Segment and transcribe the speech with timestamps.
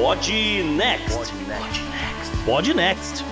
[0.00, 0.32] Pod
[0.78, 1.34] Next.
[2.46, 3.22] Pod Next.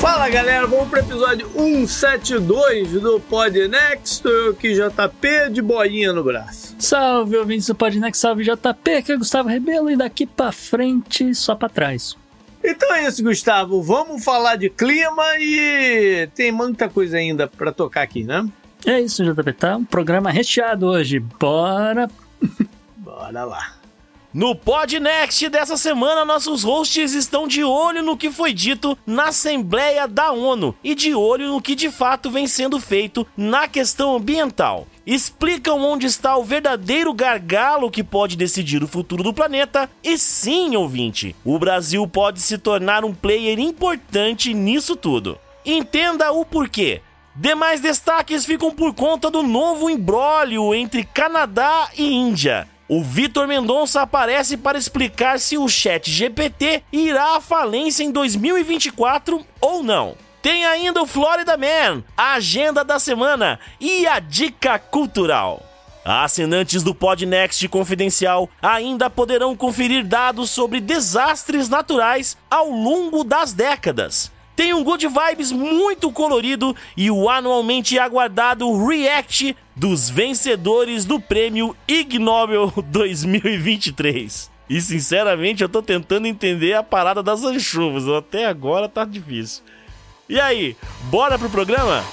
[0.00, 4.24] Fala galera, vamos pro episódio 172 do Pod Next.
[4.24, 6.74] Eu aqui, JP, de boinha no braço.
[6.78, 11.54] Salve, ouvintes do Podnext, salve JP, aqui é Gustavo Rebelo e daqui pra frente, só
[11.54, 12.16] pra trás.
[12.64, 13.82] Então é isso, Gustavo.
[13.82, 18.48] Vamos falar de clima e tem muita coisa ainda pra tocar aqui, né?
[18.86, 19.76] É isso, JP, tá?
[19.76, 22.08] Um programa recheado hoje, bora!
[22.96, 23.79] Bora lá.
[24.32, 30.06] No Podnext dessa semana, nossos hosts estão de olho no que foi dito na Assembleia
[30.06, 34.86] da ONU e de olho no que de fato vem sendo feito na questão ambiental.
[35.04, 39.90] Explicam onde está o verdadeiro gargalo que pode decidir o futuro do planeta.
[40.00, 45.40] E sim, ouvinte, o Brasil pode se tornar um player importante nisso tudo.
[45.66, 47.02] Entenda o porquê.
[47.34, 52.68] Demais destaques ficam por conta do novo imbróglio entre Canadá e Índia.
[52.92, 59.46] O Vitor Mendonça aparece para explicar se o Chat GPT irá à falência em 2024
[59.60, 60.16] ou não.
[60.42, 65.62] Tem ainda o Florida Man, a agenda da semana e a dica cultural.
[66.04, 74.32] Assinantes do Podnext Confidencial ainda poderão conferir dados sobre desastres naturais ao longo das décadas.
[74.54, 81.74] Tem um good vibes muito colorido e o anualmente aguardado react dos vencedores do prêmio
[81.88, 84.50] Ig Nobel 2023.
[84.68, 89.64] E sinceramente eu tô tentando entender a parada das anchuvas, até agora tá difícil.
[90.28, 90.76] E aí,
[91.10, 92.04] bora pro programa?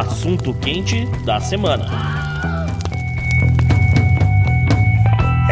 [0.00, 1.84] Assunto quente da semana.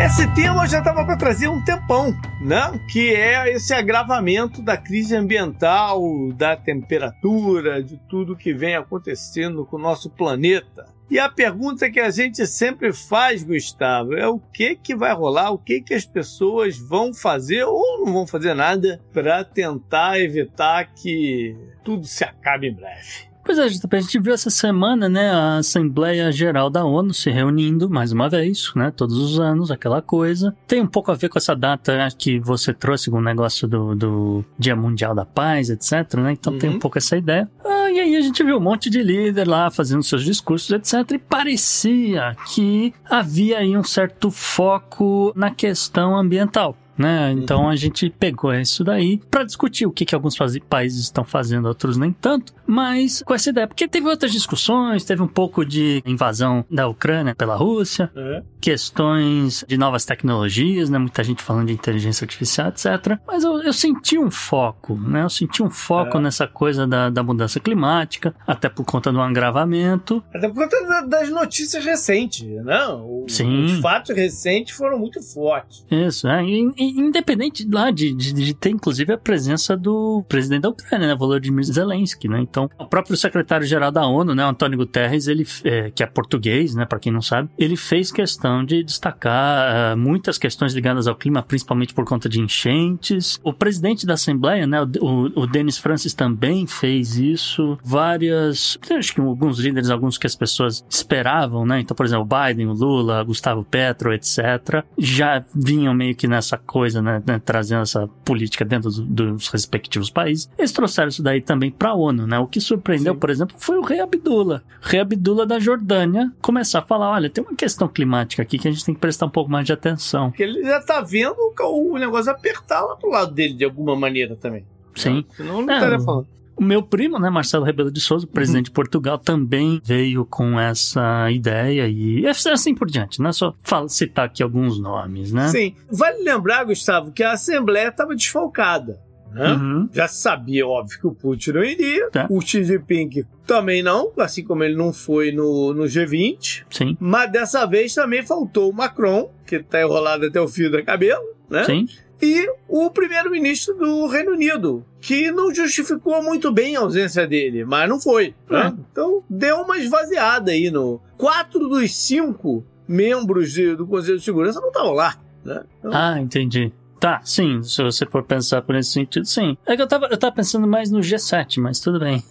[0.03, 2.81] Esse tema já estava para trazer um tempão, né?
[2.91, 6.00] Que é esse agravamento da crise ambiental,
[6.32, 10.86] da temperatura, de tudo que vem acontecendo com o nosso planeta.
[11.10, 15.50] E a pergunta que a gente sempre faz, Gustavo, é o que que vai rolar,
[15.50, 20.86] o que que as pessoas vão fazer ou não vão fazer nada para tentar evitar
[20.94, 21.54] que
[21.84, 23.28] tudo se acabe em breve.
[23.48, 27.88] Pois é, a gente viu essa semana, né, a Assembleia Geral da ONU se reunindo
[27.88, 30.54] mais uma vez, né, todos os anos, aquela coisa.
[30.66, 33.94] Tem um pouco a ver com essa data que você trouxe com o negócio do,
[33.94, 36.59] do Dia Mundial da Paz, etc, né, então uhum.
[36.59, 37.50] tem um pouco essa ideia.
[37.64, 41.12] Ah, e aí a gente viu um monte de líder lá fazendo seus discursos, etc,
[41.12, 47.32] e parecia que havia aí um certo foco na questão ambiental né?
[47.32, 47.69] Então uhum.
[47.69, 50.36] a gente pegou isso daí para discutir o que, que alguns
[50.69, 55.22] países estão fazendo, outros nem tanto, mas com essa ideia, porque teve outras discussões, teve
[55.22, 58.42] um pouco de invasão da Ucrânia pela Rússia, uhum.
[58.60, 60.98] questões de novas tecnologias, né?
[60.98, 63.19] Muita gente falando de inteligência artificial, etc.
[63.26, 65.22] Mas eu, eu senti um foco, né?
[65.22, 66.25] Eu senti um foco uhum.
[66.25, 70.22] nessa coisa da, da mudança climática, até por conta do agravamento.
[70.34, 72.86] Até por conta das notícias recentes, né?
[72.86, 73.65] O, Sim.
[73.65, 75.86] Os fatos recentes foram muito fortes.
[75.91, 76.44] Isso, é.
[76.44, 81.15] E, independente lá de, de, de, ter, inclusive, a presença do presidente da Ucrânia, né,
[81.15, 82.41] Volodymyr Zelensky, né?
[82.41, 86.84] Então, o próprio secretário-geral da ONU, né, Antônio Guterres, ele, é, que é português, né,
[86.84, 91.43] para quem não sabe, ele fez questão de destacar uh, muitas questões ligadas ao clima,
[91.43, 93.38] principalmente por conta de enchentes.
[93.43, 97.78] O presidente da Assembleia, né, o, o, Denis Francis também fez isso.
[97.82, 101.81] Várias, acho que alguns líderes, alguns que as pessoas esperavam, né?
[101.81, 106.56] Então, por exemplo, o Biden, o Lula, Gustavo Petro, etc., já vinham meio que nessa
[106.56, 110.48] coisa coisa, né, né, trazendo essa política dentro do, dos respectivos países.
[110.57, 112.39] Eles trouxeram isso daí também para a ONU, né?
[112.39, 113.19] O que surpreendeu, Sim.
[113.19, 114.63] por exemplo, foi o rei Abdullah.
[114.80, 118.71] Rei Abdullah da Jordânia começar a falar, olha, tem uma questão climática aqui que a
[118.71, 120.30] gente tem que prestar um pouco mais de atenção.
[120.30, 124.36] Porque ele já tá vendo o negócio apertar lá pro lado dele de alguma maneira
[124.36, 124.65] também.
[124.95, 125.24] Sim.
[125.31, 126.28] Senão não estaria falando.
[126.59, 128.71] O meu primo, né, Marcelo Rebelo de Souza, presidente uhum.
[128.71, 133.31] de Portugal, também veio com essa ideia e assim por diante, né?
[133.33, 133.55] Só
[133.89, 135.49] citar aqui alguns nomes, né?
[135.49, 135.75] Sim.
[135.91, 139.01] Vale lembrar, Gustavo, que a Assembleia estava desfalcada.
[139.33, 139.53] Né?
[139.53, 139.89] Uhum.
[139.93, 142.10] Já se sabia, óbvio, que o Putin não iria.
[142.10, 142.27] Tá.
[142.31, 146.65] O Xi Jinping também não, assim como ele não foi no, no G20.
[146.71, 150.83] Sim, Mas dessa vez também faltou o Macron, que tá enrolado até o fio do
[150.83, 151.65] cabelo, né?
[151.65, 151.87] sim.
[152.20, 157.88] E o primeiro-ministro do Reino Unido, que não justificou muito bem a ausência dele, mas
[157.88, 158.34] não foi.
[158.50, 158.74] Né?
[158.91, 161.00] Então deu uma esvaziada aí no.
[161.16, 165.16] Quatro dos cinco membros de- do Conselho de Segurança não estavam lá.
[165.44, 165.62] Né?
[165.78, 166.72] Então, Ah, entendi.
[167.00, 169.56] Tá, sim, se você for pensar por esse sentido, sim.
[169.66, 172.22] É que eu tava, eu tava pensando mais no G7, mas tudo bem.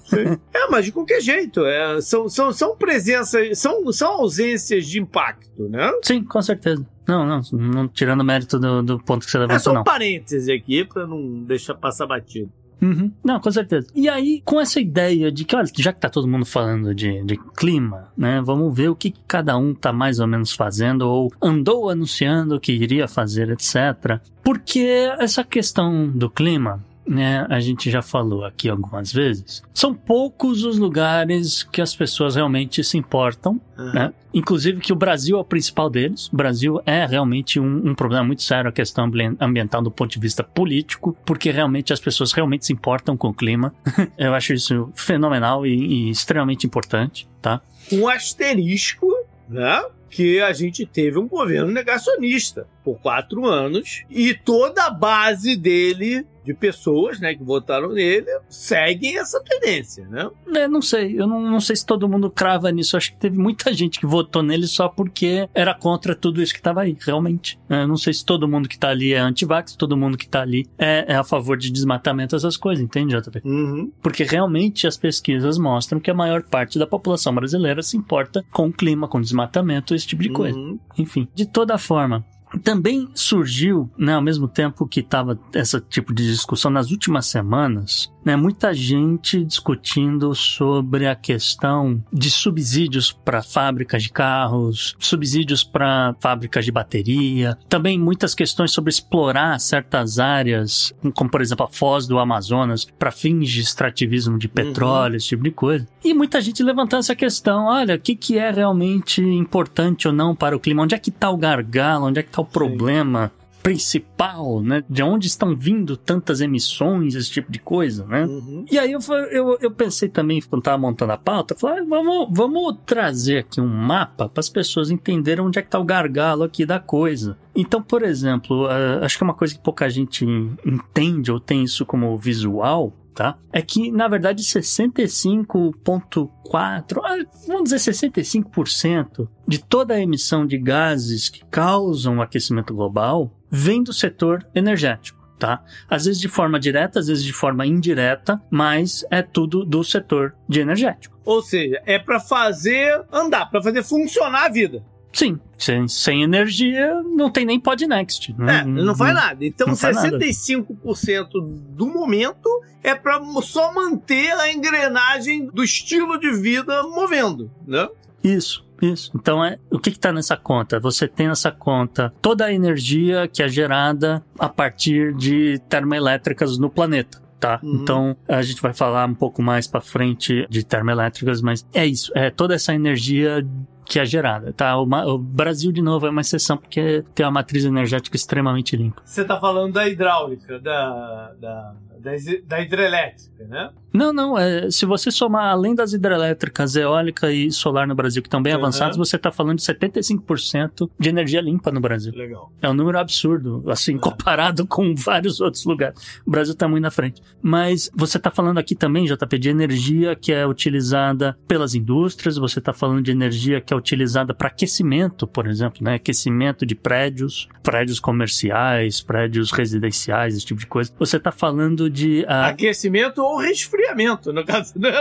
[0.53, 5.69] É, mas de qualquer jeito, é, são, são, são presenças, são, são ausências de impacto,
[5.69, 5.91] né?
[6.03, 6.85] Sim, com certeza.
[7.07, 9.75] Não, não, não tirando o mérito do, do ponto que você É levantou, só um
[9.75, 9.83] não.
[9.85, 12.51] parêntese aqui pra não deixar passar batido.
[12.81, 13.11] Uhum.
[13.23, 13.87] Não, com certeza.
[13.95, 17.23] E aí, com essa ideia de que, olha, já que tá todo mundo falando de,
[17.23, 21.31] de clima, né, vamos ver o que, cada um tá mais ou menos fazendo ou
[21.41, 24.19] andou anunciando que iria fazer, etc.
[24.43, 30.63] Porque essa questão do clima, né, a gente já falou aqui algumas vezes, são poucos
[30.63, 34.11] os lugares que as pessoas realmente se importam né?
[34.33, 36.27] Inclusive que o Brasil é o principal deles.
[36.33, 40.11] O Brasil é realmente um, um problema muito sério a questão ambien- ambiental do ponto
[40.11, 43.73] de vista político, porque realmente as pessoas realmente se importam com o clima.
[44.17, 47.61] Eu acho isso fenomenal e, e extremamente importante, tá?
[47.91, 49.07] um asterisco,
[49.47, 49.83] né?
[50.09, 56.25] Que a gente teve um governo negacionista por quatro anos e toda a base dele,
[56.45, 60.29] de pessoas, né, que votaram nele, seguem essa tendência, né?
[60.55, 62.95] É, não sei, eu não, não sei se todo mundo crava nisso.
[62.95, 66.53] Eu acho que teve muita gente que votou nele só porque era contra tudo isso
[66.53, 67.59] que tava aí, realmente.
[67.67, 70.41] É, não sei se todo mundo que tá ali é anti-vax, todo mundo que tá
[70.41, 73.41] ali é, é a favor de desmatamento, essas coisas, entende, JP?
[73.43, 73.91] Uhum.
[74.01, 78.67] Porque realmente as pesquisas mostram que a maior parte da população brasileira se importa com
[78.67, 80.57] o clima, com desmatamento, esse tipo de coisa.
[80.57, 80.79] Uhum.
[80.97, 82.25] Enfim, de toda forma.
[82.63, 88.11] Também surgiu, né, ao mesmo tempo que estava esse tipo de discussão nas últimas semanas,
[88.27, 96.13] né, muita gente discutindo sobre a questão de subsídios para fábricas de carros, subsídios para
[96.19, 102.05] fábricas de bateria, também muitas questões sobre explorar certas áreas, como por exemplo a foz
[102.05, 105.87] do Amazonas, para fins de extrativismo de petróleo, esse tipo de coisa.
[106.03, 110.35] E muita gente levantando essa questão, olha, o que, que é realmente importante ou não
[110.35, 110.83] para o clima?
[110.83, 112.07] Onde é que está o gargalo?
[112.07, 114.83] Onde é que está o problema principal, né?
[114.89, 118.25] De onde estão vindo tantas emissões, esse tipo de coisa, né?
[118.25, 118.65] Uhum.
[118.71, 118.99] E aí eu,
[119.31, 123.59] eu, eu pensei também, quando tava montando a pauta, falei, ah, vamos, vamos trazer aqui
[123.59, 127.37] um mapa para as pessoas entenderem onde é que tá o gargalo aqui da coisa.
[127.55, 128.67] Então, por exemplo,
[129.01, 130.25] acho que é uma coisa que pouca gente
[130.65, 133.37] entende ou tem isso como visual, tá?
[133.51, 141.27] É que, na verdade, 65,4%, ah, vamos dizer 65% de toda a emissão de gases
[141.27, 145.17] que causam o aquecimento global vem do setor energético.
[145.39, 145.63] Tá?
[145.87, 150.33] Às vezes de forma direta, às vezes de forma indireta, mas é tudo do setor
[150.49, 151.15] de energético.
[151.23, 154.83] Ou seja, é pra fazer andar, pra fazer funcionar a vida.
[155.13, 158.35] Sim, sem, sem energia não tem nem Podnext.
[158.39, 159.45] É, não faz nada.
[159.45, 160.17] Então, não faz nada.
[160.19, 161.27] 65%
[161.69, 162.49] do momento
[162.83, 167.87] é pra só manter a engrenagem do estilo de vida movendo, né?
[168.23, 169.11] Isso, isso.
[169.15, 170.79] Então, é, o que está nessa conta?
[170.79, 176.69] Você tem nessa conta toda a energia que é gerada a partir de termoelétricas no
[176.69, 177.21] planeta.
[177.39, 177.59] Tá?
[177.61, 177.75] Uhum.
[177.75, 182.11] Então a gente vai falar um pouco mais para frente de termoelétricas, mas é isso,
[182.15, 183.45] é toda essa energia
[183.85, 184.77] que é gerada, tá?
[184.77, 189.01] O, o Brasil de novo é uma exceção porque tem uma matriz energética extremamente limpa.
[189.05, 193.69] Você tá falando da hidráulica, da, da, da, hidrelétrica, né?
[193.93, 194.37] Não, não.
[194.37, 198.53] É, se você somar além das hidrelétricas, eólica e solar no Brasil, que estão bem
[198.53, 198.59] Uhum.
[198.59, 202.13] avançados, você está falando de 75% de energia limpa no Brasil.
[202.15, 202.51] Legal.
[202.61, 206.19] É um número absurdo, assim, comparado com vários outros lugares.
[206.25, 207.21] O Brasil está muito na frente.
[207.41, 212.59] Mas você está falando aqui também, JP, de energia que é utilizada pelas indústrias, você
[212.59, 215.95] está falando de energia que é utilizada para aquecimento, por exemplo, né?
[215.95, 220.91] Aquecimento de prédios, prédios comerciais, prédios residenciais, esse tipo de coisa.
[220.99, 222.25] Você está falando de.
[222.27, 224.91] ah, Aquecimento ou resfriamento, no caso do,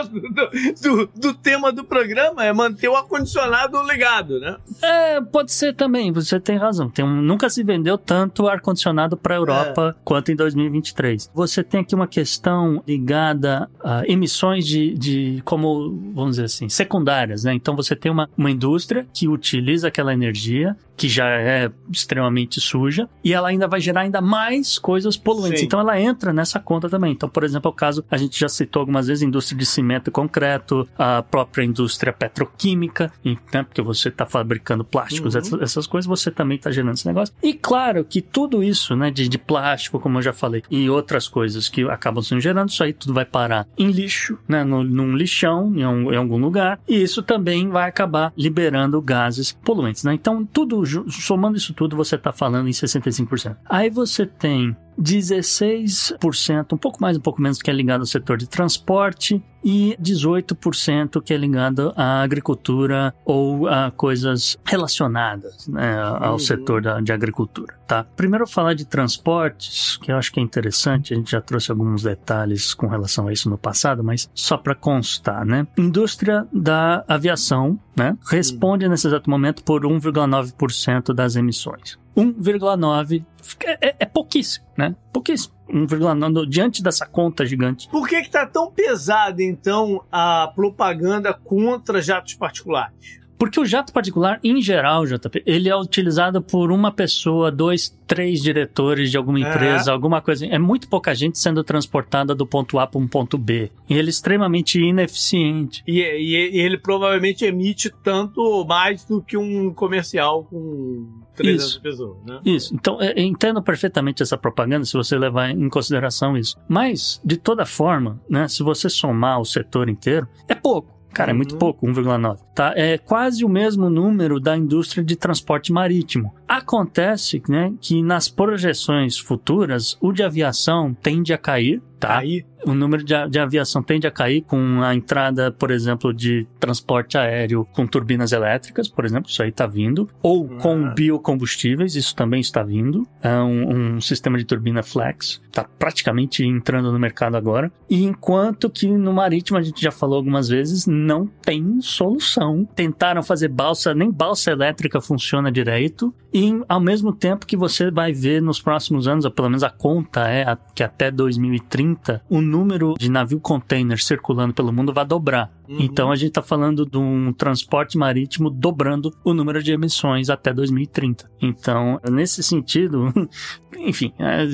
[0.83, 4.57] do, do tema do programa, é manter o ar-condicionado ligado, né?
[4.83, 6.89] É, pode ser também, você tem razão.
[6.91, 11.31] Tem um- nunca se vendeu tanto ar-condicionado para a Europa quanto em 2023.
[11.35, 17.45] Você tem aqui uma questão ligada a emissões de, de, como, vamos dizer assim, secundárias,
[17.45, 17.55] né?
[17.55, 23.09] Então você tem uma, uma indústria que utiliza aquela energia, que já é extremamente suja,
[23.23, 25.61] e ela ainda vai gerar ainda mais coisas poluentes.
[25.61, 25.67] Sim.
[25.67, 26.76] Então ela entra nessa conta.
[26.77, 27.13] Conta também.
[27.13, 29.67] Então, por exemplo, é o caso, a gente já citou algumas vezes, a indústria de
[29.67, 35.41] cimento e concreto, a própria indústria petroquímica, né, porque você está fabricando plásticos, uhum.
[35.41, 37.35] essas, essas, coisas, você também está gerando esse negócio.
[37.43, 41.29] E claro que tudo isso, né, de, de plástico, como eu já falei, e outras
[41.29, 45.17] coisas que acabam sendo gerando, isso aí tudo vai parar em lixo, né, no, num
[45.17, 50.15] lixão, em, um, em algum lugar, e isso também vai acabar liberando gases poluentes, né?
[50.15, 53.57] Então, tudo, somando isso tudo, você está falando em 65%.
[53.69, 58.37] Aí você tem 16%, um pouco mais, um pouco menos, que é ligado ao setor
[58.37, 66.35] de transporte e 18% que é ligado à agricultura ou a coisas relacionadas né, ao
[66.35, 66.39] uhum.
[66.39, 68.05] setor da, de agricultura, tá?
[68.15, 71.73] Primeiro eu falar de transportes, que eu acho que é interessante, a gente já trouxe
[71.73, 75.67] alguns detalhes com relação a isso no passado, mas só para constar, né?
[75.77, 78.93] Indústria da aviação, né, responde uhum.
[78.93, 81.99] nesse exato momento por 1,9% das emissões.
[82.17, 83.25] 1,9
[83.65, 84.95] é, é, é pouquíssimo, né?
[85.13, 85.56] Pouquíssimo.
[85.69, 87.89] 1,9 diante dessa conta gigante.
[87.89, 93.27] Por que está tão pesada, então, a propaganda contra jatos particulares?
[93.39, 98.43] Porque o jato particular, em geral, JP, ele é utilizado por uma pessoa, dois, três
[98.43, 100.47] diretores de alguma empresa, alguma coisa.
[100.47, 103.71] É muito pouca gente sendo transportada do ponto A para um ponto B.
[103.89, 105.83] E ele é extremamente ineficiente.
[105.87, 111.07] E, e, e ele provavelmente emite tanto mais do que um comercial com
[111.37, 112.41] 300 isso, pessoas, né?
[112.45, 112.75] Isso.
[112.75, 116.57] Então, eu entendo perfeitamente essa propaganda se você levar em consideração isso.
[116.69, 120.97] Mas, de toda forma, né, se você somar o setor inteiro, é pouco.
[121.17, 121.59] Cara, é muito uhum.
[121.59, 122.39] pouco, 1,9.
[122.55, 122.75] Tá?
[122.77, 126.35] É quase o mesmo número da indústria de transporte marítimo.
[126.47, 132.09] Acontece né, que nas projeções futuras, o de aviação tende a cair, tá?
[132.09, 132.45] Cair?
[132.67, 137.17] o número de, de, aviação tende a cair com a entrada, por exemplo, de transporte
[137.17, 140.95] aéreo com turbinas elétricas, por exemplo, isso aí está vindo, ou com uhum.
[140.95, 146.91] biocombustíveis, isso também está vindo, é um, um sistema de turbina flex, está praticamente entrando
[146.91, 151.27] no mercado agora, e enquanto que no marítimo, a gente já falou algumas vezes, não
[151.27, 152.67] tem solução.
[152.75, 158.13] Tentaram fazer balsa, nem balsa elétrica funciona direito, e ao mesmo tempo que você vai
[158.13, 161.86] ver nos próximos anos, ou pelo menos a conta é que até 2030,
[162.29, 165.51] o número de navio container circulando pelo mundo vai dobrar.
[165.69, 165.79] Uhum.
[165.81, 170.53] Então a gente está falando de um transporte marítimo dobrando o número de emissões até
[170.53, 171.31] 2030.
[171.41, 173.13] Então, nesse sentido,
[173.87, 174.47] enfim, é,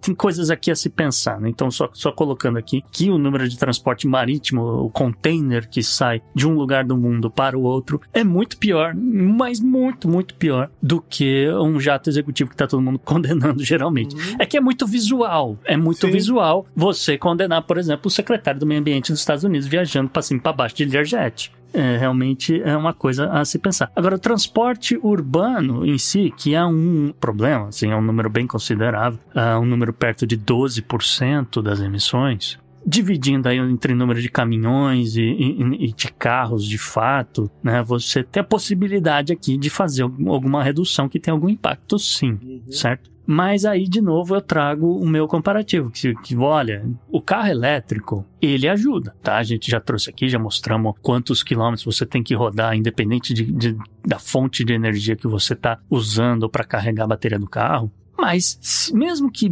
[0.00, 1.40] tem coisas aqui a se pensar.
[1.40, 1.48] Né?
[1.48, 6.22] Então, só, só colocando aqui que o número de transporte marítimo, o container que sai
[6.34, 10.70] de um lugar do mundo para o outro, é muito pior, mas muito, muito pior
[10.82, 14.14] do que um jato executivo que está todo mundo condenando geralmente.
[14.14, 14.36] Uhum.
[14.38, 15.58] É que é muito visual.
[15.64, 16.12] É muito Sim.
[16.12, 20.22] visual você condenar, por exemplo, o secretário do meio ambiente dos Estados Unidos viajando para
[20.22, 21.52] cima para baixo de Learjet.
[21.72, 23.92] É, realmente é uma coisa a se pensar.
[23.94, 28.46] Agora, o transporte urbano em si, que é um problema, assim, é um número bem
[28.46, 35.16] considerável, é um número perto de 12% das emissões, dividindo aí entre número de caminhões
[35.16, 37.82] e, e, e, de carros de fato, né?
[37.82, 42.62] Você tem a possibilidade aqui de fazer alguma redução que tem algum impacto, sim, uhum.
[42.70, 43.10] certo?
[43.30, 48.24] Mas aí, de novo, eu trago o meu comparativo, que, que, olha, o carro elétrico,
[48.40, 49.36] ele ajuda, tá?
[49.36, 53.44] A gente já trouxe aqui, já mostramos quantos quilômetros você tem que rodar, independente de,
[53.44, 57.92] de da fonte de energia que você está usando para carregar a bateria do carro.
[58.18, 59.48] Mas, mesmo que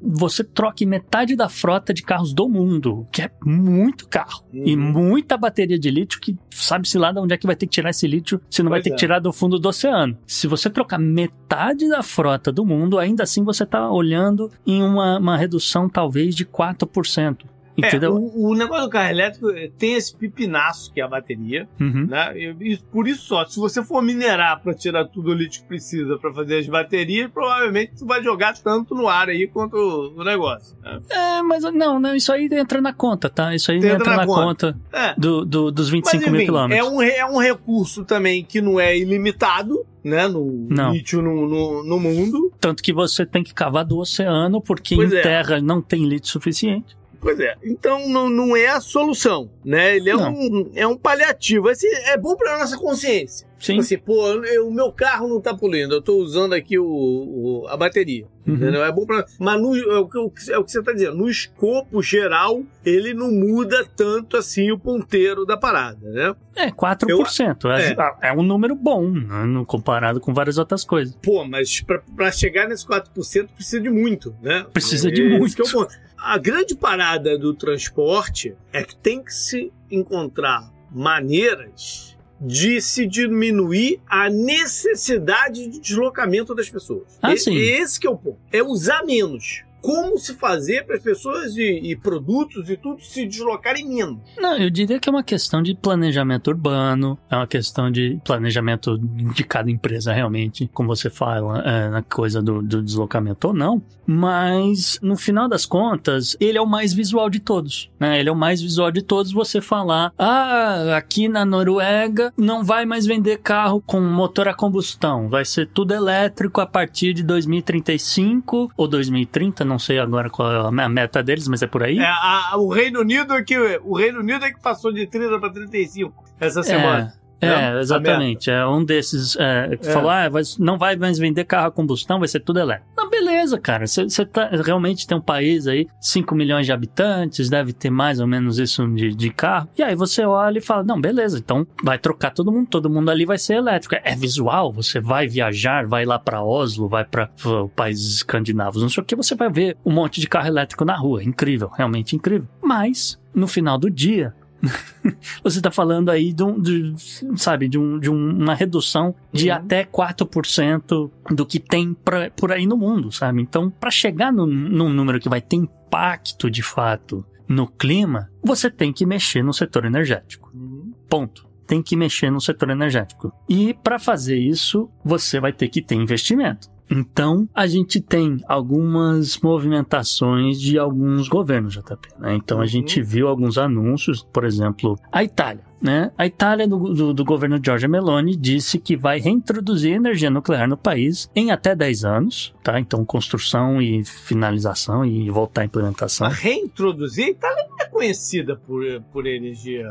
[0.00, 4.62] você troque metade da frota de carros do mundo, que é muito carro, uhum.
[4.66, 7.72] e muita bateria de lítio, que sabe-se lá de onde é que vai ter que
[7.72, 8.92] tirar esse lítio, se não pois vai ter é.
[8.92, 10.16] que tirar do fundo do oceano.
[10.26, 15.18] Se você trocar metade da frota do mundo, ainda assim você está olhando em uma,
[15.18, 17.44] uma redução talvez de 4%.
[17.78, 18.10] Entendeu?
[18.10, 21.68] É, o, o, negócio do carro elétrico é, tem esse pipinaço que é a bateria,
[21.80, 22.06] uhum.
[22.08, 22.36] né?
[22.36, 26.18] E, por isso só, se você for minerar para tirar tudo o lítio que precisa
[26.18, 30.76] para fazer as baterias, provavelmente você vai jogar tanto no ar aí quanto o negócio.
[30.82, 30.98] Né?
[31.08, 33.54] É, mas não, não, isso aí entra na conta, tá?
[33.54, 35.14] Isso aí entra, entra na, na, conta, conta é.
[35.16, 36.86] do, do, dos 25 mas, enfim, mil quilômetros.
[36.86, 40.92] É um, é um recurso também que não é ilimitado, né, no não.
[40.92, 42.52] lítio no, no, no, mundo.
[42.58, 45.22] Tanto que você tem que cavar do oceano, porque pois em é.
[45.22, 46.98] terra não tem lítio suficiente.
[47.20, 47.54] Pois é.
[47.62, 49.96] Então não, não é a solução, né?
[49.96, 51.68] Ele é, um, é um paliativo.
[51.68, 53.48] Esse é bom para nossa consciência.
[53.58, 53.72] Sim.
[53.72, 57.66] Tipo assim, pô, o meu carro não tá poluindo, eu tô usando aqui o, o
[57.68, 58.24] a bateria.
[58.46, 58.54] Uhum.
[58.54, 58.84] Entendeu?
[58.84, 59.26] É bom pra.
[59.38, 61.16] Mas no, é, o, que, é o que você tá dizendo.
[61.16, 66.34] No escopo geral, ele não muda tanto assim o ponteiro da parada, né?
[66.56, 67.64] É, 4%.
[67.64, 68.30] Eu, é.
[68.30, 69.64] é um número bom, né?
[69.66, 71.14] comparado com várias outras coisas.
[71.22, 74.64] Pô, mas pra, pra chegar nesse 4% precisa de muito, né?
[74.72, 75.54] Precisa de muito.
[75.56, 75.88] Que é o
[76.20, 84.00] a grande parada do transporte é que tem que se encontrar maneiras de se diminuir
[84.06, 87.18] a necessidade de deslocamento das pessoas.
[87.20, 87.56] Ah, sim.
[87.56, 88.38] Esse que é o ponto.
[88.52, 89.64] É usar menos.
[89.80, 94.18] Como se fazer para as pessoas e, e, produtos e tudo se deslocarem menos.
[94.36, 98.98] Não, eu diria que é uma questão de planejamento urbano, é uma questão de planejamento
[98.98, 103.82] de cada empresa realmente, como você fala, é, na coisa do, do deslocamento ou não.
[104.10, 107.90] Mas, no final das contas, ele é o mais visual de todos.
[108.00, 108.18] Né?
[108.18, 112.86] Ele é o mais visual de todos você falar, ah, aqui na Noruega não vai
[112.86, 118.70] mais vender carro com motor a combustão, vai ser tudo elétrico a partir de 2035
[118.76, 121.98] ou 2030, não sei agora qual é a meta deles, mas é por aí.
[121.98, 125.38] É, a, o Reino Unido é que o Reino Unido é que passou de 30
[125.38, 127.14] para 35 essa semana.
[127.14, 127.27] É.
[127.40, 128.50] É, exatamente.
[128.50, 129.92] É um desses é, que é.
[129.92, 130.28] falou: ah,
[130.58, 132.90] não vai mais vender carro a combustão, vai ser tudo elétrico.
[132.96, 133.86] Não, beleza, cara.
[133.86, 138.26] Você tá, realmente tem um país aí, 5 milhões de habitantes, deve ter mais ou
[138.26, 139.68] menos isso de, de carro.
[139.76, 143.10] E aí você olha e fala: não, beleza, então vai trocar todo mundo, todo mundo
[143.10, 143.96] ali vai ser elétrico.
[144.02, 147.30] É visual, você vai viajar, vai lá para Oslo, vai para
[147.76, 150.96] países escandinavos, não sei o que, você vai ver um monte de carro elétrico na
[150.96, 151.22] rua.
[151.22, 152.48] Incrível, realmente incrível.
[152.62, 154.34] Mas, no final do dia,
[155.42, 156.94] você está falando aí de, um, de,
[157.36, 159.56] sabe, de, um, de uma redução de uhum.
[159.56, 163.40] até 4% do que tem pra, por aí no mundo, sabe?
[163.40, 168.70] Então, para chegar no, num número que vai ter impacto de fato no clima, você
[168.70, 170.50] tem que mexer no setor energético.
[170.54, 170.92] Uhum.
[171.08, 171.48] Ponto.
[171.66, 173.32] Tem que mexer no setor energético.
[173.48, 176.68] E para fazer isso, você vai ter que ter investimento.
[176.90, 182.08] Então, a gente tem algumas movimentações de alguns governos, JP.
[182.18, 182.34] Né?
[182.36, 182.66] Então, a uhum.
[182.66, 185.64] gente viu alguns anúncios, por exemplo, a Itália.
[185.80, 186.10] Né?
[186.18, 190.76] A Itália, do, do, do, governo Giorgia Meloni, disse que vai reintroduzir energia nuclear no
[190.76, 192.80] país em até 10 anos, tá?
[192.80, 196.26] Então, construção e finalização e voltar à implementação.
[196.26, 197.26] A reintroduzir?
[197.26, 199.88] A Itália não é conhecida por, por energia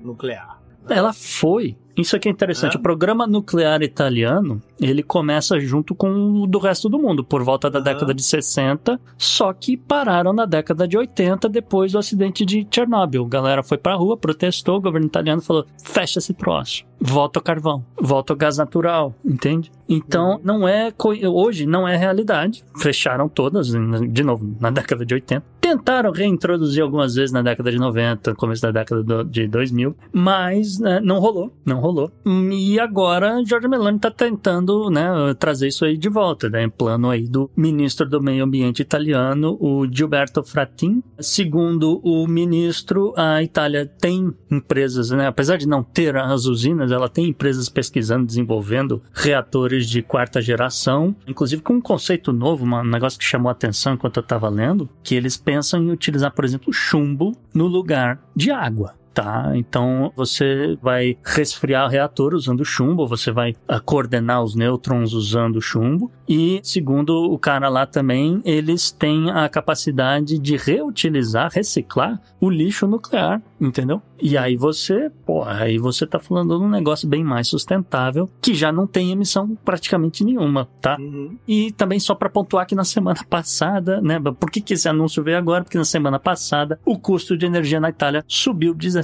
[0.00, 0.60] nuclear.
[0.88, 2.76] Ela foi isso aqui é interessante.
[2.76, 2.78] É?
[2.78, 7.70] O programa nuclear italiano, ele começa junto com o do resto do mundo, por volta
[7.70, 7.84] da uhum.
[7.84, 13.24] década de 60, só que pararam na década de 80 depois do acidente de Chernobyl.
[13.24, 16.84] A galera foi pra rua, protestou, o governo italiano falou: fecha esse troço.
[17.00, 19.70] Volta o carvão, volta o gás natural, entende?
[19.88, 20.40] Então, uhum.
[20.42, 20.92] não é.
[21.30, 22.64] Hoje não é realidade.
[22.78, 25.44] Fecharam todas, de novo, na década de 80.
[25.74, 31.00] Tentaram reintroduzir algumas vezes na década de 90, começo da década de 2000, mas né,
[31.02, 31.52] não rolou.
[31.66, 32.12] Não rolou.
[32.52, 35.04] E agora Jorge Meloni está tentando né,
[35.36, 36.68] trazer isso aí de volta, né?
[36.68, 41.02] Plano aí do ministro do Meio Ambiente italiano, o Gilberto Frattin.
[41.18, 45.26] Segundo o ministro, a Itália tem empresas, né?
[45.26, 51.16] Apesar de não ter as usinas, ela tem empresas pesquisando, desenvolvendo reatores de quarta geração,
[51.26, 54.88] inclusive com um conceito novo, um negócio que chamou a atenção enquanto eu estava lendo,
[55.02, 59.52] que eles pensam em utilizar, por exemplo, chumbo no lugar de água tá?
[59.54, 65.62] Então você vai resfriar o reator usando chumbo, você vai uh, coordenar os nêutrons usando
[65.62, 66.10] chumbo.
[66.28, 72.86] E segundo o cara lá também, eles têm a capacidade de reutilizar, reciclar o lixo
[72.86, 74.02] nuclear, entendeu?
[74.20, 78.54] E aí você, pô, aí você tá falando de um negócio bem mais sustentável, que
[78.54, 80.96] já não tem emissão praticamente nenhuma, tá?
[80.98, 81.36] Uhum.
[81.46, 84.18] E também só para pontuar que na semana passada, né?
[84.18, 85.64] Por que, que esse anúncio veio agora?
[85.64, 89.03] Porque na semana passada o custo de energia na Itália subiu 17%,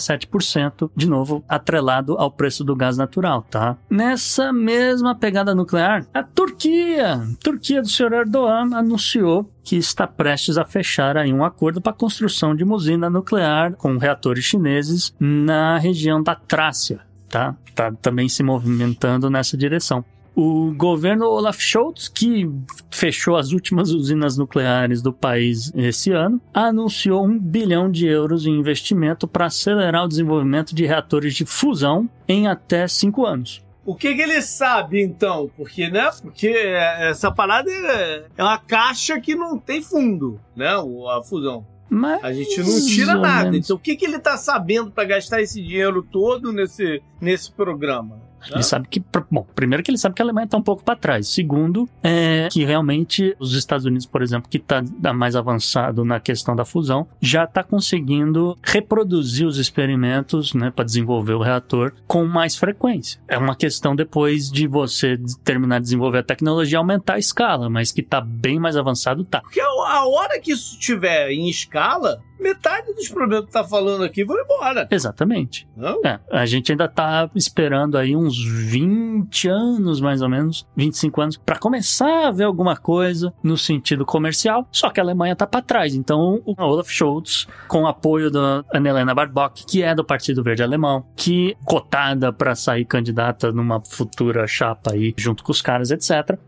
[0.96, 3.76] de novo atrelado ao preço do gás natural, tá?
[3.88, 10.64] Nessa mesma pegada nuclear, a Turquia, Turquia do senhor Erdogan anunciou que está prestes a
[10.64, 15.78] fechar aí um acordo para a construção de uma usina nuclear com reatores chineses na
[15.78, 17.54] região da Trácia, tá?
[17.74, 20.04] Tá também se movimentando nessa direção.
[20.34, 22.50] O governo Olaf Scholz, que
[22.90, 28.58] fechou as últimas usinas nucleares do país esse ano, anunciou um bilhão de euros em
[28.58, 33.62] investimento para acelerar o desenvolvimento de reatores de fusão em até cinco anos.
[33.84, 35.50] O que, que ele sabe, então?
[35.56, 36.08] Porque, né?
[36.22, 40.68] Porque essa parada é, é uma caixa que não tem fundo, né?
[40.68, 41.66] A fusão.
[41.88, 43.56] Mas a gente não tira nada.
[43.56, 48.29] Então, o que, que ele tá sabendo para gastar esse dinheiro todo nesse, nesse programa?
[48.50, 50.96] Ele sabe que, bom, primeiro que ele sabe que a Alemanha está um pouco para
[50.96, 51.28] trás.
[51.28, 56.54] Segundo, é que realmente os Estados Unidos, por exemplo, que está mais avançado na questão
[56.56, 62.56] da fusão, já está conseguindo reproduzir os experimentos, né, para desenvolver o reator com mais
[62.56, 63.20] frequência.
[63.28, 67.92] É uma questão depois de você terminar de desenvolver a tecnologia aumentar a escala, mas
[67.92, 69.40] que está bem mais avançado, tá.
[69.40, 74.24] Porque a hora que isso estiver em escala, metade dos problemas que tá falando aqui
[74.24, 74.88] vão embora.
[74.90, 75.68] Exatamente.
[75.76, 76.00] Não?
[76.04, 81.36] É, a gente ainda tá esperando aí uns 20 anos, mais ou menos, 25 anos,
[81.36, 85.62] para começar a ver alguma coisa no sentido comercial, só que a Alemanha tá para
[85.62, 85.94] trás.
[85.94, 91.04] Então, o Olaf Scholz, com apoio da Annalena Baerbock, que é do Partido Verde Alemão,
[91.16, 96.38] que cotada para sair candidata numa futura chapa aí, junto com os caras, etc.,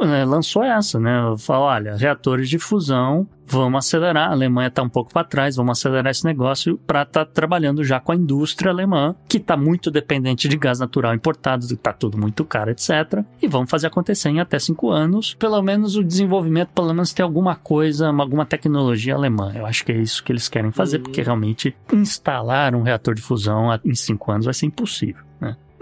[0.00, 1.34] né, lançou essa, né?
[1.38, 4.28] Falou, olha, reatores de fusão vamos acelerar.
[4.28, 7.84] A Alemanha está um pouco para trás, vamos acelerar esse negócio para estar tá trabalhando
[7.84, 12.18] já com a indústria alemã, que está muito dependente de gás natural importado, está tudo
[12.18, 13.24] muito caro, etc.
[13.40, 15.34] E vamos fazer acontecer em até cinco anos.
[15.34, 19.52] Pelo menos o desenvolvimento, pelo menos ter alguma coisa, alguma tecnologia alemã.
[19.54, 21.02] Eu acho que é isso que eles querem fazer, uhum.
[21.04, 25.31] porque realmente instalar um reator de fusão em cinco anos vai ser impossível.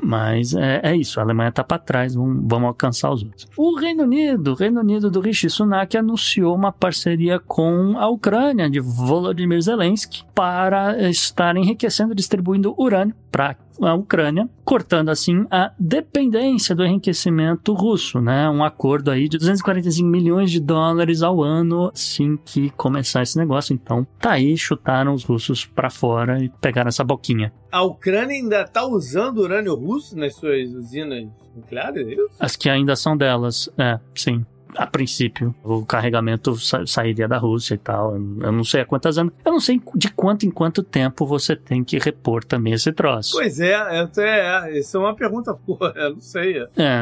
[0.02, 3.46] Mas é, é, isso, a Alemanha está para trás, vamos, vamos, alcançar os outros.
[3.56, 8.68] O Reino Unido, o Reino Unido do Rishi Sunak anunciou uma parceria com a Ucrânia
[8.70, 15.72] de Volodymyr Zelensky para estar enriquecendo e distribuindo urânio para a Ucrânia, cortando assim a
[15.78, 18.48] dependência do enriquecimento russo, né?
[18.48, 23.74] Um acordo aí de 245 milhões de dólares ao ano assim que começar esse negócio.
[23.74, 27.52] Então, tá aí, chutaram os russos para fora e pegaram essa boquinha.
[27.70, 32.16] A Ucrânia ainda tá usando urânio russo nas suas usinas nucleares, é?
[32.38, 34.44] As que ainda são delas, é, sim
[34.76, 38.14] a princípio, o carregamento sa sairia da Rússia e tal.
[38.14, 39.32] Eu não sei há quantas anos.
[39.44, 43.32] Eu não sei de quanto em quanto tempo você tem que repor também esse troço.
[43.32, 46.58] Pois é, é, é isso é uma pergunta, pô, eu não sei.
[46.76, 47.00] É.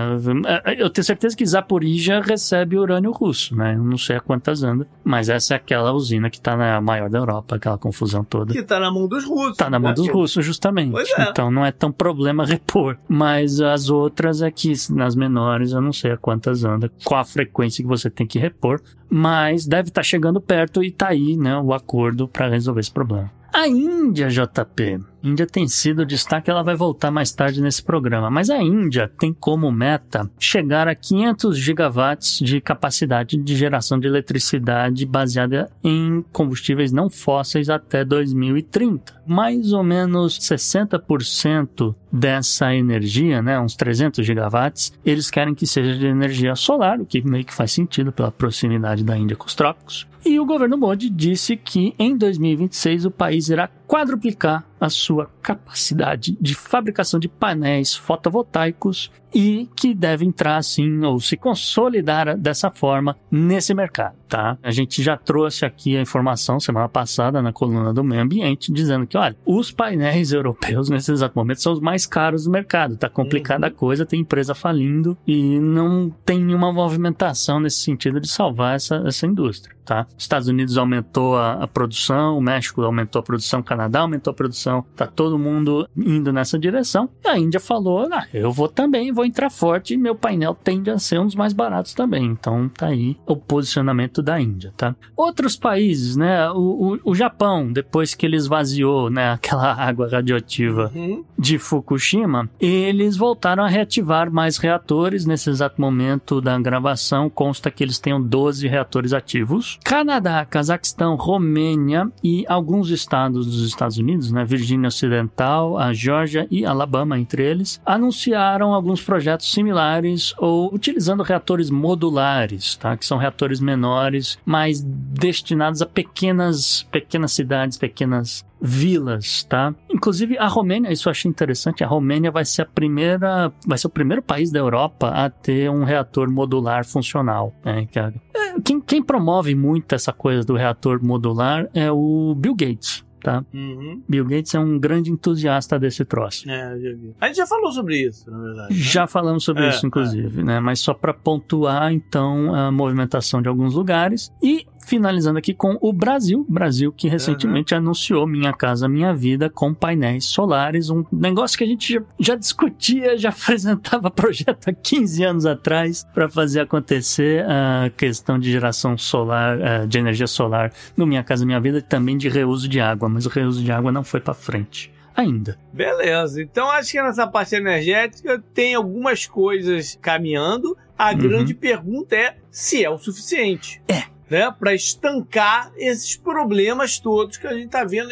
[0.64, 3.74] é, eu tenho certeza que Zaporizhia recebe urânio russo, né?
[3.74, 7.08] Eu não sei há quantas anos, mas essa é aquela usina que tá na maior
[7.08, 8.52] da Europa, aquela confusão toda.
[8.52, 9.56] Que tá na mão dos russos.
[9.56, 9.94] Tá na mão né?
[9.94, 10.92] dos russos, justamente.
[10.92, 11.30] Pois é.
[11.30, 12.98] Então não é tão problema repor.
[13.08, 17.24] Mas as outras é que nas menores eu não sei há quantas anda, qual a
[17.24, 21.08] frequência frequência que você tem que repor, mas deve estar tá chegando perto e tá
[21.08, 23.37] aí, né, o acordo para resolver esse problema.
[23.52, 25.00] A Índia, JP.
[25.22, 28.30] Índia tem sido destaque, ela vai voltar mais tarde nesse programa.
[28.30, 34.06] Mas a Índia tem como meta chegar a 500 gigawatts de capacidade de geração de
[34.06, 39.22] eletricidade baseada em combustíveis não fósseis até 2030.
[39.26, 46.06] Mais ou menos 60% dessa energia, né, uns 300 gigawatts, eles querem que seja de
[46.06, 50.06] energia solar, o que meio que faz sentido pela proximidade da Índia com os trópicos.
[50.28, 56.36] E o governo Modi disse que em 2026 o país irá quadruplicar a sua capacidade
[56.40, 63.16] de fabricação de painéis fotovoltaicos e que deve entrar assim ou se consolidar dessa forma
[63.30, 64.56] nesse mercado, tá?
[64.62, 69.06] A gente já trouxe aqui a informação semana passada na coluna do meio ambiente dizendo
[69.06, 73.08] que, olha, os painéis europeus nesse exato momento são os mais caros do mercado, tá
[73.08, 73.72] complicada uhum.
[73.72, 79.02] a coisa, tem empresa falindo e não tem nenhuma movimentação nesse sentido de salvar essa,
[79.06, 80.06] essa indústria, tá?
[80.16, 84.34] Estados Unidos aumentou a, a produção, o México aumentou a produção, o Canadá aumentou a
[84.34, 87.08] produção, tá todo mundo indo nessa direção.
[87.24, 90.98] E a Índia falou, ah, eu vou também, vou entrar forte meu painel tende a
[90.98, 92.24] ser um dos mais baratos também.
[92.24, 94.96] Então tá aí o posicionamento da Índia, tá?
[95.16, 96.50] Outros países, né?
[96.50, 101.24] O, o, o Japão, depois que ele esvaziou, né, aquela água radioativa uhum.
[101.38, 105.24] de Fukushima, eles voltaram a reativar mais reatores.
[105.24, 109.78] Nesse exato momento da gravação, consta que eles tenham 12 reatores ativos.
[109.84, 116.64] Canadá, Cazaquistão, Romênia e alguns estados dos Estados Unidos, né, Virgínia Ocidental, a Geórgia e
[116.64, 122.96] Alabama, entre eles, anunciaram alguns projetos similares ou utilizando reatores modulares, tá?
[122.96, 129.74] que são reatores menores, mas destinados a pequenas, pequenas cidades, pequenas vilas, tá?
[129.88, 133.86] Inclusive a Romênia, isso eu achei interessante, a Romênia vai ser a primeira, vai ser
[133.86, 137.54] o primeiro país da Europa a ter um reator modular funcional.
[137.64, 137.86] Né?
[137.94, 143.44] É, quem, quem promove muito essa coisa do reator modular é o Bill Gates tá?
[143.52, 144.02] Uhum.
[144.08, 146.48] Bill Gates é um grande entusiasta desse troço.
[146.48, 147.14] É, já vi.
[147.20, 148.74] A gente já falou sobre isso, na verdade.
[148.74, 148.80] Né?
[148.80, 150.44] Já falamos sobre é, isso, inclusive, é.
[150.44, 150.60] né?
[150.60, 154.32] Mas só para pontuar, então, a movimentação de alguns lugares.
[154.42, 157.80] E Finalizando aqui com o Brasil, Brasil que recentemente uhum.
[157.80, 162.34] anunciou Minha Casa Minha Vida com painéis solares, um negócio que a gente já, já
[162.34, 168.96] discutia, já apresentava projeto há 15 anos atrás para fazer acontecer a questão de geração
[168.96, 172.80] solar, eh, de energia solar no Minha Casa Minha Vida e também de reuso de
[172.80, 175.58] água, mas o reuso de água não foi para frente ainda.
[175.70, 180.74] Beleza, então acho que nessa parte energética tem algumas coisas caminhando.
[180.96, 181.18] A uhum.
[181.18, 183.82] grande pergunta é se é o suficiente.
[183.86, 188.10] É né, para estancar esses problemas todos que a gente está vendo.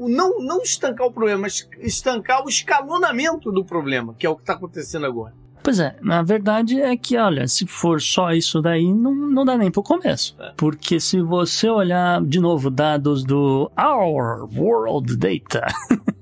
[0.00, 4.42] Não, não estancar o problema, mas estancar o escalonamento do problema, que é o que
[4.42, 5.32] está acontecendo agora.
[5.66, 9.58] Pois é, na verdade é que, olha, se for só isso daí, não, não dá
[9.58, 10.36] nem pro começo.
[10.38, 10.52] É.
[10.56, 15.66] Porque se você olhar, de novo, dados do Our World Data,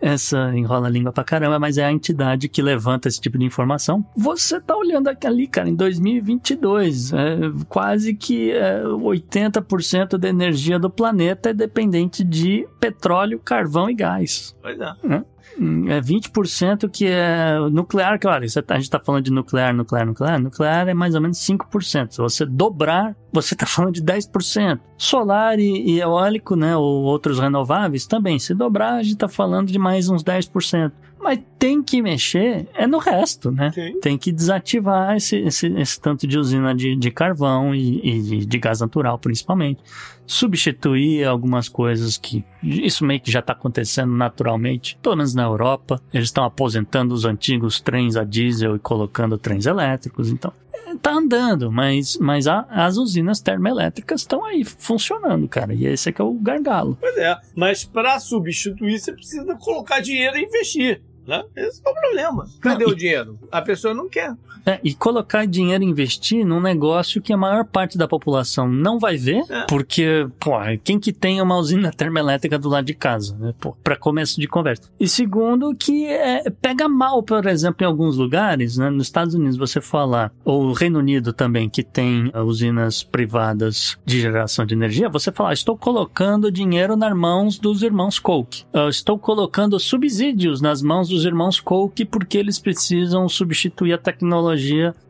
[0.00, 3.44] essa enrola a língua pra caramba, mas é a entidade que levanta esse tipo de
[3.44, 4.04] informação.
[4.16, 10.90] Você tá olhando ali, cara, em 2022, é, quase que é, 80% da energia do
[10.90, 14.56] planeta é dependente de petróleo, carvão e gás.
[14.62, 14.92] Pois é.
[15.14, 20.06] É 20% que é nuclear, que olha, tá- a gente está falando de nuclear, nuclear,
[20.06, 20.40] nuclear.
[20.40, 22.12] Nuclear é mais ou menos 5%.
[22.12, 24.80] Se você dobrar, você está falando de 10%.
[24.96, 28.38] Solar e, e eólico, né, ou outros renováveis também.
[28.38, 30.92] Se dobrar, a gente está falando de mais uns 10%.
[31.20, 33.70] Mas tem que mexer é no resto, né?
[33.72, 33.98] Sim.
[34.00, 38.58] Tem que desativar esse, esse, esse tanto de usina de, de carvão e, e de
[38.58, 39.82] gás natural, principalmente.
[40.28, 42.44] Substituir algumas coisas que.
[42.62, 46.00] Isso meio que já está acontecendo naturalmente, pelo menos na Europa.
[46.12, 50.28] Eles estão aposentando os antigos trens a diesel e colocando trens elétricos.
[50.30, 55.74] Então, é, tá andando, mas, mas a- as usinas termoelétricas estão aí funcionando, cara.
[55.74, 56.96] E esse é que é o gargalo.
[57.00, 57.36] Pois é.
[57.56, 61.02] Mas para substituir, você precisa colocar dinheiro e investir.
[61.26, 61.42] Né?
[61.56, 62.46] Esse é o problema.
[62.60, 63.38] Cadê Não, o dinheiro?
[63.52, 64.34] A pessoa não quer.
[64.66, 68.98] É, e colocar dinheiro e investir num negócio que a maior parte da população não
[68.98, 69.64] vai ver, É.
[69.68, 70.52] porque, pô,
[70.84, 73.54] quem que tem uma usina termoelétrica do lado de casa, né?
[73.60, 74.90] Pô, pra começo de conversa.
[74.98, 78.90] E segundo, que é, pega mal, por exemplo, em alguns lugares, né?
[78.90, 84.20] Nos Estados Unidos, você falar, ou Reino Unido também, que tem ah, usinas privadas de
[84.20, 88.64] geração de energia, você falar, estou colocando dinheiro nas mãos dos irmãos Koch.
[88.72, 94.57] Ah, estou colocando subsídios nas mãos dos irmãos Koch porque eles precisam substituir a tecnologia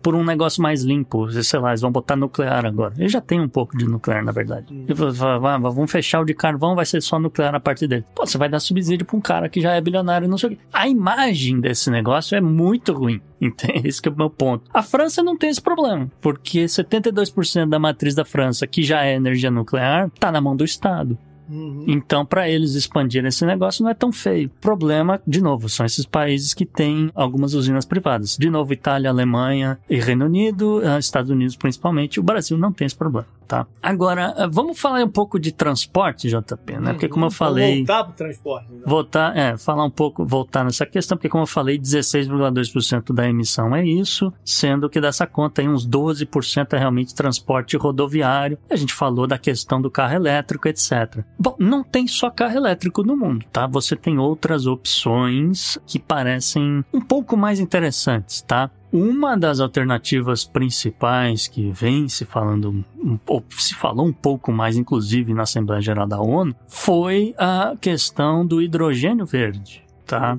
[0.02, 1.30] por um negócio mais limpo.
[1.42, 2.94] Sei lá, eles vão botar nuclear agora.
[2.98, 4.66] Eles já tem um pouco de nuclear, na verdade.
[4.94, 8.04] Vai- vai- vai- Vamos fechar o de carvão, vai ser só nuclear a partir dele.
[8.14, 10.48] Pô, você vai dar subsídio pra um cara que já é bilionário e não sei
[10.50, 10.58] o quê.
[10.72, 13.20] A imagem desse negócio é muito ruim.
[13.40, 13.86] Entende?
[13.88, 14.64] Esse é o meu ponto.
[14.74, 19.14] A França não tem esse problema, porque 72% da matriz da França, que já é
[19.14, 21.16] energia nuclear, tá na mão do Estado.
[21.48, 21.84] Uhum.
[21.86, 24.50] Então, para eles expandirem esse negócio não é tão feio.
[24.60, 28.36] Problema, de novo, são esses países que têm algumas usinas privadas.
[28.36, 32.20] De novo, Itália, Alemanha e Reino Unido, eh, Estados Unidos principalmente.
[32.20, 33.66] O Brasil não tem esse problema, tá?
[33.82, 36.92] Agora, eh, vamos falar um pouco de transporte, JP, né?
[36.92, 37.78] Porque como eu falei...
[37.78, 38.70] Voltar pro transporte.
[38.70, 38.82] né?
[38.86, 43.74] Voltar, é, falar um pouco, voltar nessa questão, porque como eu falei, 16,2% da emissão
[43.74, 48.58] é isso, sendo que dessa conta aí uns 12% é realmente transporte rodoviário.
[48.70, 51.24] A gente falou da questão do carro elétrico, etc.
[51.38, 53.66] Bom, não tem só carro elétrico no mundo, tá?
[53.66, 58.70] Você tem outras opções que parecem um pouco mais interessantes, tá?
[58.90, 62.84] Uma das alternativas principais que vem se falando,
[63.26, 68.46] ou se falou um pouco mais, inclusive na Assembleia Geral da ONU, foi a questão
[68.46, 70.38] do hidrogênio verde, tá?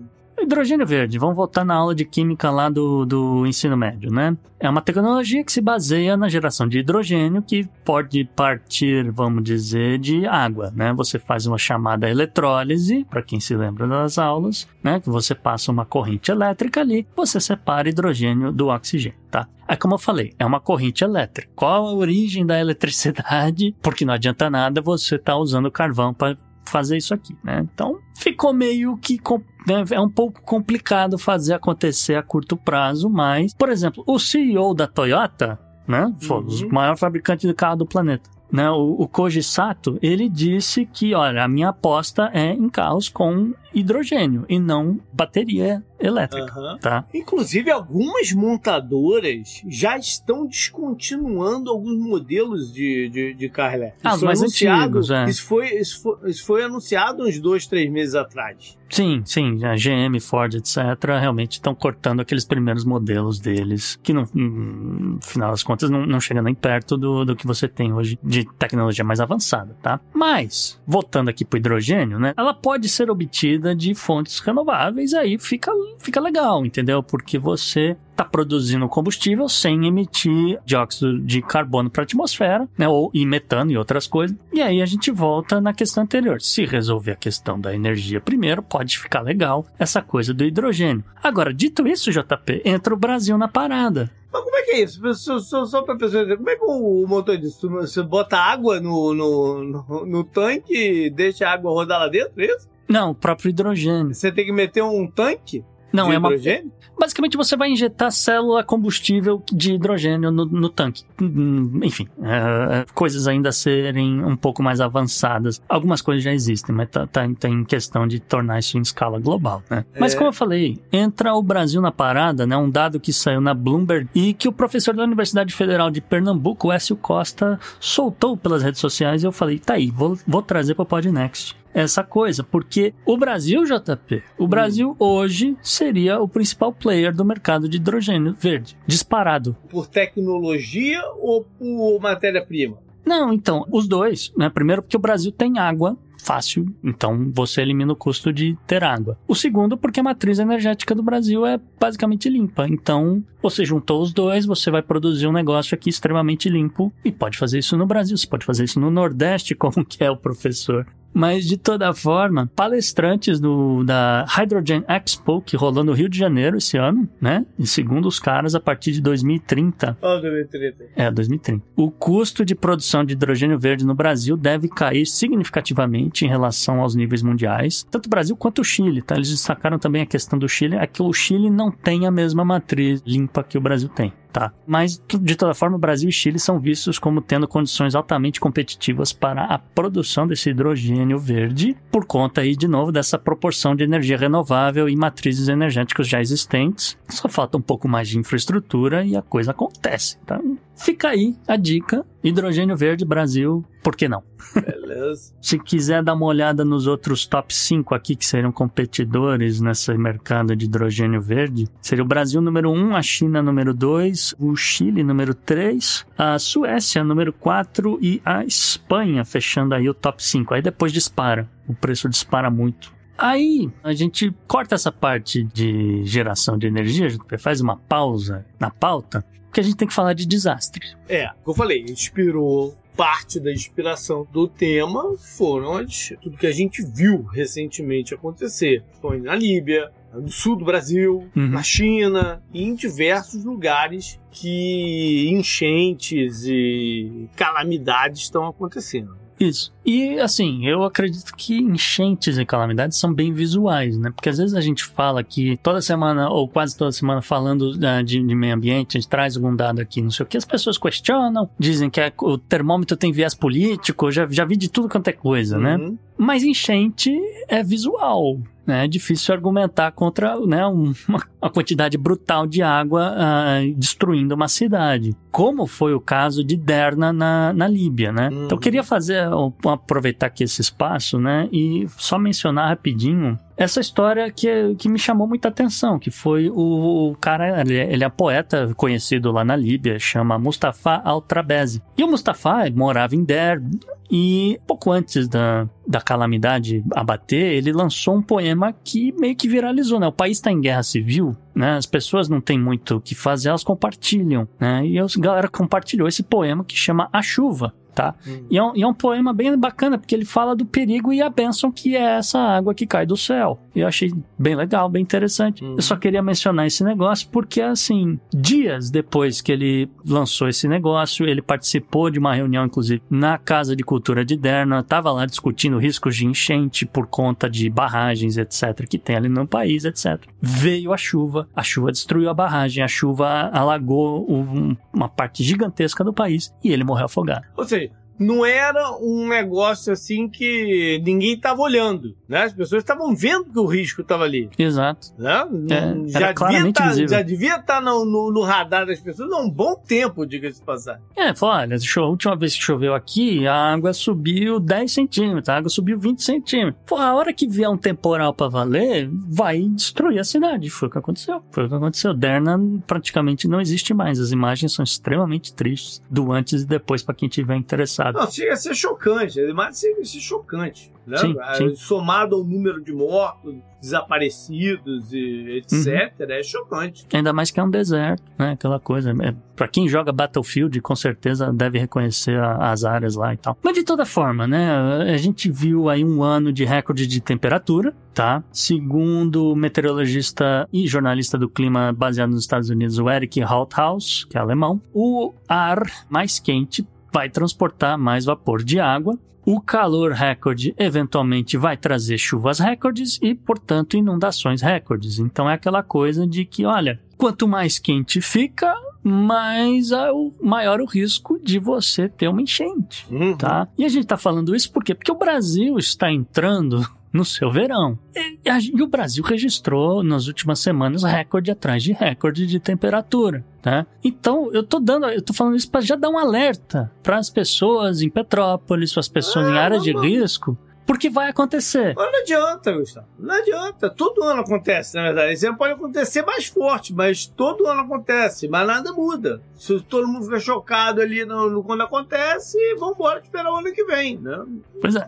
[0.49, 4.35] Hidrogênio verde, vamos voltar na aula de química lá do, do ensino médio, né?
[4.59, 9.99] É uma tecnologia que se baseia na geração de hidrogênio que pode partir, vamos dizer,
[9.99, 10.91] de água, né?
[10.93, 14.99] Você faz uma chamada eletrólise, para quem se lembra das aulas, né?
[14.99, 19.47] Que você passa uma corrente elétrica ali, você separa hidrogênio do oxigênio, tá?
[19.67, 21.51] É como eu falei, é uma corrente elétrica.
[21.55, 23.75] Qual a origem da eletricidade?
[23.83, 26.35] Porque não adianta nada você estar usando carvão para
[26.69, 27.65] fazer isso aqui, né?
[27.73, 29.19] Então ficou meio que
[29.67, 34.73] né, é um pouco complicado fazer acontecer a curto prazo, mas, por exemplo, o CEO
[34.73, 36.67] da Toyota, né, foi Uhum.
[36.69, 38.29] o maior fabricante de carro do planeta.
[38.51, 43.07] Né, o, o Koji Sato, ele disse que, olha, a minha aposta é em carros
[43.07, 46.77] com hidrogênio e não bateria elétrica, Aham.
[46.79, 47.05] tá?
[47.13, 54.01] Inclusive, algumas montadoras já estão descontinuando alguns modelos de, de, de carro elétrico.
[54.03, 55.29] Ah, Isso foi mais anunciado- antigos, é.
[55.29, 58.77] isso, foi, isso, foi, isso foi anunciado uns dois, três meses atrás.
[58.89, 60.77] Sim, sim, a GM, Ford, etc.,
[61.19, 66.19] realmente estão cortando aqueles primeiros modelos deles, que no, no final das contas não, não
[66.19, 69.99] chega nem perto do, do que você tem hoje de tecnologia mais avançada, tá?
[70.11, 72.33] Mas, voltando aqui pro hidrogênio, né?
[72.35, 77.01] Ela pode ser obtida de fontes renováveis, aí fica, fica legal, entendeu?
[77.01, 82.87] Porque você está produzindo combustível sem emitir dióxido de carbono para a atmosfera, né?
[82.87, 84.35] Ou e metano e outras coisas.
[84.51, 86.41] E aí a gente volta na questão anterior.
[86.41, 91.03] Se resolver a questão da energia primeiro, pode ficar legal essa coisa do hidrogênio.
[91.23, 94.11] Agora, dito isso, JP, entra o Brasil na parada.
[94.31, 95.13] Mas como é que é isso?
[95.15, 97.69] Só, só, só pra pessoa entender, como é que o, o motor disso?
[97.69, 102.33] Você bota água no, no, no, no tanque e deixa a água rodar lá dentro,
[102.37, 102.69] é isso?
[102.87, 104.13] Não, o próprio hidrogênio.
[104.13, 106.29] Você tem que meter um tanque Não, é uma.
[106.29, 106.71] hidrogênio?
[106.99, 111.03] Basicamente, você vai injetar célula combustível de hidrogênio no, no tanque.
[111.21, 115.61] Hum, Enfim, é, coisas ainda serem um pouco mais avançadas.
[115.69, 119.17] Algumas coisas já existem, mas tá, tá, tá em questão de tornar isso em escala
[119.17, 119.85] global, né?
[119.97, 120.17] Mas É.
[120.17, 122.57] como eu falei, entra o Brasil na parada, né?
[122.57, 126.69] Um dado que saiu na Bloomberg e que o professor da Universidade Federal de Pernambuco,
[126.69, 130.83] Écio Costa, soltou pelas redes sociais e eu falei, tá aí, vou, vou trazer para
[130.83, 137.13] o Podnext essa coisa, porque o Brasil, JP, o Brasil hoje seria o principal player
[137.15, 139.55] do mercado de hidrogênio verde, disparado.
[139.69, 142.77] Por tecnologia ou por matéria-prima?
[143.05, 144.49] Não, então, os dois, né?
[144.49, 149.17] Primeiro porque o Brasil tem água fácil, então você elimina o custo de ter água.
[149.27, 152.67] O segundo, porque a matriz energética do Brasil é basicamente limpa.
[152.67, 157.37] Então, você juntou os dois, você vai produzir um negócio aqui extremamente limpo e pode
[157.37, 160.85] fazer isso no Brasil, você pode fazer isso no Nordeste, como que é o professor
[161.13, 166.57] mas de toda forma, palestrantes do, da Hydrogen Expo, que rolou no Rio de Janeiro
[166.57, 167.45] esse ano, né?
[167.57, 169.97] E segundo os caras, a partir de 2030.
[170.01, 170.85] Oh, 2030.
[170.95, 171.63] É, 2030.
[171.75, 176.95] O custo de produção de hidrogênio verde no Brasil deve cair significativamente em relação aos
[176.95, 179.15] níveis mundiais, tanto o Brasil quanto o Chile, tá?
[179.15, 182.45] Eles destacaram também a questão do Chile, é que o Chile não tem a mesma
[182.45, 184.51] matriz limpa que o Brasil tem tá?
[184.65, 189.43] Mas, de toda forma, Brasil e Chile são vistos como tendo condições altamente competitivas para
[189.45, 194.87] a produção desse hidrogênio verde, por conta aí, de novo, dessa proporção de energia renovável
[194.87, 196.97] e matrizes energéticas já existentes.
[197.09, 200.39] Só falta um pouco mais de infraestrutura e a coisa acontece, tá?
[200.79, 204.23] Fica aí a dica: hidrogênio verde Brasil, por que não?
[204.55, 205.33] Beleza.
[205.41, 210.55] Se quiser dar uma olhada nos outros top 5 aqui que seriam competidores nesse mercado
[210.55, 215.33] de hidrogênio verde, seria o Brasil número 1, a China número 2, o Chile número
[215.33, 220.53] 3, a Suécia número 4 e a Espanha fechando aí o top 5.
[220.53, 222.98] Aí depois dispara, o preço dispara muito.
[223.19, 228.45] Aí a gente corta essa parte de geração de energia, a gente faz uma pausa
[228.59, 230.85] na pauta porque a gente tem que falar de desastre.
[231.07, 236.51] É, como eu falei, inspirou parte da inspiração do tema foram as, tudo que a
[236.51, 238.83] gente viu recentemente acontecer.
[239.01, 241.47] Foi na Líbia, no sul do Brasil, Uhum.
[241.49, 249.17] na China e em diversos lugares que enchentes e calamidades estão acontecendo.
[249.39, 249.73] Isso.
[249.89, 254.11] E assim, eu acredito que enchentes e calamidades são bem visuais, né?
[254.13, 258.03] Porque às vezes a gente fala que toda semana, ou quase toda semana, falando ah,
[258.03, 260.45] de, de meio ambiente, a gente traz algum dado aqui, não sei o que, as
[260.45, 264.87] pessoas questionam, dizem que é- o termômetro tem viés político, já, já vi de tudo
[264.87, 265.77] quanto é coisa, né?
[265.77, 265.97] Uhum.
[266.15, 267.11] Mas enchente
[267.47, 268.37] é visual.
[268.67, 268.85] Né?
[268.85, 274.47] É difícil argumentar contra né, um- uma, uma quantidade brutal de água ah, destruindo uma
[274.47, 275.15] cidade.
[275.31, 278.29] Como foi o caso de Derna na, na Líbia, né?
[278.29, 278.45] Uhum.
[278.45, 279.49] Então eu queria fazer, ó,
[279.83, 281.47] aproveitar aqui esse espaço, né?
[281.51, 287.09] E só mencionar rapidinho essa história que, que me chamou muita atenção, que foi o,
[287.11, 291.81] o cara, ele, é- ele é poeta conhecido lá na Líbia, chama Mustafa Al-Trabezi.
[291.97, 293.69] E o Mustafa morava em Derna,
[294.09, 299.99] e pouco antes da, da calamidade abater, ele lançou um poema que meio que viralizou,
[299.99, 300.07] né?
[300.07, 301.73] O país está em guerra civil, né?
[301.75, 304.85] As pessoas não têm muito o que fazer, elas compartilham, né?
[304.85, 308.15] E a galera compartilhou esse poema que chama A Chuva, tá?
[308.25, 308.45] Hum.
[308.49, 311.21] E é, um, e é um poema bem bacana, porque ele fala do perigo e
[311.21, 313.59] a bênção que é essa água que cai do céu.
[313.75, 315.63] E eu achei bem legal, bem interessante.
[315.63, 315.75] Uhum.
[315.75, 321.27] Eu só queria mencionar esse negócio porque, assim, dias depois que ele lançou esse negócio,
[321.27, 325.77] ele participou de uma reunião, inclusive, na Casa de Cultura de Derna, estava lá discutindo
[325.77, 330.21] riscos de enchente por conta de barragens, etc., que tem ali no país, etc.
[330.41, 336.01] Veio a chuva, a chuva destruiu a barragem, a chuva alagou um- uma parte gigantesca
[336.03, 337.45] do país e ele morreu afogado.
[337.57, 337.88] Ou seja,
[338.19, 342.43] não era um negócio assim que ninguém estava olhando, né?
[342.43, 345.07] As pessoas estavam vendo que o risco estava ali, Exato.
[345.17, 345.47] né?
[345.69, 349.49] É, já, devia tá, já devia estar no, no- no radar das pessoas há um
[349.49, 351.01] bom tempo, diga-se de passagem.
[351.15, 355.57] É, falou, olha, a última vez que choveu aqui, a água subiu 10 centímetros, a
[355.57, 356.83] água subiu 20 centímetros.
[356.85, 360.69] Pô, a hora que vier um temporal pra valer, vai destruir a cidade.
[360.69, 361.41] Foi o que aconteceu.
[361.51, 362.13] Foi o que aconteceu.
[362.13, 364.19] Derna praticamente não existe mais.
[364.19, 368.08] As imagens são extremamente tristes do antes e depois pra quem tiver interessado.
[368.11, 371.17] Não, chega a ser chocante, é mais chega a ser chocante, né?
[371.17, 371.75] Sim, Ah, sim.
[371.75, 376.25] Somado ao número de mortos, desaparecidos e etc, Uhum.
[376.31, 377.05] é chocante.
[377.13, 378.51] Ainda mais que é um deserto, né?
[378.51, 379.11] Aquela coisa.
[379.23, 383.57] É, para quem joga Battlefield, com certeza deve reconhecer a- as áreas lá e tal.
[383.63, 384.69] Mas de toda forma, né?
[385.13, 388.43] A gente viu aí um ano de recorde de temperatura, tá?
[388.51, 394.37] Segundo o meteorologista e jornalista do clima baseado nos Estados Unidos, o Eric Holthaus, que
[394.37, 399.17] é alemão, o ar mais quente vai transportar mais vapor de água.
[399.45, 405.17] O calor recorde eventualmente vai trazer chuvas recordes e, portanto, inundações recordes.
[405.17, 410.81] Então é aquela coisa de que, olha, quanto mais quente fica, mais é o maior
[410.81, 413.35] o risco de você ter uma enchente, Uhum.
[413.35, 413.67] tá?
[413.77, 414.93] E a gente tá falando isso por quê?
[414.93, 417.97] Porque o Brasil está entrando no seu verão.
[418.45, 423.43] E, a- e o Brasil registrou nas últimas semanas recorde atrás de recorde de temperatura,
[423.61, 423.85] tá?
[424.03, 427.29] Então, eu tô dando, eu tô falando isso para já dar um alerta para as
[427.29, 431.93] pessoas em Petrópolis, para as pessoas em Ah, áreas de risco, Porque vai acontecer.
[431.95, 433.05] Mas não adianta, Gustavo.
[433.19, 433.91] Não adianta.
[433.91, 435.33] Todo ano acontece, na verdade.
[435.33, 438.47] Isso pode acontecer mais forte, mas todo ano acontece.
[438.47, 439.39] Mas nada muda.
[439.55, 443.71] Se todo mundo fica chocado ali no, no quando acontece, vamos embora esperar o ano
[443.71, 444.43] que vem, né?
[444.81, 445.07] Pois é,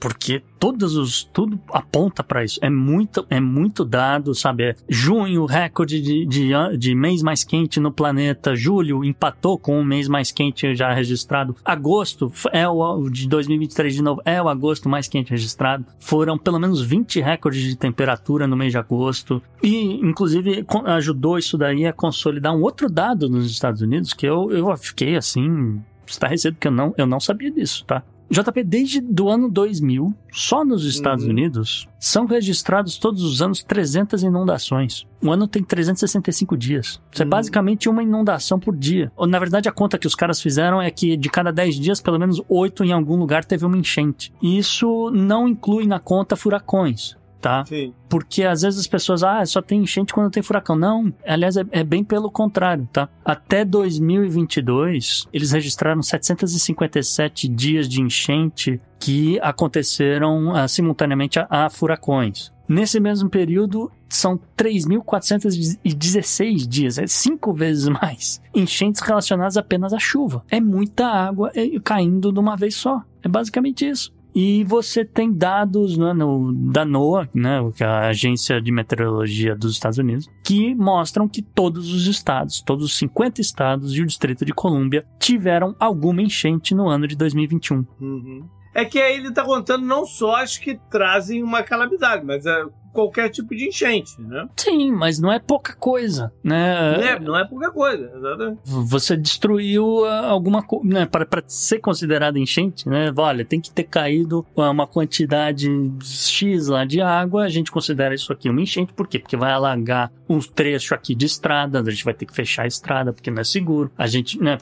[0.00, 2.58] porque todos os tudo aponta para isso.
[2.62, 4.64] É muito é muito dado, sabe?
[4.64, 8.54] É junho recorde de, de, de mês mais quente no planeta.
[8.54, 11.56] Julho empatou com o mês mais quente já registrado.
[11.64, 15.84] Agosto é o de 2023 de novo é o agosto mais quente registrado.
[15.98, 19.42] Foram pelo menos 20 recordes de temperatura no mês de agosto.
[19.62, 24.50] E, inclusive, ajudou isso daí a consolidar um outro dado nos Estados Unidos que eu,
[24.50, 28.02] eu fiquei assim estarrecido, porque eu não, eu não sabia disso, tá?
[28.28, 31.30] JP, desde do ano 2000, só nos Estados uhum.
[31.30, 35.06] Unidos, são registrados todos os anos 300 inundações.
[35.22, 37.00] O ano tem 365 dias.
[37.10, 37.28] Isso é uhum.
[37.28, 39.12] é basicamente uma inundação por dia.
[39.28, 42.18] Na verdade, a conta que os caras fizeram é que de cada 10 dias, pelo
[42.18, 44.32] menos 8 em algum lugar teve uma enchente.
[44.42, 47.16] E isso não inclui na conta furacões
[47.46, 47.64] tá?
[47.64, 47.94] Sim.
[48.08, 50.74] Porque às vezes as pessoas, ah, só tem enchente quando tem furacão.
[50.74, 53.08] Não, aliás, é, é, bem pelo contrário, tá?
[53.24, 62.50] Até 2022, eles registraram 757 dias de enchente que aconteceram ah, simultaneamente a, a furacões.
[62.68, 68.42] Nesse mesmo período, são 3.416 dias, é cinco vezes mais.
[68.52, 70.42] Enchentes relacionadas apenas à chuva.
[70.50, 73.00] É muita água é, caindo de uma vez só.
[73.22, 74.12] É basicamente isso.
[74.38, 79.56] E você tem dados né, no, da NOAA, né, que é a Agência de Meteorologia
[79.56, 84.06] dos Estados Unidos, que mostram que todos os estados, todos os 50 estados e o
[84.06, 87.86] Distrito de Colômbia tiveram alguma enchente no ano de 2021.
[87.98, 88.46] Uhum.
[88.74, 92.62] É que aí ele está contando não só as que trazem uma calamidade, mas é
[92.96, 94.48] qualquer tipo de enchente, né?
[94.56, 96.96] Sim, mas não é pouca coisa, né?
[96.96, 98.60] Não é, não é pouca coisa, exatamente.
[98.64, 101.06] Você destruiu ah, alguma coisa, né?
[101.06, 103.12] Para, ser considerado enchente, né?
[103.14, 105.68] Olha, tem que ter caído uma quantidade
[106.02, 109.18] X lá de água, a gente considera isso aqui uma enchente, por quê?
[109.18, 112.66] Porque vai alagar um trecho aqui de estrada, a gente vai ter que fechar a
[112.66, 113.90] estrada porque não é seguro.
[113.96, 114.56] A gente, né?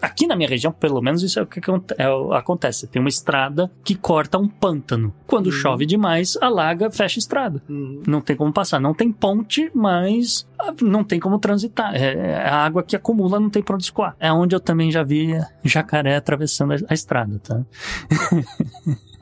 [0.00, 1.60] Aqui na minha região, pelo menos, isso é o que
[1.98, 2.04] é
[2.36, 2.86] acontece.
[2.86, 5.12] Tem uma estrada que corta um pântano.
[5.26, 5.52] Quando uhum.
[5.52, 7.62] chove demais, alaga, fecha a estrada.
[7.68, 8.02] Uhum.
[8.06, 8.80] Não tem como passar.
[8.80, 10.46] Não tem ponte, mas
[10.82, 11.94] não tem como transitar.
[11.94, 14.16] É, é a água que acumula, não tem pra onde escoar.
[14.18, 15.34] É onde eu também já vi
[15.64, 17.62] jacaré atravessando a, a estrada, tá?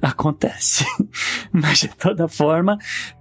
[0.00, 0.84] Acontece.
[1.52, 2.78] Mas de toda forma,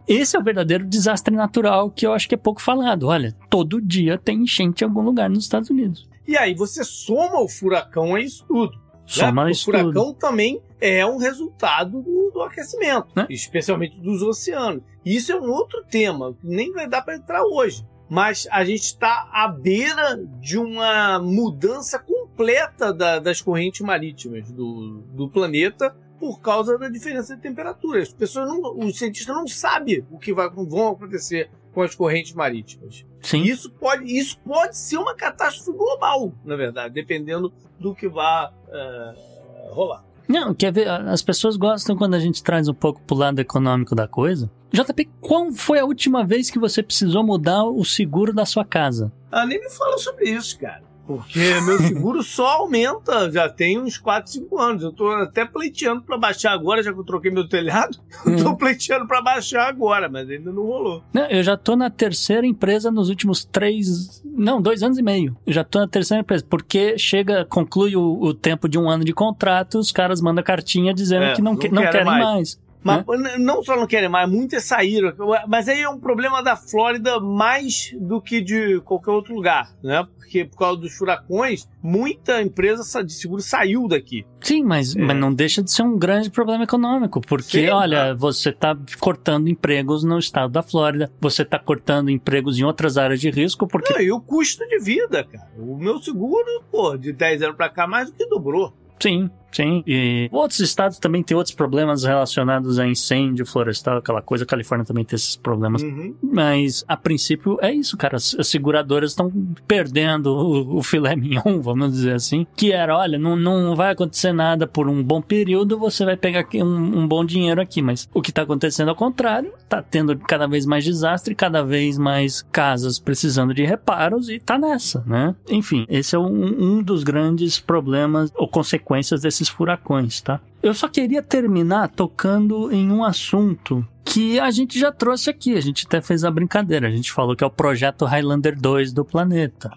[0.08, 3.08] esse é o verdadeiro desastre natural que eu acho que é pouco falado.
[3.08, 6.10] Olha, todo dia tem enchente em algum lugar nos Estados Unidos.
[6.28, 8.83] E aí você soma o furacão a isso tudo.
[9.06, 9.52] Soma né?
[9.52, 10.14] O furacão tudo.
[10.14, 13.26] também é um resultado do, do aquecimento, né?
[13.30, 14.84] especialmente dos oceanos.
[15.06, 17.86] Isso é um outro tema, que nem vai dar para entrar hoje.
[18.10, 25.04] Mas a gente está à beira de uma mudança completa da, das correntes marítimas do,
[25.14, 28.02] do planeta por causa da diferença de temperatura.
[28.02, 32.34] As pessoas não, os cientistas não sabem o que vai, vão acontecer com as correntes
[32.34, 33.06] marítimas.
[33.24, 33.42] Sim.
[33.44, 39.74] Isso pode, isso pode ser uma catástrofe global, na verdade, dependendo do que vai uh,
[39.74, 40.04] rolar.
[40.28, 40.90] Não, quer ver?
[40.90, 44.50] As pessoas gostam quando a gente traz um pouco pro lado econômico da coisa.
[44.72, 49.12] JP, qual foi a última vez que você precisou mudar o seguro da sua casa?
[49.32, 50.84] Ah, nem me fala sobre isso, cara.
[51.06, 54.84] Porque meu seguro só aumenta, já tem uns 4, 5 anos.
[54.84, 57.98] Eu tô até pleiteando para baixar agora, já que eu troquei meu telhado.
[58.26, 58.38] Hum.
[58.38, 61.04] tô pleiteando para baixar agora, mas ainda não rolou.
[61.12, 64.24] Não, eu já tô na terceira empresa nos últimos três.
[64.24, 65.36] Não, dois anos e meio.
[65.46, 66.46] Eu já tô na terceira empresa.
[66.50, 70.94] Porque chega, conclui o, o tempo de um ano de contrato, os caras mandam cartinha
[70.94, 72.24] dizendo é, que não, não, que, não querem mais.
[72.24, 72.63] mais.
[72.84, 73.38] Mas né?
[73.38, 75.14] não só não querem mais, muitas saíram.
[75.48, 80.06] Mas aí é um problema da Flórida mais do que de qualquer outro lugar, né?
[80.18, 84.26] Porque por causa dos furacões, muita empresa de seguro saiu daqui.
[84.42, 85.00] Sim, mas, é.
[85.00, 88.14] mas não deixa de ser um grande problema econômico, porque, Sim, olha, tá.
[88.14, 93.22] você está cortando empregos no estado da Flórida, você está cortando empregos em outras áreas
[93.22, 93.94] de risco, porque...
[93.94, 95.50] Não, e o custo de vida, cara.
[95.58, 98.74] O meu seguro, pô, de 10 anos para cá, mais do que dobrou.
[99.00, 99.84] Sim, sim.
[99.88, 104.44] E outros estados também têm outros problemas relacionados a incêndio florestal, aquela coisa.
[104.44, 105.82] A Califórnia também tem esses problemas.
[105.82, 106.16] Uhum.
[106.22, 108.18] Mas, a princípio, é isso, cara.
[108.18, 109.32] As, as seguradoras estão
[109.68, 112.46] perdendo o, o, filé mignon, vamos dizer assim.
[112.56, 116.46] Que era, olha, não, não vai acontecer nada por um bom período, você vai pegar
[116.56, 117.82] um, um bom dinheiro aqui.
[117.82, 121.98] Mas o que está acontecendo ao contrário, está tendo cada vez mais desastre, cada vez
[121.98, 125.36] mais casas precisando de reparos e tá nessa, né?
[125.50, 130.40] Enfim, esse é um, um dos grandes problemas ou consequências consequências desses furacões, tá?
[130.62, 135.62] Eu só queria terminar tocando em um assunto que a gente já trouxe aqui, a
[135.62, 139.04] gente até fez a brincadeira, a gente falou que é o projeto Highlander 2 do
[139.04, 139.72] planeta.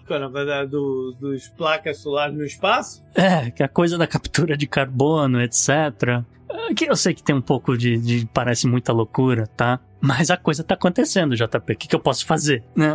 [0.69, 3.03] Do, dos placas solares no espaço?
[3.13, 6.23] É, que é a coisa da captura de carbono, etc.
[6.75, 9.79] Que eu sei que tem um pouco de, de parece muita loucura, tá?
[9.99, 11.73] Mas a coisa tá acontecendo, JP.
[11.73, 12.63] O que, que eu posso fazer?
[12.75, 12.93] Né?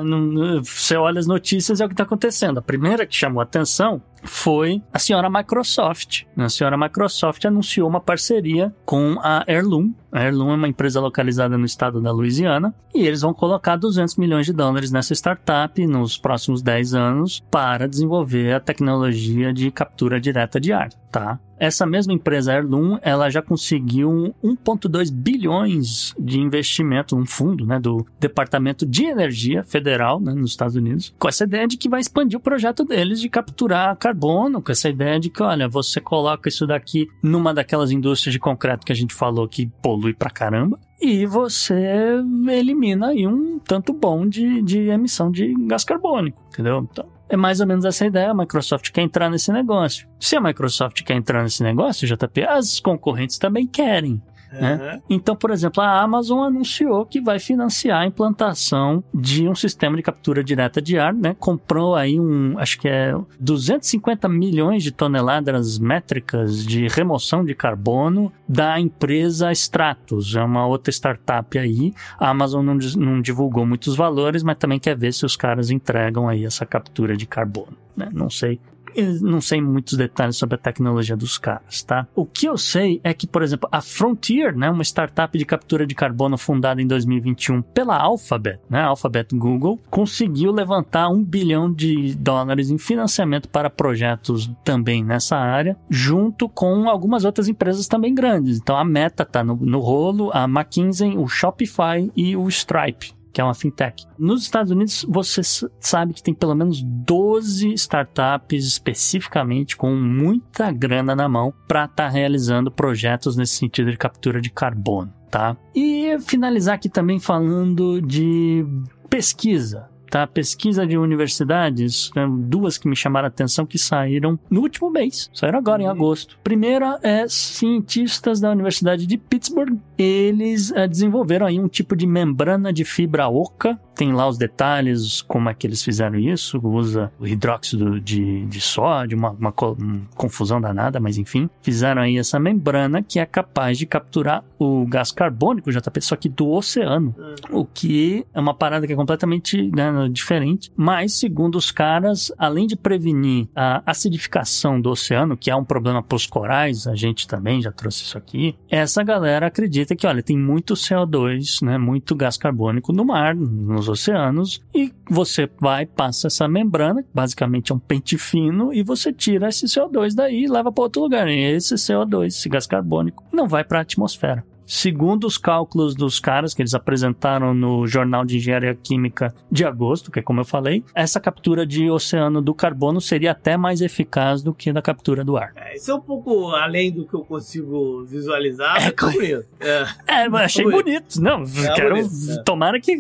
[0.63, 2.59] Você olha as notícias é o que tá acontecendo.
[2.59, 6.23] A primeira que chamou a atenção foi a senhora Microsoft.
[6.37, 9.93] A senhora Microsoft anunciou uma parceria com a Heirloom.
[10.11, 14.17] A Heirloom é uma empresa localizada no estado da Louisiana e eles vão colocar 200
[14.17, 20.21] milhões de dólares nessa startup nos próximos 10 anos para desenvolver a tecnologia de captura
[20.21, 21.39] direta de ar, tá?
[21.63, 28.05] Essa mesma empresa Heirloom, ela já conseguiu 1.2 bilhões de investimento, um fundo, né, do
[28.19, 32.37] Departamento de Energia Federal, né, nos Estados Unidos, com essa ideia de que vai expandir
[32.37, 34.12] o projeto deles de capturar carbono,
[34.61, 38.85] com essa ideia de que, olha, você coloca isso daqui numa daquelas indústrias de concreto
[38.85, 44.25] que a gente falou que polui pra caramba, e você elimina aí um tanto bom
[44.25, 46.87] de, de emissão de gás carbônico, entendeu?
[46.91, 48.31] Então, é mais ou menos essa ideia.
[48.31, 50.07] A Microsoft quer entrar nesse negócio.
[50.21, 54.23] Se a Microsoft quer entrar nesse negócio, JP, as concorrentes também querem.
[54.53, 55.01] Né?
[55.09, 60.03] Então, por exemplo, a Amazon anunciou que vai financiar a implantação de um sistema de
[60.03, 61.35] captura direta de ar, né?
[61.39, 68.33] Comprou aí um, acho que é 250 milhões de toneladas métricas de remoção de carbono
[68.49, 71.95] da empresa Stratos, é uma outra startup aí.
[72.19, 76.29] A Amazon não, não divulgou muitos valores, mas também quer ver se os caras entregam
[76.29, 77.77] aí essa captura de carbono.
[77.97, 78.09] Né?
[78.13, 78.61] Não sei
[78.95, 82.07] eu não sei muitos detalhes sobre a tecnologia dos caras, tá?
[82.15, 85.87] O que eu sei é que, por exemplo, a Frontier, né, uma startup de captura
[85.87, 92.15] de carbono fundada em 2021 pela Alphabet, né, Alphabet Google, conseguiu levantar um bilhão de
[92.15, 98.59] dólares em financiamento para projetos também nessa área, junto com algumas outras empresas também grandes.
[98.59, 103.41] Então a Meta tá no, no rolo, a McKinsey, o Shopify e o Stripe que
[103.41, 104.07] é uma fintech.
[104.19, 105.41] Nos Estados Unidos, você
[105.81, 112.05] sabe que tem pelo menos 12 startups especificamente com muita grana na mão para estar
[112.05, 115.57] tá realizando projetos nesse sentido de captura de carbono, tá?
[115.75, 118.67] E finalizar aqui também falando de
[119.09, 120.27] pesquisa tá?
[120.27, 125.31] Pesquisa de universidades, né, duas que me chamaram a atenção que saíram no último mês,
[125.33, 125.91] saíram agora em uhum.
[125.91, 126.39] agosto.
[126.45, 132.71] Primeira é cientistas da Universidade de Pittsburgh, eles é, desenvolveram aí um tipo de membrana
[132.71, 137.27] de fibra oca, tem lá os detalhes, como é que eles fizeram isso, usa o
[137.27, 143.03] hidróxido de, de sódio, uma, uma, uma confusão danada, mas enfim, fizeram aí essa membrana
[143.03, 147.61] que é capaz de capturar o gás carbônico, JP, só que do oceano, uhum.
[147.61, 150.73] o que é uma parada que é completamente né, diferente.
[150.77, 156.03] Mas, segundo os caras, além de prevenir a acidificação do oceano, que é um problema
[156.03, 160.23] para os corais, a gente também já trouxe isso aqui, essa galera acredita que, olha,
[160.23, 166.27] tem muito CO2, né, muito gás carbônico no mar, nos oceanos, e você vai, passa
[166.27, 170.73] essa membrana, basicamente é um pente fino, e você tira esse CO2 daí e leva
[170.73, 171.29] para outro lugar.
[171.29, 174.45] E esse CO2, esse gás carbônico, não vai para a atmosfera.
[174.75, 180.11] Segundo os cálculos dos caras que eles apresentaram no Jornal de Engenharia Química de agosto,
[180.11, 184.43] que é como eu falei, essa captura de oceano do carbono seria até mais eficaz
[184.43, 185.53] do que da captura do ar.
[185.57, 189.45] É, isso é um pouco além do que eu consigo visualizar, é, bonito.
[189.61, 191.21] É, é mas achei bonito.
[191.21, 192.97] Não, é, quero bonito, tomara que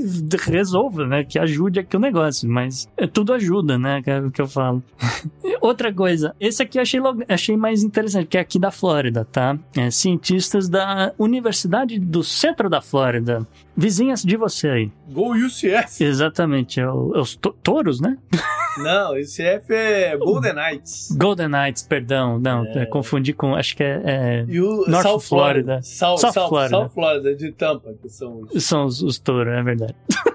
[0.51, 1.25] resolva, né?
[1.25, 4.03] Que ajude aqui o negócio, mas é, tudo ajuda, né?
[4.03, 4.83] Que é o que eu falo.
[5.59, 9.59] Outra coisa, esse aqui eu achei, achei mais interessante, que é aqui da Flórida, tá?
[9.75, 13.47] É, cientistas da Universidade Universidade do centro da Flórida,
[13.77, 14.93] vizinhas de você aí.
[15.09, 16.03] Go UCF.
[16.03, 18.19] Exatamente, é, o, é os to touros, né?
[18.79, 21.15] Não, UCF é Golden Knights.
[21.17, 22.87] Golden Knights, perdão, não, é...
[22.87, 25.83] confundi com, acho que é, é o North South Florida.
[25.83, 26.71] South, South, South, Florida.
[26.71, 28.65] South Florida, de Tampa, que são os...
[28.65, 29.95] São os, os touros, é verdade.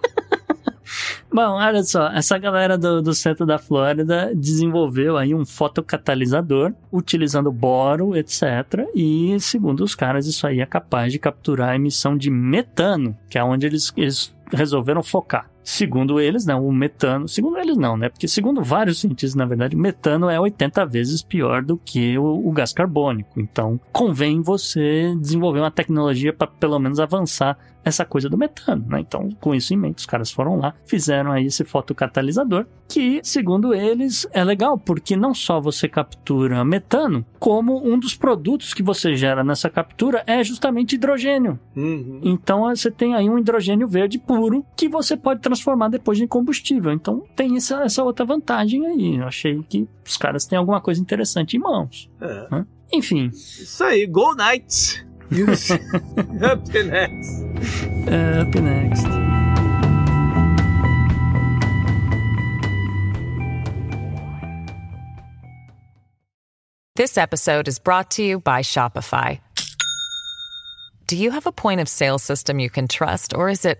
[1.38, 7.52] Bom, olha só, essa galera do, do centro da Flórida desenvolveu aí um fotocatalisador utilizando
[7.52, 8.90] boro, etc.
[8.96, 13.38] E, segundo os caras, isso aí é capaz de capturar a emissão de metano, que
[13.38, 15.48] é onde eles, eles resolveram focar.
[15.68, 19.76] Segundo eles, né, o metano, segundo eles não, né, porque segundo vários cientistas, na verdade,
[19.76, 23.38] o metano é 80 vezes pior do que o, o gás carbônico.
[23.38, 29.00] Então, convém você desenvolver uma tecnologia para pelo menos avançar essa coisa do metano, né?
[29.00, 33.74] Então, com isso em mente, os caras foram lá, fizeram aí esse fotocatalisador, que, segundo
[33.74, 39.16] eles, é legal, porque não só você captura metano, como um dos produtos que você
[39.16, 41.60] gera nessa captura é justamente hidrogênio.
[41.76, 42.22] Uhum.
[42.24, 45.57] Então, você tem aí um hidrogênio verde puro que você pode transformar
[45.90, 46.92] depois em combustível.
[46.92, 49.16] Então, tem essa, essa outra vantagem aí.
[49.18, 52.10] Eu achei que os caras têm alguma coisa interessante em mãos.
[52.20, 52.48] É.
[52.52, 52.66] Né?
[52.92, 53.30] Enfim.
[53.34, 55.06] Isso aí, Go Knights!
[55.30, 57.44] Up next.
[58.08, 59.06] Up next.
[66.96, 69.40] This episode is brought to you by Shopify.
[71.06, 73.80] Do you have a point of sale system you can trust, or is it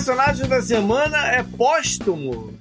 [0.00, 2.54] Personagem da semana é póstumo.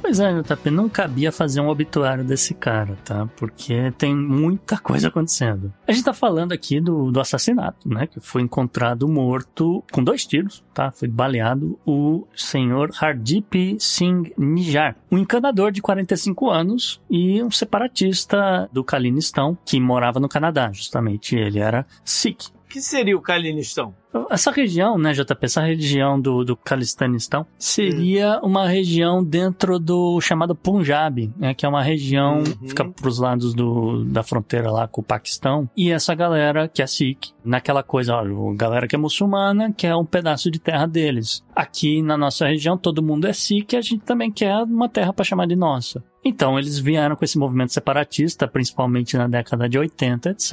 [0.00, 3.26] Pois é, JP, não cabia fazer um obituário desse cara, tá?
[3.36, 5.74] Porque tem muita coisa acontecendo.
[5.84, 8.06] A gente tá falando aqui do, do assassinato, né?
[8.06, 10.92] Que foi encontrado morto com dois tiros, tá?
[10.92, 18.70] Foi baleado o senhor Hardip Singh Nijar, um encanador de 45 anos e um separatista
[18.72, 21.34] do Kalinistão que morava no Canadá, justamente.
[21.34, 22.46] Ele era Sikh.
[22.64, 23.92] O que seria o Kalinistão?
[24.30, 28.46] Essa região, né, JP, essa região do, do Calistanistão, seria hum.
[28.46, 32.44] uma região dentro do chamado Punjab, né, que é uma região uhum.
[32.44, 35.68] que fica pros lados do, da fronteira lá com o Paquistão.
[35.76, 39.94] E essa galera que é Sikh, naquela coisa, ó, a galera que é muçulmana quer
[39.96, 41.44] um pedaço de terra deles.
[41.54, 45.12] Aqui na nossa região todo mundo é Sikh e a gente também quer uma terra
[45.12, 46.02] para chamar de nossa.
[46.24, 50.52] Então, eles vieram com esse movimento separatista, principalmente na década de 80, etc.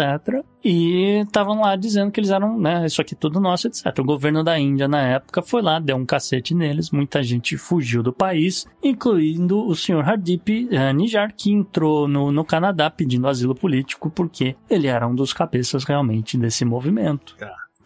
[0.63, 3.99] E estavam lá dizendo que eles eram, né, isso aqui tudo nosso, etc.
[3.99, 8.03] O governo da Índia, na época, foi lá, deu um cacete neles, muita gente fugiu
[8.03, 13.55] do país, incluindo o senhor Hardip uh, Nijar, que entrou no, no Canadá pedindo asilo
[13.55, 17.35] político, porque ele era um dos cabeças realmente desse movimento.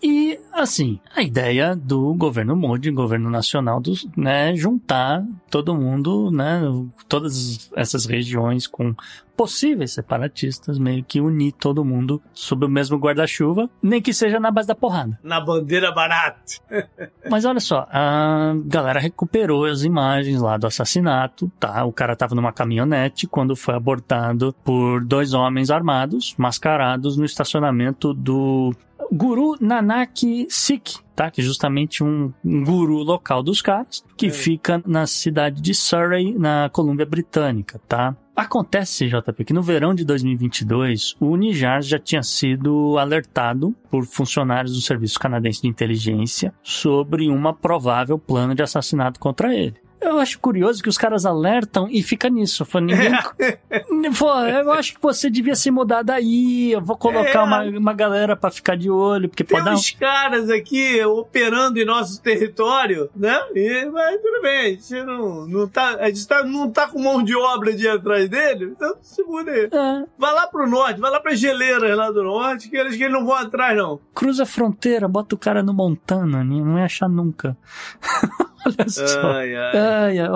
[0.07, 6.61] E, assim, a ideia do governo Modi, governo nacional, dos, né, juntar todo mundo, né,
[7.09, 8.93] todas essas regiões com
[9.35, 14.51] possíveis separatistas, meio que unir todo mundo sob o mesmo guarda-chuva, nem que seja na
[14.51, 15.19] base da porrada.
[15.23, 16.53] Na bandeira barata.
[17.27, 21.83] Mas olha só, a galera recuperou as imagens lá do assassinato, tá?
[21.83, 28.13] O cara tava numa caminhonete quando foi abordado por dois homens armados, mascarados no estacionamento
[28.13, 28.71] do
[29.11, 31.31] Guru Nanak Sikh, tá?
[31.31, 34.31] Que é justamente um, um guru local dos caras, que é.
[34.31, 38.15] fica na cidade de Surrey, na Colômbia Britânica, tá?
[38.35, 44.73] Acontece, JP, que no verão de 2022, o Unijar já tinha sido alertado por funcionários
[44.73, 49.84] do Serviço Canadense de Inteligência sobre uma provável plano de assassinato contra ele.
[50.05, 52.63] Eu acho curioso que os caras alertam e fica nisso.
[52.63, 53.11] Foi ninguém.
[54.17, 56.71] Pô, eu acho que você devia se mudar daí.
[56.71, 57.43] Eu vou colocar é.
[57.43, 59.99] uma, uma galera para ficar de olho, porque Tem pode uns um...
[59.99, 63.39] caras aqui operando em nosso território, né?
[63.55, 65.95] E, mas tudo bem, a gente não, não tá.
[65.99, 69.51] A gente tá, não tá com mão de obra de atrás dele, então se muda
[69.51, 69.69] aí.
[69.71, 70.05] É.
[70.17, 73.13] Vai lá pro norte, vai lá pra geleiras lá do norte, que eles, que eles
[73.13, 73.99] não vão atrás, não.
[74.13, 77.57] Cruza a fronteira, bota o cara no Montana, não ia achar nunca.
[78.65, 79.31] olha só.
[79.31, 80.19] Ai, ai.
[80.19, 80.29] Ai,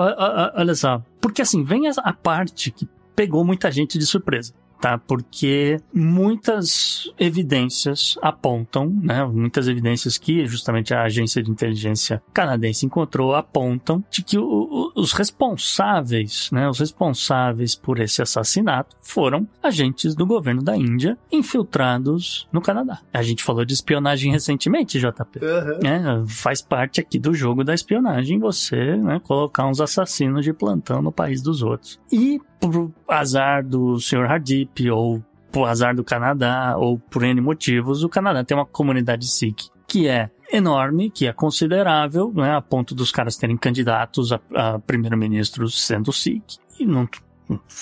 [0.56, 1.02] olha só.
[1.20, 4.98] Porque assim, vem a parte que pegou muita gente de surpresa tá?
[4.98, 9.24] Porque muitas evidências apontam, né?
[9.24, 14.92] Muitas evidências que justamente a agência de inteligência canadense encontrou apontam de que o, o,
[14.96, 16.68] os responsáveis, né?
[16.68, 23.00] Os responsáveis por esse assassinato foram agentes do governo da Índia infiltrados no Canadá.
[23.12, 25.40] A gente falou de espionagem recentemente, JP.
[25.42, 25.78] Uhum.
[25.82, 26.24] Né?
[26.26, 29.20] Faz parte aqui do jogo da espionagem você, né?
[29.22, 32.00] Colocar uns assassinos de plantão no país dos outros.
[32.10, 34.26] E por azar do Sr.
[34.70, 39.26] Hardip ou por azar do Canadá ou por N motivos, o Canadá tem uma comunidade
[39.26, 44.40] Sikh que é enorme, que é considerável, né, a ponto dos caras terem candidatos a,
[44.54, 46.58] a primeiro-ministros sendo Sikh.
[46.78, 47.08] E não,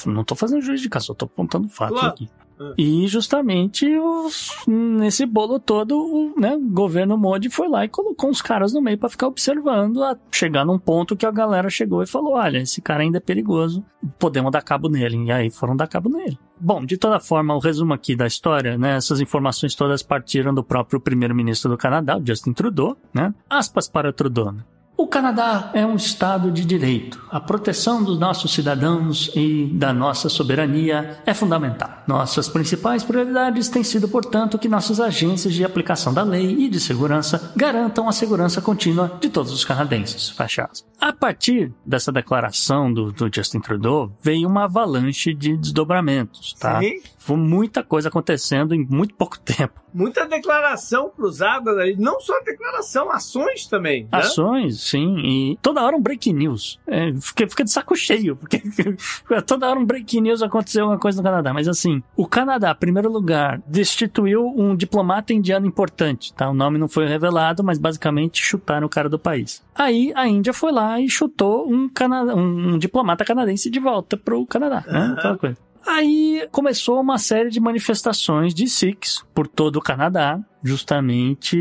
[0.07, 2.15] não tô fazendo juiz de caso, tô apontando fatos claro.
[2.15, 2.31] aqui.
[2.77, 8.43] E justamente os, nesse bolo todo, o né, governo Modi foi lá e colocou uns
[8.43, 12.07] caras no meio para ficar observando, a chegar num ponto que a galera chegou e
[12.07, 13.85] falou: olha, esse cara ainda é perigoso,
[14.19, 15.25] podemos dar cabo nele.
[15.25, 16.39] E aí foram dar cabo nele.
[16.61, 18.97] Bom, de toda forma, o resumo aqui da história, né?
[18.97, 23.33] Essas informações todas partiram do próprio primeiro-ministro do Canadá, Justin Trudeau, né?
[23.49, 24.53] Aspas para Trudeau.
[24.53, 24.63] Né?
[25.01, 27.23] O Canadá é um Estado de direito.
[27.31, 32.03] A proteção dos nossos cidadãos e da nossa soberania é fundamental.
[32.05, 36.81] Nossas principais prioridades têm sido, portanto, que nossas agências de aplicação da lei e de
[36.81, 40.31] segurança garantam a segurança contínua de todos os canadenses.
[40.31, 40.69] Fecha.
[41.01, 46.81] A partir dessa declaração do, do Justin Trudeau, veio uma avalanche de desdobramentos, tá?
[46.81, 47.01] Sim.
[47.17, 49.81] Foi muita coisa acontecendo em muito pouco tempo.
[49.95, 54.03] Muita declaração cruzada, não só declaração, ações também.
[54.05, 54.09] Né?
[54.13, 56.79] Ações, sim, e toda hora um break news.
[56.87, 58.63] É, fica, fica de saco cheio, porque
[59.47, 61.55] toda hora um break news aconteceu alguma coisa no Canadá.
[61.55, 66.51] Mas assim, o Canadá, em primeiro lugar, destituiu um diplomata indiano importante, tá?
[66.51, 69.63] O nome não foi revelado, mas basicamente chutaram o cara do país.
[69.75, 74.17] Aí a Índia foi lá e chutou um, cana um, um diplomata canadense de volta
[74.17, 74.99] pro Canadá, né?
[75.09, 75.13] Uhum.
[75.15, 75.57] Aquela coisa.
[75.87, 81.57] Aí começou uma série de manifestações de Sikhs por todo o Canadá, justamente,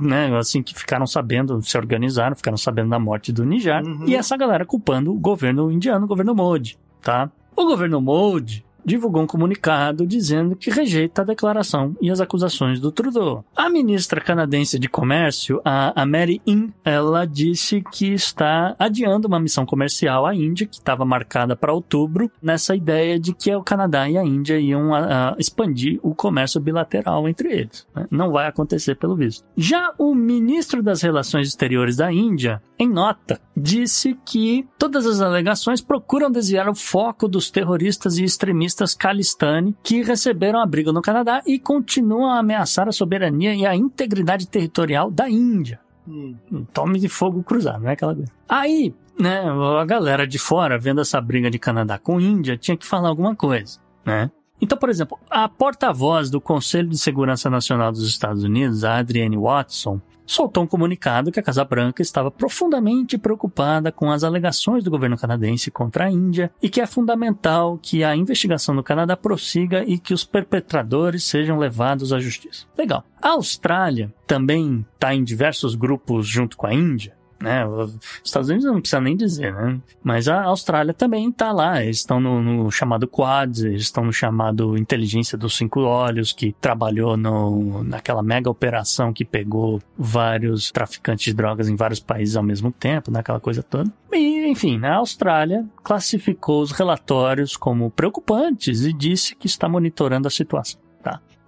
[0.00, 4.04] né, assim que ficaram sabendo, se organizaram, ficaram sabendo da morte do Nijar, Uhum.
[4.06, 7.30] e essa galera culpando o governo indiano, o governo Modi, tá?
[7.54, 12.92] O governo Modi divulgou um comunicado dizendo que rejeita a declaração e as acusações do
[12.92, 13.44] Trudeau.
[13.56, 19.66] A ministra canadense de Comércio, a, Mary In, ela disse que está adiando uma missão
[19.66, 24.16] comercial à Índia, que estava marcada para outubro, nessa ideia de que o Canadá e
[24.16, 27.86] a Índia iam a, a expandir o comércio bilateral entre eles.
[27.94, 28.06] né?
[28.10, 29.44] Não vai acontecer pelo visto.
[29.56, 35.80] Já o ministro das Relações Exteriores da Índia, em nota, disse que todas as alegações
[35.80, 41.58] procuram desviar o foco dos terroristas e extremistas Khalistani que receberam abrigo no Canadá e
[41.58, 45.80] continuam a ameaçar a soberania e a integridade territorial da Índia.
[46.06, 46.36] Hum.
[46.72, 47.92] Tome de fogo cruzado, né?
[47.92, 48.30] Aquela coisa.
[48.48, 49.42] Aí, né,
[49.80, 53.34] a galera de fora, vendo essa briga de Canadá com Índia, tinha que falar alguma
[53.34, 54.30] coisa, né?
[54.60, 59.36] Então, por exemplo, a porta-voz do Conselho de Segurança Nacional dos Estados Unidos, a Adrienne
[59.36, 64.90] Watson, soltou um comunicado que a Casa Branca estava profundamente preocupada com as alegações do
[64.90, 69.84] governo canadense contra a Índia e que é fundamental que a investigação no Canadá prossiga
[69.84, 72.66] e que os perpetradores sejam levados à justiça.
[72.76, 73.04] Legal.
[73.22, 77.15] A Austrália também está em diversos grupos junto com a Índia.
[77.40, 77.66] Né?
[77.66, 79.78] Os Estados Unidos não precisa nem dizer, né?
[80.02, 81.82] Mas a Austrália também está lá.
[81.82, 86.54] Eles estão no, no chamado Quads, eles estão no chamado Inteligência dos Cinco Olhos, que
[86.60, 92.42] trabalhou no, naquela mega operação que pegou vários traficantes de drogas em vários países ao
[92.42, 93.92] mesmo tempo, naquela coisa toda.
[94.12, 100.30] E, enfim, a Austrália classificou os relatórios como preocupantes e disse que está monitorando a
[100.30, 100.85] situação.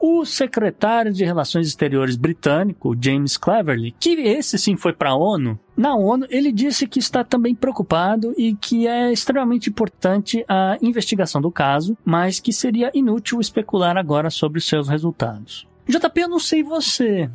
[0.01, 5.59] O secretário de Relações Exteriores britânico, James Cleverly, que esse sim foi para a ONU,
[5.77, 11.41] na ONU ele disse que está também preocupado e que é extremamente importante a investigação
[11.41, 15.69] do caso, mas que seria inútil especular agora sobre os seus resultados.
[15.89, 17.31] JP, eu não sei você.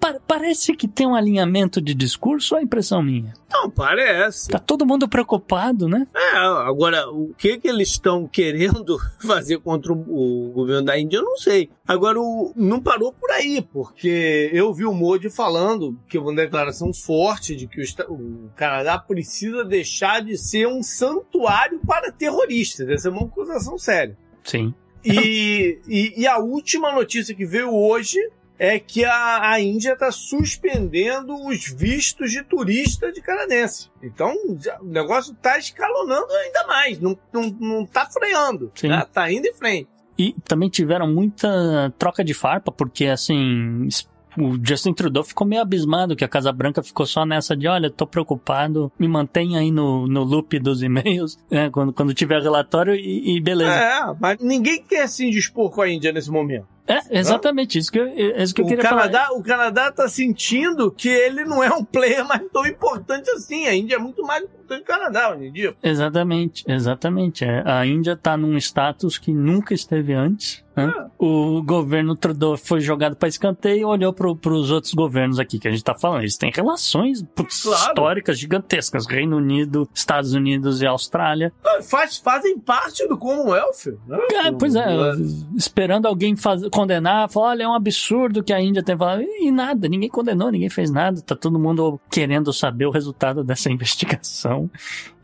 [0.00, 3.34] Pa- parece que tem um alinhamento de discurso ou é impressão minha?
[3.50, 4.48] Não, parece.
[4.48, 6.06] Tá todo mundo preocupado, né?
[6.14, 11.18] É, agora, o que que eles estão querendo fazer contra o, o governo da Índia,
[11.18, 11.70] eu não sei.
[11.86, 16.34] Agora, o, não parou por aí, porque eu vi o Modi falando que é uma
[16.34, 22.88] declaração forte de que o, o Canadá precisa deixar de ser um santuário para terroristas.
[22.88, 24.16] Essa é uma acusação séria.
[24.42, 24.72] Sim.
[25.04, 28.18] E, e, e a última notícia que veio hoje
[28.58, 33.90] é que a, a Índia está suspendendo os vistos de turista de canadense.
[34.02, 34.32] Então,
[34.80, 38.88] o negócio está escalonando ainda mais, não, não, não tá freando, Sim.
[39.12, 39.88] tá, indo em frente.
[40.16, 43.88] E também tiveram muita troca de farpa, porque assim.
[44.36, 47.88] O Justin Trudeau ficou meio abismado que a Casa Branca ficou só nessa de, olha,
[47.88, 52.96] tô preocupado, me mantenha aí no, no loop dos e-mails, né, quando, quando tiver relatório
[52.96, 53.70] e, e beleza.
[53.70, 56.66] É, mas ninguém quer se indispor com a Índia nesse momento.
[56.86, 59.38] É, exatamente, isso que eu, é isso que eu o, queria Canadá, falar.
[59.38, 63.66] o Canadá tá sentindo que ele não é um player mais tão importante assim.
[63.66, 65.74] A Índia é muito mais importante que o Canadá hoje em dia.
[65.82, 67.44] Exatamente, exatamente.
[67.44, 70.62] É, a Índia tá num status que nunca esteve antes.
[70.76, 70.92] né?
[71.18, 75.68] O governo Trudeau foi jogado para escanteio e olhou para os outros governos aqui que
[75.68, 76.20] a gente tá falando.
[76.22, 77.80] Eles têm relações putz, Claro.
[77.90, 79.06] históricas gigantescas.
[79.06, 81.52] Reino Unido, Estados Unidos e Austrália.
[81.82, 83.86] Faz, fazem parte do Commonwealth.
[84.06, 84.18] Né?
[84.46, 88.60] É, pois é, O- esperando alguém faz, condenar, falar, olha, é um absurdo que a
[88.60, 89.22] Índia tem falado.
[89.22, 91.22] E nada, ninguém condenou, ninguém fez nada.
[91.22, 94.68] Tá todo mundo querendo saber o resultado dessa investigação.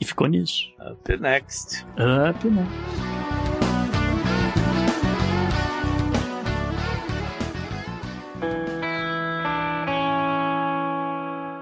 [0.00, 0.70] E ficou nisso.
[0.78, 1.84] Up next.
[1.94, 2.66] Up, né?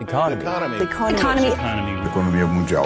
[0.01, 0.43] Economy.
[0.83, 2.07] Economy.
[2.07, 2.85] Economia mundial.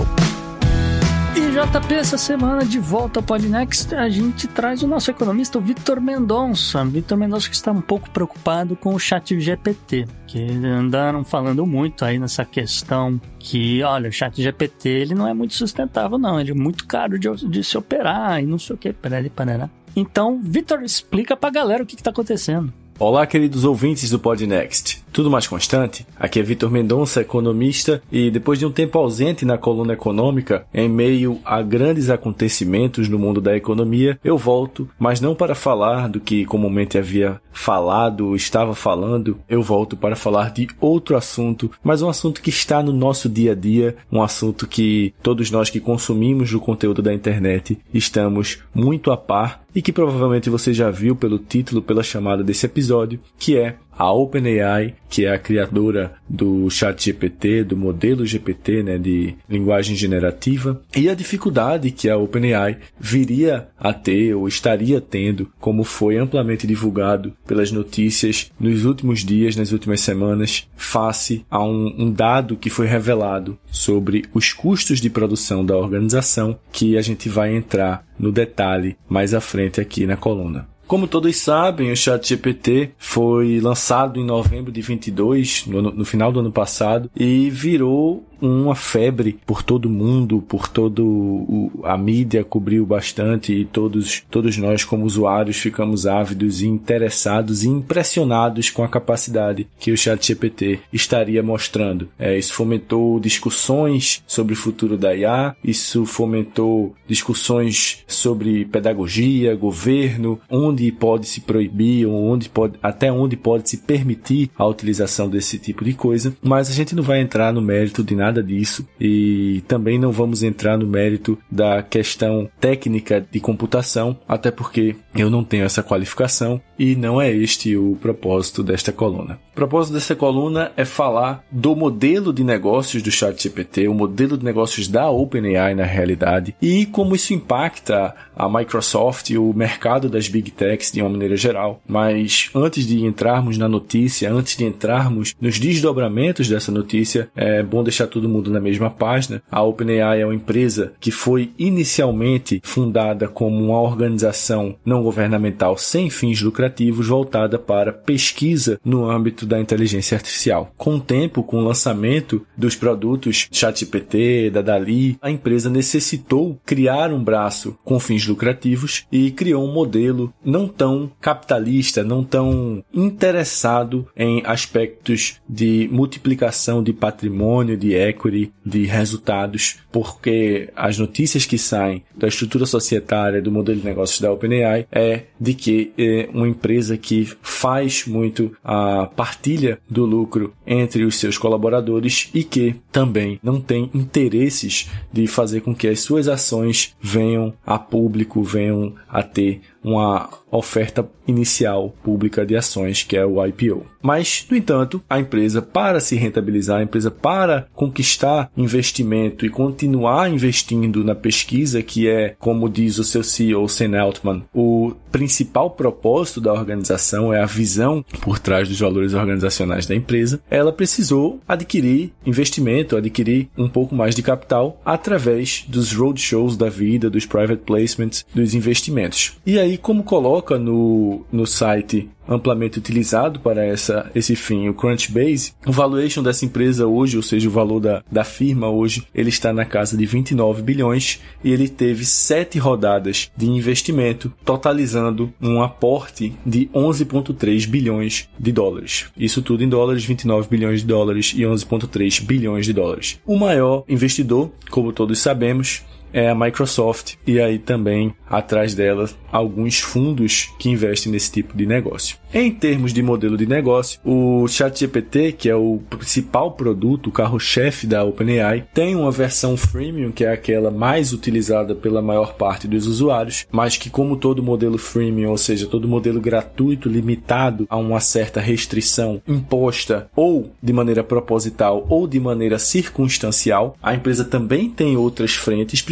[1.52, 6.00] JP, essa semana de volta ao Podnext, a gente traz o nosso economista, o Vitor
[6.00, 6.82] Mendonça.
[6.82, 12.06] Vitor Mendonça que está um pouco preocupado com o chat GPT, que andaram falando muito
[12.06, 16.52] aí nessa questão que, olha, o chat GPT ele não é muito sustentável não, ele
[16.52, 19.70] é muito caro de, de se operar e não sei o que, parará, parará.
[19.94, 22.72] Então, Vitor, explica pra galera o que, que tá acontecendo.
[22.98, 25.01] Olá, queridos ouvintes do Podnext.
[25.12, 26.06] Tudo mais constante?
[26.18, 30.88] Aqui é Vitor Mendonça, economista, e depois de um tempo ausente na coluna econômica, em
[30.88, 36.20] meio a grandes acontecimentos no mundo da economia, eu volto, mas não para falar do
[36.20, 42.08] que comumente havia falado, estava falando, eu volto para falar de outro assunto, mas um
[42.08, 46.52] assunto que está no nosso dia a dia, um assunto que todos nós que consumimos
[46.54, 51.38] o conteúdo da internet estamos muito a par e que provavelmente você já viu pelo
[51.38, 57.62] título, pela chamada desse episódio, que é a OpenAI, que é a criadora do ChatGPT,
[57.62, 63.92] do modelo GPT, né, de linguagem generativa, e a dificuldade que a OpenAI viria a
[63.92, 70.00] ter ou estaria tendo, como foi amplamente divulgado pelas notícias nos últimos dias, nas últimas
[70.00, 75.76] semanas, face a um, um dado que foi revelado sobre os custos de produção da
[75.76, 80.66] organização, que a gente vai entrar no detalhe mais à frente aqui na coluna.
[80.86, 86.40] Como todos sabem, o ChatGPT foi lançado em novembro de 22, no, no final do
[86.40, 92.84] ano passado, e virou uma febre por todo mundo, por todo o, a mídia cobriu
[92.84, 98.88] bastante e todos, todos nós como usuários ficamos ávidos e interessados e impressionados com a
[98.88, 102.08] capacidade que o ChatGPT estaria mostrando.
[102.18, 110.40] É, isso fomentou discussões sobre o futuro da IA, isso fomentou discussões sobre pedagogia, governo,
[110.50, 115.84] onde pode se proibir onde pode, até onde pode se permitir a utilização desse tipo
[115.84, 118.88] de coisa, mas a gente não vai entrar no mérito de nada nada disso.
[118.98, 125.28] E também não vamos entrar no mérito da questão técnica de computação, até porque eu
[125.28, 129.38] não tenho essa qualificação e não é este o propósito desta coluna.
[129.52, 134.44] O propósito dessa coluna é falar do modelo de negócios do ChatGPT, o modelo de
[134.44, 140.26] negócios da OpenAI na realidade e como isso impacta a Microsoft e o mercado das
[140.26, 141.80] Big Techs de uma maneira geral.
[141.86, 147.84] Mas antes de entrarmos na notícia, antes de entrarmos nos desdobramentos dessa notícia, é bom
[147.84, 149.40] deixar todo mundo na mesma página.
[149.48, 156.10] A OpenAI é uma empresa que foi inicialmente fundada como uma organização não governamental sem
[156.10, 156.71] fins lucrativos
[157.02, 160.72] voltada para pesquisa no âmbito da inteligência artificial.
[160.76, 167.12] Com o tempo, com o lançamento dos produtos ChatGPT, da Dali, a empresa necessitou criar
[167.12, 174.06] um braço com fins lucrativos e criou um modelo não tão capitalista, não tão interessado
[174.16, 182.02] em aspectos de multiplicação de patrimônio, de equity, de resultados, porque as notícias que saem
[182.16, 186.61] da estrutura societária do modelo de negócios da OpenAI é de que é uma empresa
[186.96, 193.60] que faz muito a partilha do lucro entre os seus colaboradores e que também não
[193.60, 199.60] tem interesses de fazer com que as suas ações venham a público, venham a ter
[199.82, 203.86] uma oferta inicial pública de ações, que é o IPO.
[204.02, 210.30] Mas, no entanto, a empresa, para se rentabilizar, a empresa para conquistar investimento e continuar
[210.30, 216.40] investindo na pesquisa, que é, como diz o seu CEO, Sam Altman, o principal propósito
[216.40, 222.12] da organização, é a visão por trás dos valores organizacionais da empresa, ela precisou adquirir
[222.26, 228.24] investimento, adquirir um pouco mais de capital através dos roadshows da vida, dos private placements,
[228.34, 229.36] dos investimentos.
[229.46, 235.54] E aí, como coloca no, no site amplamente utilizado para essa, esse fim, o Crunchbase,
[235.66, 239.52] o valuation dessa empresa hoje, ou seja, o valor da, da firma hoje, ele está
[239.52, 246.32] na casa de 29 bilhões e ele teve sete rodadas de investimento, totalizando um aporte
[246.44, 249.06] de 11,3 bilhões de dólares.
[249.16, 253.20] Isso tudo em dólares, 29 bilhões de dólares e 11,3 bilhões de dólares.
[253.26, 255.82] O maior investidor, como todos sabemos,
[256.12, 261.66] é a Microsoft e aí também atrás dela alguns fundos que investem nesse tipo de
[261.66, 262.16] negócio.
[262.34, 267.86] Em termos de modelo de negócio, o ChatGPT, que é o principal produto, o carro-chefe
[267.86, 272.86] da OpenAI, tem uma versão freemium, que é aquela mais utilizada pela maior parte dos
[272.86, 278.00] usuários, mas que como todo modelo freemium, ou seja, todo modelo gratuito limitado a uma
[278.00, 284.96] certa restrição imposta ou de maneira proposital ou de maneira circunstancial, a empresa também tem
[284.96, 285.82] outras frentes,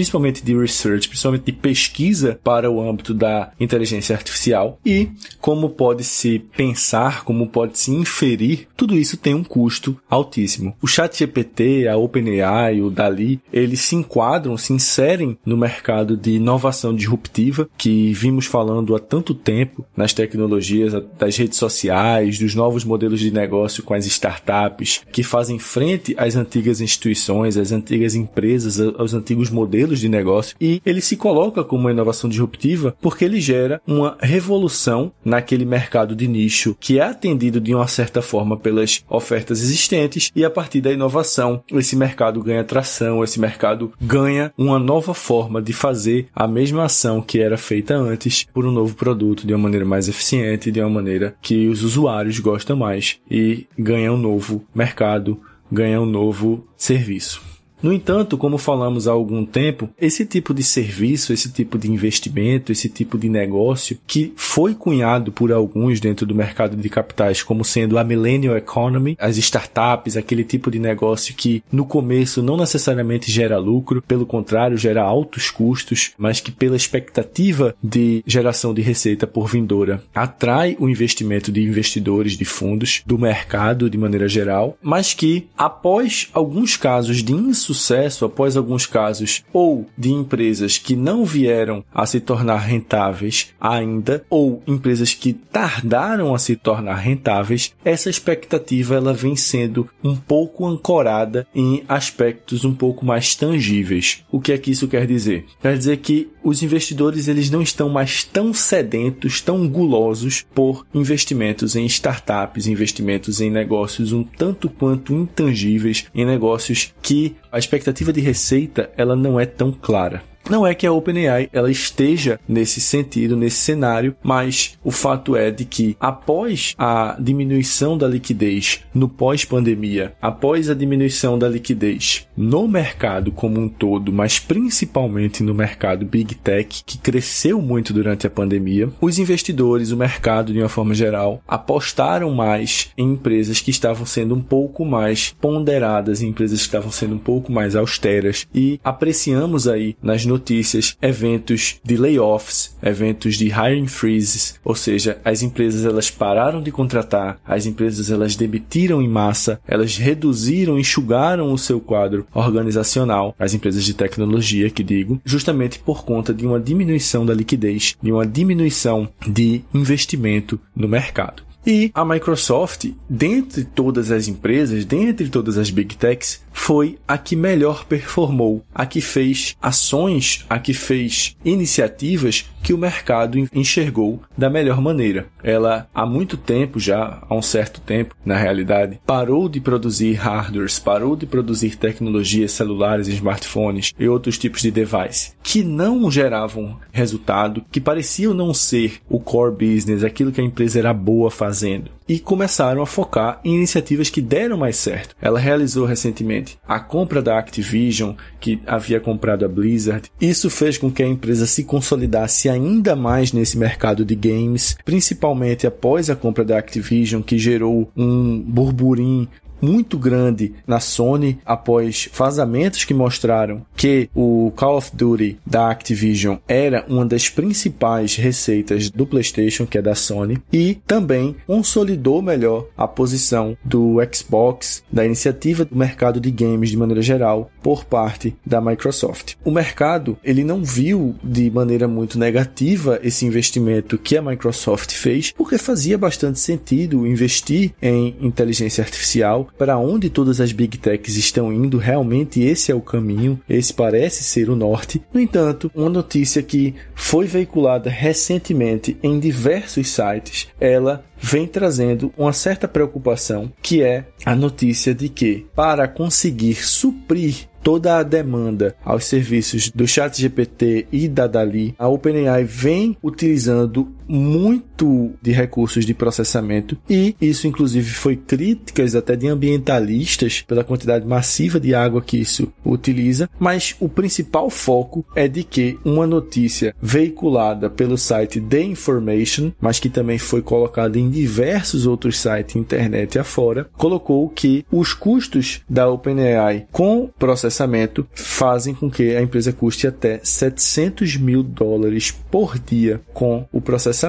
[0.43, 5.09] de research, principalmente de pesquisa para o âmbito da inteligência artificial e
[5.41, 10.75] como pode se pensar, como pode se inferir, tudo isso tem um custo altíssimo.
[10.83, 16.95] O ChatGPT, a OpenAI, o Dali, eles se enquadram, se inserem no mercado de inovação
[16.95, 23.21] disruptiva que vimos falando há tanto tempo nas tecnologias das redes sociais, dos novos modelos
[23.21, 29.15] de negócio com as startups que fazem frente às antigas instituições, às antigas empresas, aos
[29.15, 33.81] antigos modelos de negócio e ele se coloca como uma inovação disruptiva porque ele gera
[33.87, 39.61] uma revolução naquele mercado de nicho que é atendido de uma certa forma pelas ofertas
[39.61, 45.15] existentes e a partir da inovação esse mercado ganha tração, esse mercado ganha uma nova
[45.15, 49.55] forma de fazer a mesma ação que era feita antes por um novo produto de
[49.55, 54.17] uma maneira mais eficiente, de uma maneira que os usuários gostam mais e ganha um
[54.17, 55.41] novo mercado,
[55.71, 57.60] ganha um novo serviço.
[57.83, 62.71] No entanto, como falamos há algum tempo, esse tipo de serviço, esse tipo de investimento,
[62.71, 67.65] esse tipo de negócio que foi cunhado por alguns dentro do mercado de capitais como
[67.65, 73.33] sendo a millennial economy, as startups, aquele tipo de negócio que no começo não necessariamente
[73.33, 79.27] gera lucro, pelo contrário, gera altos custos, mas que pela expectativa de geração de receita
[79.27, 85.15] por vindoura atrai o investimento de investidores de fundos do mercado de maneira geral, mas
[85.15, 91.25] que após alguns casos de insucesso sucesso após alguns casos ou de empresas que não
[91.25, 98.11] vieram a se tornar rentáveis ainda ou empresas que tardaram a se tornar rentáveis, essa
[98.11, 104.25] expectativa ela vem sendo um pouco ancorada em aspectos um pouco mais tangíveis.
[104.31, 105.45] O que é que isso quer dizer?
[105.61, 111.77] Quer dizer que os investidores eles não estão mais tão sedentos, tão gulosos por investimentos
[111.77, 118.21] em startups, investimentos em negócios um tanto quanto intangíveis, em negócios que a expectativa de
[118.21, 120.30] receita ela não é tão clara.
[120.49, 125.51] Não é que a OpenAI ela esteja nesse sentido, nesse cenário, mas o fato é
[125.51, 132.67] de que após a diminuição da liquidez no pós-pandemia, após a diminuição da liquidez no
[132.67, 138.31] mercado como um todo, mas principalmente no mercado Big Tech, que cresceu muito durante a
[138.31, 144.07] pandemia, os investidores, o mercado de uma forma geral, apostaram mais em empresas que estavam
[144.07, 148.81] sendo um pouco mais ponderadas, em empresas que estavam sendo um pouco mais austeras e
[148.83, 155.85] apreciamos aí nas notícias eventos de layoffs, eventos de hiring freezes, ou seja, as empresas
[155.85, 161.81] elas pararam de contratar, as empresas elas demitiram em massa, elas reduziram, enxugaram o seu
[161.81, 167.35] quadro organizacional, as empresas de tecnologia que digo, justamente por conta de uma diminuição da
[167.35, 171.51] liquidez, de uma diminuição de investimento no mercado.
[171.67, 177.37] E a Microsoft, dentre todas as empresas, dentre todas as big techs, foi a que
[177.37, 184.51] melhor performou, a que fez ações, a que fez iniciativas que o mercado enxergou da
[184.51, 185.27] melhor maneira.
[185.43, 190.79] Ela, há muito tempo já, há um certo tempo, na realidade, parou de produzir hardwares,
[190.79, 197.65] parou de produzir tecnologias celulares smartphones e outros tipos de device que não geravam resultado,
[197.71, 202.19] que pareciam não ser o core business, aquilo que a empresa era boa fazendo e
[202.19, 205.15] começaram a focar em iniciativas que deram mais certo.
[205.23, 210.11] Ela realizou recentemente a compra da Activision, que havia comprado a Blizzard.
[210.21, 215.69] Isso fez com que a empresa se consolidasse ainda mais nesse mercado de games, principalmente
[215.69, 219.29] após a compra da Activision, que gerou um burburinho
[219.61, 226.37] muito grande na Sony após vazamentos que mostraram que o Call of Duty da Activision
[226.47, 232.67] era uma das principais receitas do PlayStation, que é da Sony, e também consolidou melhor
[232.77, 238.35] a posição do Xbox, da iniciativa do mercado de games de maneira geral, por parte
[238.45, 239.35] da Microsoft.
[239.45, 245.33] O mercado, ele não viu de maneira muito negativa esse investimento que a Microsoft fez,
[245.33, 251.53] porque fazia bastante sentido investir em inteligência artificial para onde todas as big techs estão
[251.53, 255.03] indo, realmente esse é o caminho, esse parece ser o norte.
[255.13, 262.33] No entanto, uma notícia que foi veiculada recentemente em diversos sites, ela vem trazendo uma
[262.33, 269.05] certa preocupação, que é a notícia de que para conseguir suprir toda a demanda aos
[269.05, 276.77] serviços do ChatGPT e da Dali, a OpenAI vem utilizando muito de recursos de processamento
[276.89, 282.53] e isso inclusive foi críticas até de ambientalistas pela quantidade massiva de água que isso
[282.65, 289.53] utiliza, mas o principal foco é de que uma notícia veiculada pelo site The Information,
[289.61, 295.61] mas que também foi colocada em diversos outros sites internet afora, colocou que os custos
[295.69, 302.59] da OpenAI com processamento fazem com que a empresa custe até 700 mil dólares por
[302.59, 304.00] dia com o processamento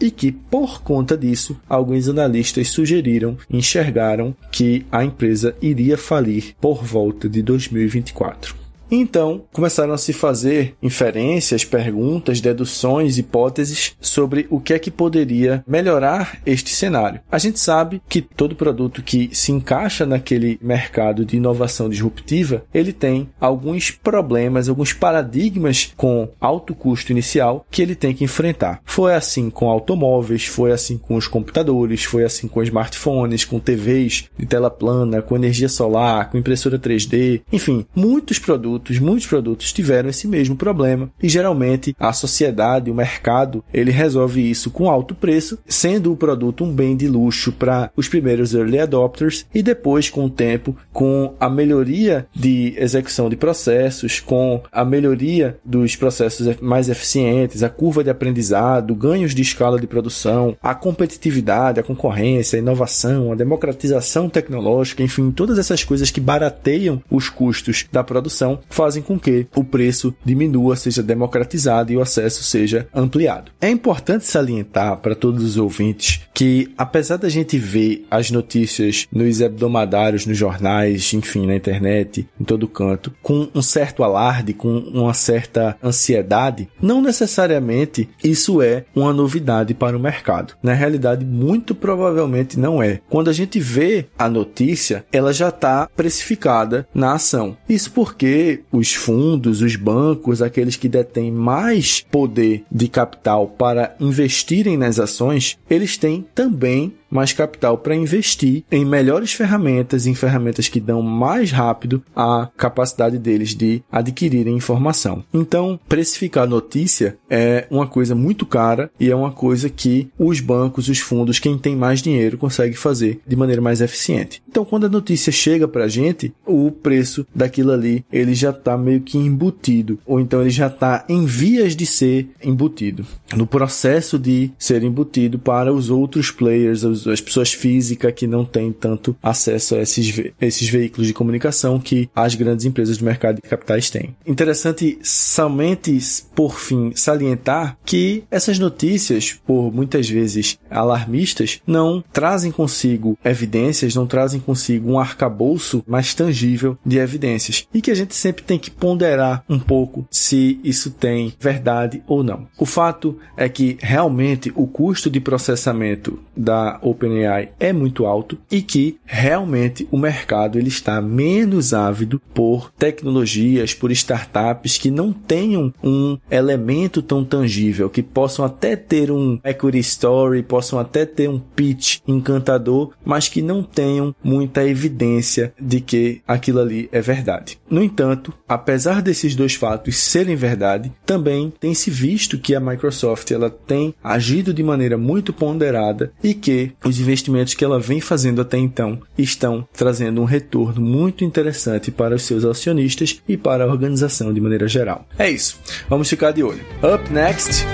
[0.00, 6.84] e que por conta disso alguns analistas sugeriram, enxergaram que a empresa iria falir por
[6.84, 8.65] volta de 2024.
[8.90, 15.64] Então, começaram a se fazer inferências, perguntas, deduções, hipóteses sobre o que é que poderia
[15.66, 17.20] melhorar este cenário.
[17.30, 22.92] A gente sabe que todo produto que se encaixa naquele mercado de inovação disruptiva, ele
[22.92, 28.80] tem alguns problemas, alguns paradigmas com alto custo inicial que ele tem que enfrentar.
[28.84, 34.26] Foi assim com automóveis, foi assim com os computadores, foi assim com smartphones, com TVs
[34.38, 40.08] de tela plana, com energia solar, com impressora 3D, enfim, muitos produtos, muitos produtos tiveram
[40.08, 45.58] esse mesmo problema e geralmente a sociedade, o mercado, ele resolve isso com alto preço,
[45.66, 50.24] sendo o produto um bem de luxo para os primeiros early adopters e depois com
[50.24, 56.88] o tempo, com a melhoria de execução de processos, com a melhoria dos processos mais
[56.88, 62.62] eficientes, a curva de aprendizado, ganhos de escala de produção, a competitividade, a concorrência, a
[62.62, 69.02] inovação, a democratização tecnológica, enfim, todas essas coisas que barateiam os custos da produção fazem
[69.02, 73.52] com que o preço diminua, seja democratizado e o acesso seja ampliado.
[73.60, 79.40] É importante salientar para todos os ouvintes que, apesar da gente ver as notícias nos
[79.40, 85.14] hebdomadários, nos jornais, enfim, na internet, em todo canto, com um certo alarde, com uma
[85.14, 90.54] certa ansiedade, não necessariamente isso é uma novidade para o mercado.
[90.62, 93.00] Na realidade, muito provavelmente não é.
[93.08, 97.56] Quando a gente vê a notícia, ela já está precificada na ação.
[97.68, 104.76] Isso porque os fundos, os bancos, aqueles que detêm mais poder de capital para investirem
[104.76, 110.80] nas ações, eles têm também mais capital para investir em melhores ferramentas, em ferramentas que
[110.80, 115.24] dão mais rápido a capacidade deles de adquirirem informação.
[115.32, 120.88] Então, precificar notícia é uma coisa muito cara e é uma coisa que os bancos,
[120.88, 124.42] os fundos, quem tem mais dinheiro consegue fazer de maneira mais eficiente.
[124.48, 128.76] Então, quando a notícia chega para a gente, o preço daquilo ali ele já está
[128.76, 133.04] meio que embutido, ou então ele já está em vias de ser embutido,
[133.34, 138.72] no processo de ser embutido para os outros players, as pessoas físicas que não têm
[138.72, 143.48] tanto acesso a esses, esses veículos de comunicação que as grandes empresas do mercado de
[143.48, 144.14] capitais têm.
[144.26, 145.98] Interessante somente,
[146.34, 154.06] por fim, salientar que essas notícias, por muitas vezes alarmistas, não trazem consigo evidências, não
[154.06, 158.70] trazem consigo um arcabouço mais tangível de evidências e que a gente sempre tem que
[158.70, 162.46] ponderar um pouco se isso tem verdade ou não.
[162.58, 168.62] O fato é que realmente o custo de processamento da OpenAI é muito alto e
[168.62, 175.72] que realmente o mercado ele está menos ávido por tecnologias, por startups que não tenham
[175.82, 181.38] um elemento tão tangível, que possam até ter um equity story, possam até ter um
[181.38, 187.58] pitch encantador, mas que não tenham muita evidência de que aquilo ali é verdade.
[187.68, 193.30] No entanto, apesar desses dois fatos serem verdade, também tem se visto que a Microsoft
[193.30, 198.40] ela tem agido de maneira muito ponderada e que os investimentos que ela vem fazendo
[198.40, 203.66] até então estão trazendo um retorno muito interessante para os seus acionistas e para a
[203.66, 205.06] organização de maneira geral.
[205.18, 205.58] É isso.
[205.88, 206.64] Vamos ficar de olho.
[206.82, 207.64] Up next.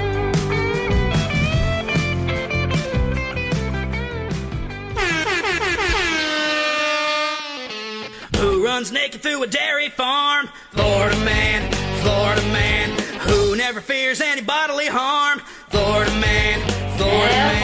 [8.83, 10.49] Runs naked through a dairy farm?
[10.73, 11.71] Florida man,
[12.03, 12.91] Florida man,
[13.29, 15.41] who never fears any bodily harm.
[15.69, 16.42] Florida man,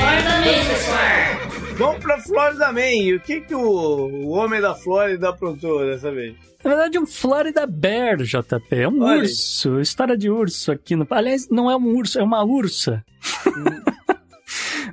[0.09, 1.77] Florida man.
[1.77, 2.81] Vamos pra Florida Man.
[2.81, 6.35] E o que, que o, o homem da Flórida aprontou dessa vez?
[6.65, 8.75] Na verdade, um Florida Bear, JP.
[8.75, 9.21] É um Olha.
[9.21, 9.79] urso.
[9.81, 11.07] História de urso aqui no.
[11.11, 13.05] Aliás, não é um urso, é uma ursa.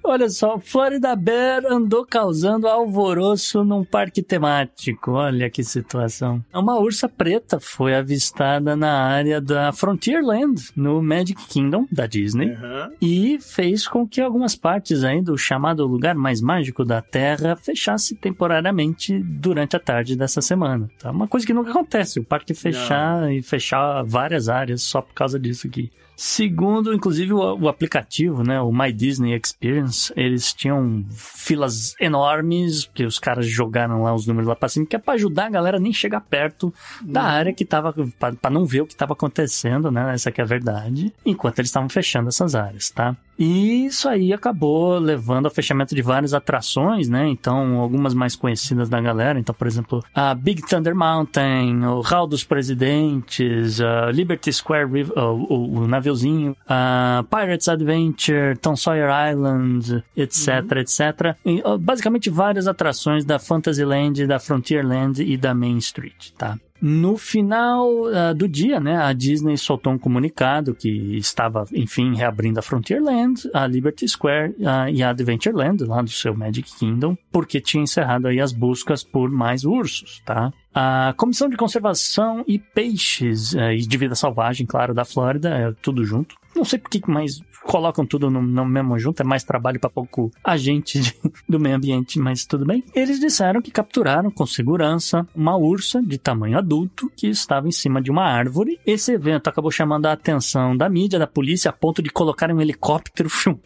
[0.08, 5.12] Olha só, Florida Bear andou causando alvoroço num parque temático.
[5.12, 6.44] Olha que situação.
[6.54, 12.52] Uma ursa preta foi avistada na área da Frontierland, no Magic Kingdom da Disney.
[12.52, 12.92] Aham.
[13.02, 18.16] E fez com que algumas partes aí do chamado lugar mais mágico da Terra fechasse
[18.16, 20.88] temporariamente durante a tarde dessa semana.
[21.00, 21.10] Tá?
[21.10, 25.40] Uma coisa que nunca acontece, o parque fechar e fechar várias áreas só por causa
[25.40, 25.92] disso aqui.
[26.16, 33.04] Segundo, inclusive, o, o aplicativo, né, o My Disney Experience, eles tinham filas enormes, que
[33.04, 35.78] os caras jogaram lá os números lá pra cima, que é pra ajudar a galera
[35.78, 39.14] a nem chegar perto da área que tava, pra, pra não ver o que tava
[39.14, 43.16] acontecendo, né, essa aqui é a verdade, enquanto eles estavam fechando essas áreas, tá?
[43.38, 47.28] E isso aí acabou levando ao fechamento de várias atrações, né?
[47.28, 49.40] Então, algumas mais conhecidas da galera.
[49.40, 55.18] Então, por exemplo, a Big Thunder Mountain, o Hall dos Presidentes, a Liberty Square River,
[55.18, 61.36] o, o, o naviozinho, a Pirates Adventure, Tom Sawyer Island, etc, etc.
[61.46, 66.58] E, basicamente várias atrações da Fantasyland, da Frontierland e da Main Street, tá?
[66.82, 72.60] No final uh, do dia, né, a Disney soltou um comunicado que estava, enfim, reabrindo
[72.60, 77.62] a Frontierland, a Liberty Square uh, e a Adventureland, lá do seu Magic Kingdom, porque
[77.62, 80.52] tinha encerrado aí as buscas por mais ursos, tá?
[80.74, 85.74] A Comissão de Conservação e Peixes uh, e de Vida Selvagem, claro, da Flórida, é
[85.82, 86.36] tudo junto.
[86.54, 89.90] Não sei por que mais colocam tudo no, no mesmo junto, é mais trabalho para
[89.90, 91.16] pouco agente de,
[91.50, 92.84] do meio ambiente, mas tudo bem.
[92.94, 98.02] Eles disseram que capturaram com segurança uma ursa de tamanho adulto que estava em cima
[98.02, 98.80] de uma árvore.
[98.86, 102.62] Esse evento acabou chamando a atenção da mídia, da polícia, a ponto de colocar um
[102.62, 103.62] helicóptero filmando.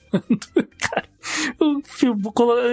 [0.80, 1.06] Cara,
[1.60, 2.22] o filme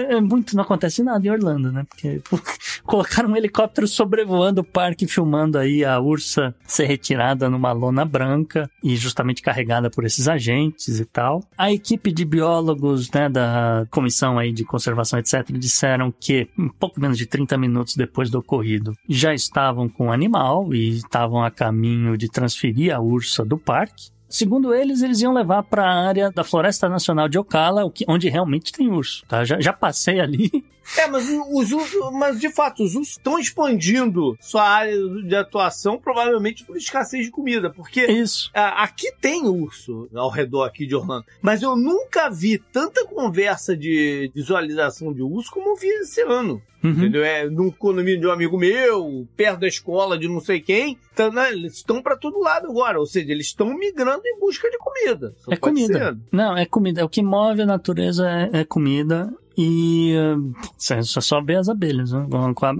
[0.09, 1.85] é muito não acontece nada em Orlando, né?
[1.89, 2.21] Porque
[2.83, 8.69] colocaram um helicóptero sobrevoando o parque filmando aí a ursa ser retirada numa lona branca
[8.83, 11.43] e justamente carregada por esses agentes e tal.
[11.57, 16.99] A equipe de biólogos, né, da comissão aí de conservação etc, disseram que um pouco
[16.99, 21.51] menos de 30 minutos depois do ocorrido já estavam com o animal e estavam a
[21.51, 24.16] caminho de transferir a ursa do parque.
[24.29, 28.71] Segundo eles, eles iam levar para a área da Floresta Nacional de Ocala, onde realmente
[28.71, 29.25] tem urso.
[29.27, 29.43] Tá?
[29.45, 30.65] Já, já passei ali.
[30.95, 35.97] É, mas os ursos, mas de fato, os ursos estão expandindo sua área de atuação,
[35.97, 38.49] provavelmente por escassez de comida, porque Isso.
[38.53, 44.31] aqui tem urso ao redor aqui de Orlando, mas eu nunca vi tanta conversa de
[44.33, 46.61] visualização de urso como eu vi esse ano.
[46.83, 46.91] Uhum.
[46.91, 47.23] Entendeu?
[47.23, 50.97] É num condomínio de um amigo meu, perto da escola de não sei quem.
[51.11, 52.99] Então, né, eles estão para todo lado agora.
[52.99, 55.33] Ou seja, eles estão migrando em busca de comida.
[55.37, 56.13] Só é comida.
[56.13, 56.17] Ser.
[56.31, 57.03] Não, é comida.
[57.03, 59.33] O que move a natureza é, é comida.
[59.57, 62.27] E uh, só vê as abelhas, né?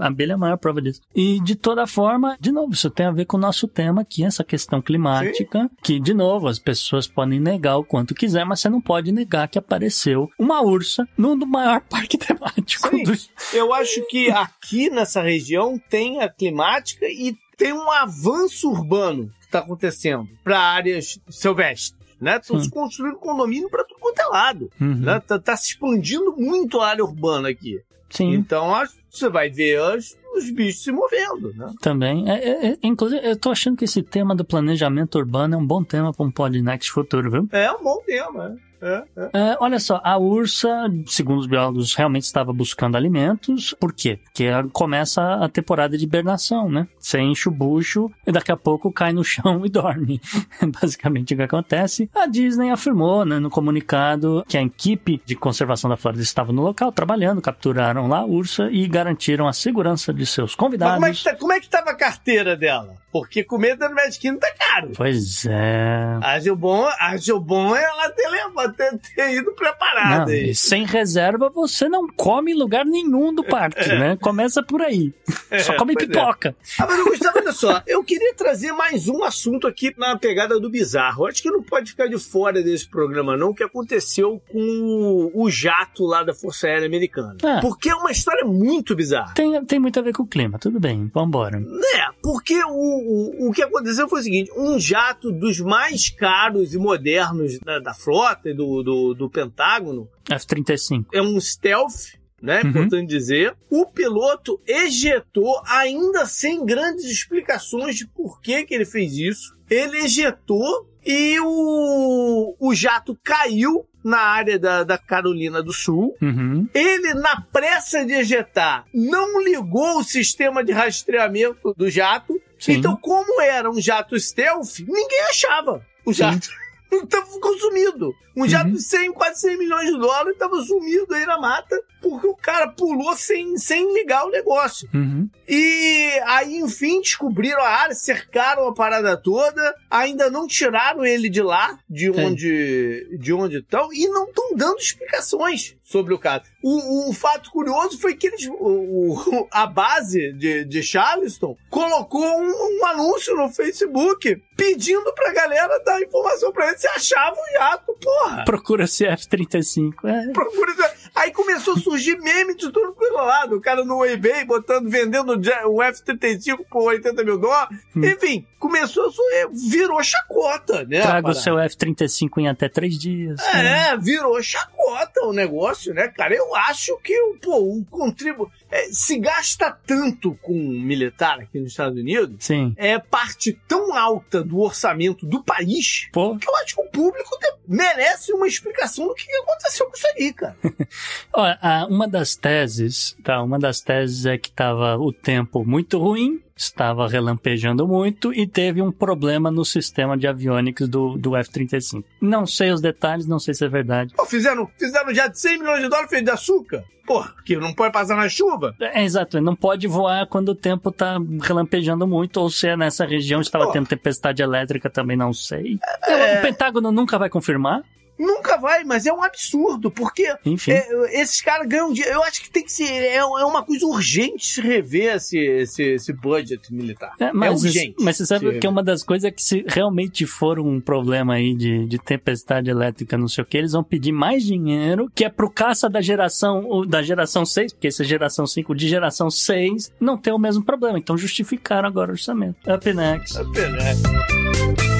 [0.00, 1.00] a abelha é a maior prova disso.
[1.14, 4.24] E de toda forma, de novo, isso tem a ver com o nosso tema aqui,
[4.24, 5.70] essa questão climática, Sim.
[5.82, 9.48] que, de novo, as pessoas podem negar o quanto quiser, mas você não pode negar
[9.48, 12.88] que apareceu uma ursa no maior parque temático.
[12.90, 13.02] Sim.
[13.02, 13.12] Do...
[13.52, 19.46] Eu acho que aqui nessa região tem a climática e tem um avanço urbano que
[19.46, 22.38] está acontecendo para áreas silvestres né?
[22.38, 24.70] Estão se construindo condomínio para tudo quanto é lado.
[24.80, 24.96] Uhum.
[24.96, 25.20] Né?
[25.20, 27.80] Tá, tá, se expandindo muito a área urbana aqui.
[28.10, 28.32] Sim.
[28.34, 28.72] Então
[29.10, 31.72] você vai ver os, os bichos se movendo, né?
[31.80, 32.30] Também.
[32.30, 35.66] É, é, é, inclusive, eu tô achando que esse tema do planejamento urbano é um
[35.66, 37.48] bom tema para um Podnext futuro, viu?
[37.52, 39.04] É um bom tema, é.
[39.16, 39.30] É.
[39.32, 40.68] É, olha só, a ursa,
[41.06, 43.74] segundo os biólogos, realmente estava buscando alimentos.
[43.78, 44.18] Por quê?
[44.24, 46.86] Porque começa a temporada de hibernação, né?
[46.98, 50.20] Você enche o bucho e daqui a pouco cai no chão e dorme.
[50.80, 52.10] Basicamente o que acontece.
[52.14, 56.62] A Disney afirmou né, no comunicado que a equipe de conservação da Flórida estava no
[56.62, 61.00] local trabalhando, capturaram lá a ursa e garantiram a segurança de seus convidados.
[61.00, 62.94] Mas como é que, tá, como é a carteira dela?
[63.18, 64.92] Porque comida no Magic Kingdom tá caro.
[64.96, 66.18] Pois é.
[66.22, 70.26] A Gilbon, a Gilbon ela ter, levado, ter, ter ido preparada.
[70.26, 70.54] Não, aí.
[70.54, 73.98] sem reserva você não come em lugar nenhum do parque, é.
[73.98, 74.18] né?
[74.20, 75.12] Começa por aí.
[75.50, 75.96] É, só come é.
[75.96, 76.50] pipoca.
[76.50, 76.82] É.
[76.82, 80.60] Ah, mas eu gostava, olha só, eu queria trazer mais um assunto aqui na pegada
[80.60, 81.26] do bizarro.
[81.26, 85.50] acho que não pode ficar de fora desse programa, não, o que aconteceu com o
[85.50, 87.36] jato lá da Força Aérea Americana.
[87.42, 87.60] É.
[87.60, 89.34] Porque é uma história muito bizarra.
[89.34, 91.58] Tem, tem muito a ver com o clima, tudo bem, vambora.
[91.58, 96.74] É, porque o, o, o que aconteceu foi o seguinte: um jato dos mais caros
[96.74, 100.08] e modernos da, da frota do, do, do Pentágono.
[100.30, 101.06] F-35.
[101.12, 102.62] É um stealth né?
[102.62, 102.70] Uhum.
[102.70, 103.56] Importante dizer.
[103.68, 109.56] O piloto ejetou, ainda sem grandes explicações de por que, que ele fez isso.
[109.68, 116.16] Ele ejetou e o, o jato caiu na área da, da Carolina do Sul.
[116.22, 116.68] Uhum.
[116.72, 122.40] Ele, na pressa de ejetar, não ligou o sistema de rastreamento do jato.
[122.58, 122.72] Sim.
[122.72, 126.46] Então, como era um jato stealth, ninguém achava o jato.
[126.48, 126.68] Sim.
[126.90, 128.14] Então ficou sumido.
[128.34, 128.72] Um jato uhum.
[128.72, 132.68] de 100, quase 100 milhões de dólares estava sumido aí na mata porque o cara
[132.68, 134.88] pulou sem, sem ligar o negócio.
[134.94, 135.28] Uhum.
[135.48, 141.42] E aí, enfim, descobriram a área, cercaram a parada toda, ainda não tiraram ele de
[141.42, 146.44] lá, de onde de onde estão, e não estão dando explicações sobre o caso.
[146.62, 152.24] O, o, fato curioso foi que eles, o, o, a base de, de Charleston colocou
[152.24, 157.52] um, um, anúncio no Facebook pedindo pra galera dar informação pra eles se achava o
[157.52, 158.44] jato, porra.
[158.44, 159.92] Procura F-35.
[160.04, 160.32] É.
[160.32, 160.74] Procura
[161.14, 163.56] Aí começou a surgir meme de tudo pro lado.
[163.56, 165.32] O cara no eBay botando, vendendo
[165.66, 167.78] o F-35 por 80 mil dólares.
[167.96, 168.04] Hum.
[168.04, 171.00] Enfim, começou a surgir, virou chacota, né?
[171.00, 173.40] Traga o seu F-35 em até três dias.
[173.48, 173.96] É, né?
[173.96, 176.34] virou chacota o negócio, né, cara?
[176.34, 178.50] Eu acho que, pô, o contribu...
[178.70, 182.74] É, se gasta tanto com militar aqui nos Estados Unidos, Sim.
[182.76, 186.36] é parte tão alta do orçamento do país Pô.
[186.36, 187.30] que eu acho que o público
[187.66, 190.56] merece uma explicação do que aconteceu com isso aí, cara.
[191.32, 193.42] Olha, uma das teses, tá?
[193.42, 198.82] Uma das teses é que tava o tempo muito ruim estava relampejando muito e teve
[198.82, 202.04] um problema no sistema de avionics do, do F-35.
[202.20, 204.12] Não sei os detalhes, não sei se é verdade.
[204.16, 206.84] Pô, fizeram, fizeram já de 100 milhões de dólares feito de açúcar?
[207.06, 208.74] Porra, que não pode passar na chuva?
[208.80, 213.06] É, exato, não pode voar quando o tempo tá relampejando muito, ou se é nessa
[213.06, 213.72] região estava Pô.
[213.72, 215.78] tendo tempestade elétrica, também não sei.
[216.06, 216.38] É.
[216.38, 217.82] O Pentágono nunca vai confirmar.
[218.18, 222.16] Nunca vai, mas é um absurdo, porque é, esses caras ganham dinheiro.
[222.16, 222.90] Eu acho que tem que ser.
[222.90, 227.12] É, é uma coisa urgente se rever esse, esse, esse budget militar.
[227.20, 227.96] É, mas, urgente.
[228.00, 230.80] mas você sabe se que é uma das coisas é que se realmente for um
[230.80, 235.10] problema aí de, de tempestade elétrica, não sei o que, eles vão pedir mais dinheiro,
[235.14, 238.88] que é pro caça da geração, da geração 6, porque essa é geração 5 de
[238.88, 240.98] geração 6 não tem o mesmo problema.
[240.98, 242.58] Então justificaram agora o orçamento.
[242.70, 243.38] Up next.
[243.38, 244.97] Apenas.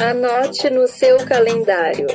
[0.00, 2.06] Anote no seu calendário.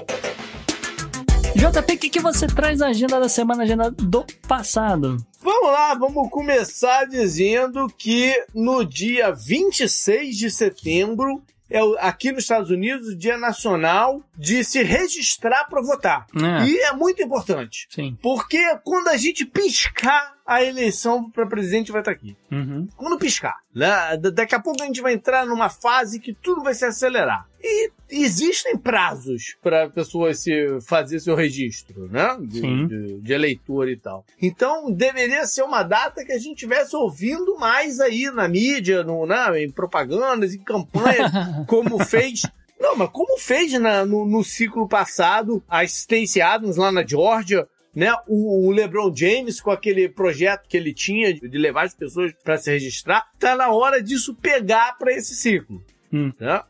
[1.53, 5.18] JP, o que, que você traz na agenda da semana, agenda do passado?
[5.41, 12.69] Vamos lá, vamos começar dizendo que no dia 26 de setembro é aqui nos Estados
[12.69, 16.26] Unidos o Dia Nacional de se registrar para votar.
[16.35, 16.65] É.
[16.65, 17.88] E é muito importante.
[17.89, 18.18] Sim.
[18.22, 22.36] Porque quando a gente piscar, a eleição para presidente vai estar aqui.
[22.52, 22.88] Uhum.
[22.98, 24.18] Quando piscar, né?
[24.18, 27.48] Da- Daqui a pouco a gente vai entrar numa fase que tudo vai se acelerar.
[27.61, 30.52] E existem prazos para pessoas se
[30.88, 32.38] fazer seu registro, né?
[32.41, 32.88] De, Sim.
[32.88, 34.26] de- de eleitor e tal.
[34.41, 39.26] Então deveria ser uma data que a gente estivesse ouvindo mais aí na mídia, no,
[39.26, 39.64] né?
[39.64, 41.32] em propagandas, em campanhas,
[41.68, 42.41] como fez.
[42.80, 47.65] Não, mas como fez na- no, no ciclo passado a Stacey Adams lá na Georgia,
[47.95, 48.14] né?
[48.28, 52.57] O, o LeBron James com aquele projeto que ele tinha de levar as pessoas para
[52.57, 56.32] se registrar, tá na hora disso pegar para esse ciclo, Hum.
[56.40, 56.61] né?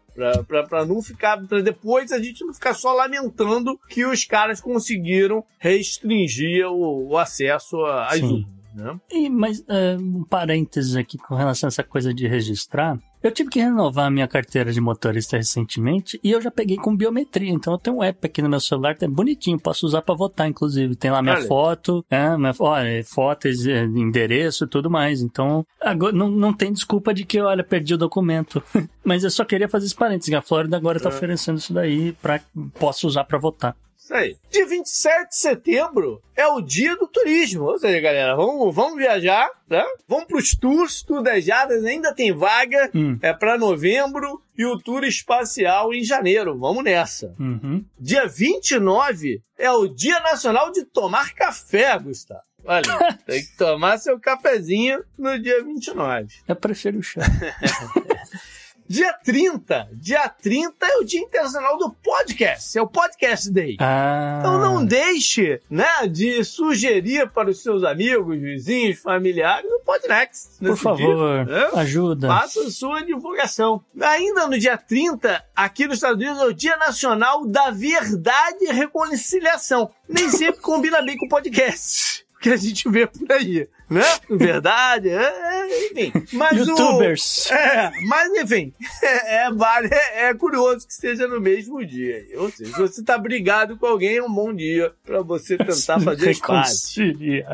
[0.69, 5.43] Pra não ficar, pra depois a gente não ficar só lamentando que os caras conseguiram
[5.57, 8.45] restringir o, o acesso às urnas,
[8.75, 8.99] né?
[9.11, 12.97] E, mas, é, um parênteses aqui com relação a essa coisa de registrar.
[13.23, 16.93] Eu tive que renovar a minha carteira de motorista recentemente e eu já peguei com
[16.95, 17.49] biometria.
[17.51, 20.13] Então eu tenho um app aqui no meu celular que é bonitinho, posso usar pra
[20.13, 20.95] votar, inclusive.
[20.95, 21.47] Tem lá minha Olha.
[21.47, 25.21] foto, é, minha, olha, foto, é, endereço e tudo mais.
[25.21, 28.61] Então, agora não, não tem desculpa de que, olha, perdi o documento.
[29.05, 30.33] Mas eu só queria fazer esse parênteses.
[30.33, 31.13] A Flórida agora tá É.
[31.13, 32.41] oferecendo isso daí pra
[32.77, 33.75] posso usar pra votar.
[34.03, 34.35] Isso aí.
[34.51, 37.63] Dia 27 de setembro é o dia do turismo.
[37.63, 39.81] Ou seja, galera, vamos, vamos viajar, né?
[40.05, 42.91] Vamos pros tours, tudejadas, ainda tem vaga.
[42.93, 43.17] Hum.
[43.21, 46.59] É pra novembro e o tour espacial em janeiro.
[46.59, 47.33] Vamos nessa.
[47.39, 47.85] Uhum.
[47.97, 52.41] Dia 29 é o Dia Nacional de Tomar Café, Gustavo.
[52.65, 52.83] Olha,
[53.25, 56.27] tem que tomar seu cafezinho no dia 29.
[56.45, 57.21] Eu prefiro o chá.
[58.87, 63.77] Dia 30, dia 30 é o Dia Internacional do Podcast, é o Podcast Day.
[63.79, 64.37] Ah.
[64.39, 70.59] Então não deixe, né, de sugerir para os seus amigos, vizinhos, familiares o Podnext.
[70.59, 71.69] Por favor, dia, né?
[71.75, 72.27] ajuda.
[72.27, 73.83] Faça sua divulgação.
[73.99, 78.73] Ainda no dia 30, aqui nos Estados Unidos, é o Dia Nacional da Verdade e
[78.73, 79.89] Reconciliação.
[80.07, 84.03] Nem sempre combina bem com o podcast que a gente vê por aí, né?
[84.29, 86.11] Verdade, é, é, enfim.
[86.33, 87.49] Mas o- Youtubers.
[87.51, 92.25] é, mas enfim, é, é, vale, é, é curioso que seja no mesmo dia.
[92.37, 95.99] Ou seja, se você tá brigado com alguém, é um bom dia pra você tentar
[95.99, 96.95] fazer as pazes.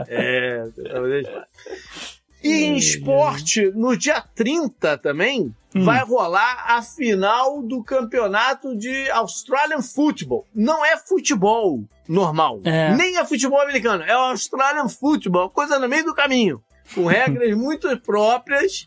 [0.08, 2.19] É, tentar fazer as pazes.
[2.44, 5.84] E em esporte, no dia 30 também, Hum.
[5.84, 10.48] vai rolar a final do campeonato de Australian Football.
[10.56, 12.60] Não é futebol normal.
[12.64, 12.96] É.
[12.96, 14.04] Nem é futebol americano.
[14.04, 15.52] É o Australian Football.
[15.52, 16.60] Coisa no meio do caminho.
[16.96, 18.84] Com regras muito próprias.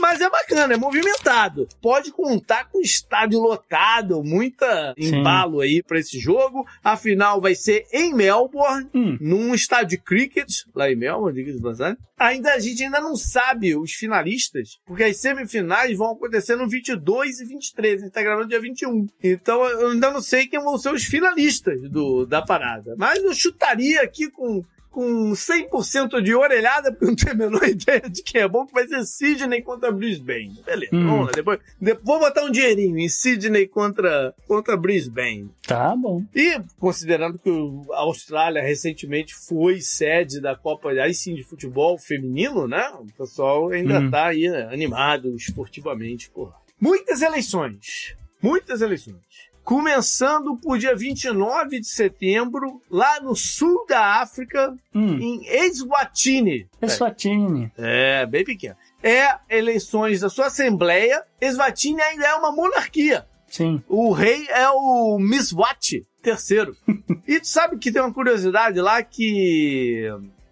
[0.00, 1.68] Mas é bacana, é movimentado.
[1.80, 5.16] Pode contar com estádio lotado, muita Sim.
[5.16, 6.66] embalo aí pra esse jogo.
[6.82, 9.16] A final vai ser em Melbourne, Hum.
[9.20, 11.96] num estádio de cricket, lá em Melbourne, diga-se de passagem.
[12.18, 17.40] Ainda a gente ainda não sabe os finalistas, porque as semifinais vão acontecer no 22
[17.40, 18.00] e 23.
[18.00, 19.06] A gente tá gravando dia 21.
[19.22, 22.94] Então eu ainda não sei quem vão ser os finalistas do, da parada.
[22.96, 28.02] Mas eu chutaria aqui com com 100% de orelhada, porque não tenho a menor ideia
[28.08, 30.62] de quem é bom, que vai ser Sidney contra Brisbane.
[30.64, 31.06] Beleza, Hum.
[31.06, 31.32] vamos lá.
[31.34, 35.50] Depois, depois vou botar um dinheirinho em Sidney contra, contra Brisbane.
[35.66, 36.22] Tá bom.
[36.34, 37.50] E considerando que
[37.92, 42.88] a Austrália recentemente foi sede da Copa aí sim de futebol feminino, né?
[43.00, 44.10] O pessoal ainda Hum.
[44.10, 46.56] tá aí né, animado esportivamente por lá.
[46.80, 48.14] Muitas eleições.
[48.42, 49.16] Muitas eleições.
[49.64, 55.18] Começando por dia 29 de setembro, lá no sul da África, Hum.
[55.20, 56.66] em Eswatini.
[56.80, 57.70] Eswatini.
[57.78, 58.76] É, bem pequeno.
[59.02, 61.22] É eleições da sua Assembleia.
[61.40, 63.26] Eswatini ainda é uma monarquia.
[63.48, 63.82] Sim.
[63.88, 66.76] O rei é o Miswati terceiro.
[67.26, 70.06] e tu sabe que tem uma curiosidade lá que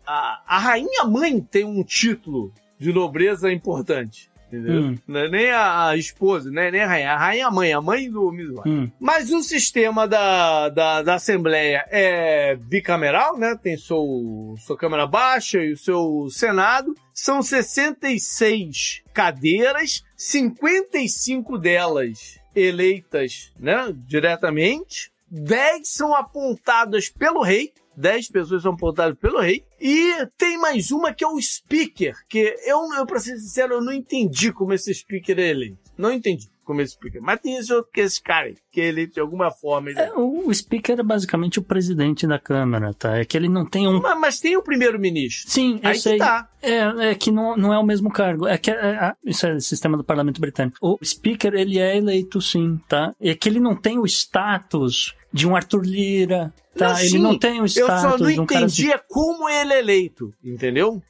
[0.07, 4.30] a, a rainha mãe tem um título de nobreza importante.
[4.51, 4.83] Entendeu?
[4.83, 4.99] Hum.
[5.07, 6.73] Não é nem a, a esposa, né?
[6.73, 7.13] nem a rainha.
[7.13, 8.65] A rainha mãe, a mãe do Mizwan.
[8.67, 8.91] Hum.
[8.99, 13.57] Mas o sistema da, da, da Assembleia é bicameral, né?
[13.63, 16.95] Tem seu, sua Câmara Baixa e o seu Senado.
[17.15, 28.63] São 66 cadeiras, 55 delas eleitas né, diretamente, 10 são apontadas pelo rei, 10 pessoas
[28.63, 33.07] são apontadas pelo rei, e tem mais uma que é o speaker, que eu, eu
[33.07, 35.91] pra ser sincero, eu não entendi como esse speaker é eleito.
[35.97, 37.21] Não entendi como esse speaker.
[37.21, 39.91] Mas tem esse outro que é esse cara que é eleito de alguma forma.
[39.91, 39.99] Ele...
[39.99, 43.19] É, o speaker é basicamente o presidente da Câmara, tá?
[43.19, 44.01] É que ele não tem um.
[44.01, 45.51] Mas, mas tem o primeiro-ministro.
[45.51, 46.19] Sim, eu Aí que sei.
[46.19, 46.49] tá.
[46.63, 48.47] É, é que não, não é o mesmo cargo.
[48.47, 50.77] É que é, é, isso é o sistema do parlamento britânico.
[50.81, 53.15] O speaker, ele é eleito sim, tá?
[53.21, 56.95] É que ele não tem o status de um Arthur Lira, tá?
[56.95, 58.91] Não, ele não tem o Eu status só não um cara assim.
[58.91, 61.03] é como ele é eleito, entendeu?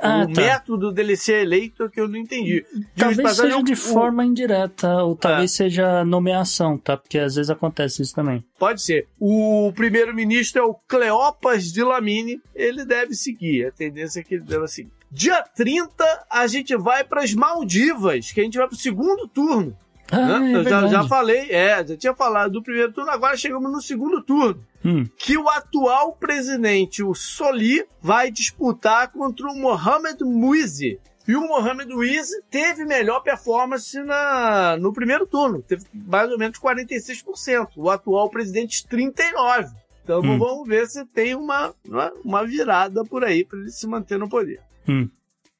[0.00, 0.40] Ah, o tá.
[0.42, 2.64] método dele ser eleito é que eu não entendi.
[2.72, 5.54] De Talvez passagem, seja de forma indireta, ou talvez É.
[5.56, 6.96] seja nomeação, tá?
[6.96, 8.44] Porque às vezes acontece isso também.
[8.58, 9.08] Pode ser.
[9.18, 12.40] O primeiro-ministro é o Cleopas de Lamine.
[12.54, 13.66] Ele deve seguir.
[13.66, 14.92] A tendência é que ele deve seguir.
[15.10, 19.26] Dia 30, a gente vai para as Maldivas, que a gente vai para o segundo
[19.26, 19.76] turno.
[20.10, 20.52] Ah, né?
[20.52, 23.80] é Eu já, já falei, é, já tinha falado do primeiro turno, agora chegamos no
[23.82, 24.64] segundo turno.
[24.84, 25.04] Hum.
[25.18, 30.98] Que o atual presidente, o Soli, vai disputar contra o Mohamed Mouizi.
[31.26, 35.60] E o Mohamed Mouizi teve melhor performance na, no primeiro turno.
[35.60, 37.68] Teve mais ou menos 46%.
[37.76, 39.70] O atual presidente, 39%.
[40.02, 40.38] Então Hum.
[40.38, 44.26] vamos ver se tem uma, uma, uma virada por aí para ele se manter no
[44.26, 44.62] poder.
[44.88, 45.06] Hum.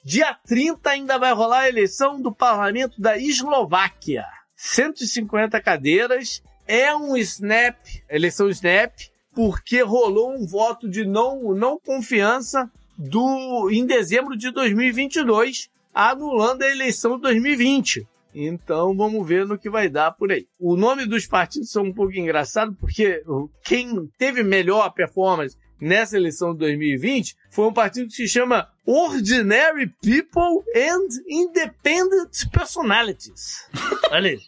[0.02, 4.24] Dia 30 ainda vai rolar a eleição do parlamento da Eslováquia.
[4.58, 6.42] 150 cadeiras.
[6.66, 7.78] É um snap,
[8.10, 8.92] eleição snap,
[9.32, 12.68] porque rolou um voto de não, não confiança
[12.98, 18.06] do em dezembro de 2022, anulando a eleição de 2020.
[18.34, 20.46] Então vamos ver no que vai dar por aí.
[20.58, 23.22] O nome dos partidos são um pouco engraçado porque
[23.64, 29.88] quem teve melhor performance nessa eleição de 2020 foi um partido que se chama Ordinary
[30.02, 33.68] People and Independent Personalities.
[34.10, 34.38] Olha aí.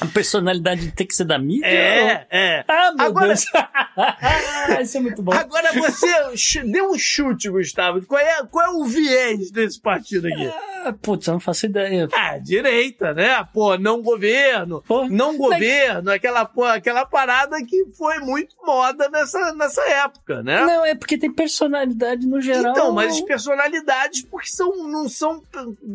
[0.00, 1.66] A personalidade tem que ser da mídia?
[1.66, 2.64] É, é.
[2.68, 3.44] Ah, meu Agora- Deus.
[4.82, 5.32] Isso é muito bom.
[5.32, 8.04] Agora você deu um chute, Gustavo.
[8.06, 10.46] Qual é, qual é o viés desse partido aqui?
[10.84, 12.08] Ah, putz, eu não faço ideia.
[12.12, 13.44] Ah, direita, né?
[13.52, 14.82] Pô, não governo.
[14.86, 20.64] Pô, Não governo, aquela, pô, aquela parada que foi muito moda nessa, nessa época, né?
[20.64, 22.72] Não, é porque tem personalidade no geral.
[22.72, 25.42] Então, mas as personalidades, porque são, não são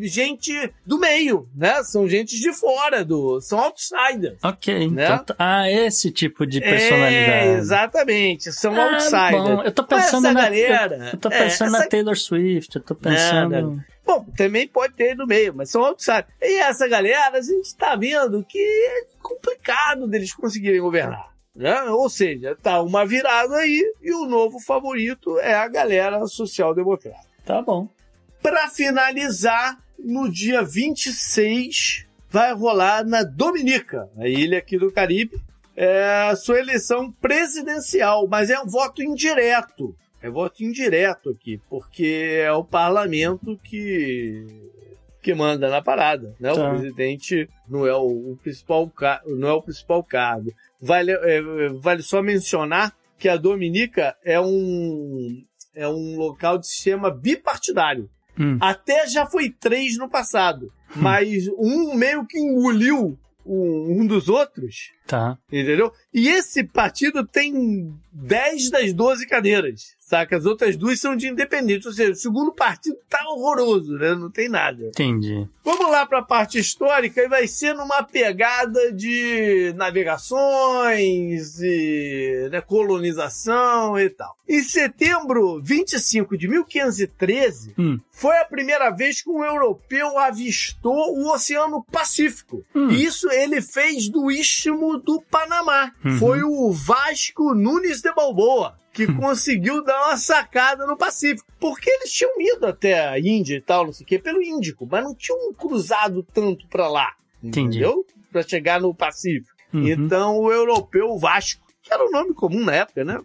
[0.01, 1.83] gente do meio, né?
[1.83, 4.37] São gente de fora, do, são outsiders.
[4.43, 5.03] Ok, Né?
[5.05, 5.23] então.
[5.25, 7.47] tá- Ah, esse tipo de personalidade.
[7.47, 8.51] É, exatamente.
[8.51, 9.31] São Ah, outsiders.
[9.43, 11.09] bom, eu tô Mas pensando essa na galera.
[11.13, 13.49] Eu tô é, pensando essa na Taylor Swift, eu tô pensando.
[13.51, 13.79] Não, não.
[14.05, 16.27] Bom, também pode ter no meio, mas são outsiders.
[16.41, 21.27] E essa galera, a gente tá vendo que é complicado deles conseguirem governar.
[21.53, 21.81] Né?
[21.89, 27.17] Ou seja, tá uma virada aí e o novo favorito é a galera social-democrata.
[27.43, 27.89] Tá bom.
[28.41, 35.41] Para finalizar, no dia 26 vai rolar na Dominica, a ilha aqui do Caribe,
[35.75, 39.95] é a sua eleição presidencial, mas é um voto indireto.
[40.21, 44.45] É voto indireto aqui, porque é o parlamento que
[45.21, 46.53] que manda na parada, né?
[46.53, 46.67] Tá.
[46.67, 48.89] O presidente não é o, o principal
[49.25, 50.53] não é o principal cargo.
[50.81, 51.41] Vale, é,
[51.81, 55.43] vale só mencionar que a Dominica é um
[55.75, 58.09] é um local de sistema bipartidário.
[58.39, 58.57] Hum.
[58.61, 65.37] Até já foi três no passado, mas um meio que engoliu um, dos outros, Tá.
[65.51, 65.91] entendeu?
[66.13, 70.35] E esse partido tem 10 das 12 cadeiras, saca?
[70.37, 74.13] As outras duas são de independentes, ou seja, o segundo partido tá horroroso, né?
[74.15, 74.87] Não tem nada.
[74.87, 75.47] Entendi.
[75.63, 82.61] Vamos lá para a parte histórica e vai ser numa pegada de navegações e né,
[82.61, 84.35] colonização e tal.
[84.47, 87.99] Em setembro 25 de 1513, Hum.
[88.11, 92.63] foi a primeira vez que um europeu avistou o Oceano Pacífico.
[92.73, 92.89] Hum.
[92.89, 95.91] E isso ele fez do istmo do Panamá.
[96.03, 96.17] Uhum.
[96.17, 101.47] Foi o Vasco Nunes de Balboa que conseguiu dar uma sacada no Pacífico.
[101.59, 104.87] Porque eles tinham ido até a Índia e tal, não sei o quê, pelo Índico,
[104.89, 107.13] mas não tinham cruzado tanto pra lá.
[107.43, 107.77] Entendi.
[107.77, 108.05] Entendeu?
[108.31, 109.55] Pra chegar no Pacífico.
[109.71, 109.87] Uhum.
[109.87, 113.19] Então o europeu Vasco, que era um nome comum na época, né?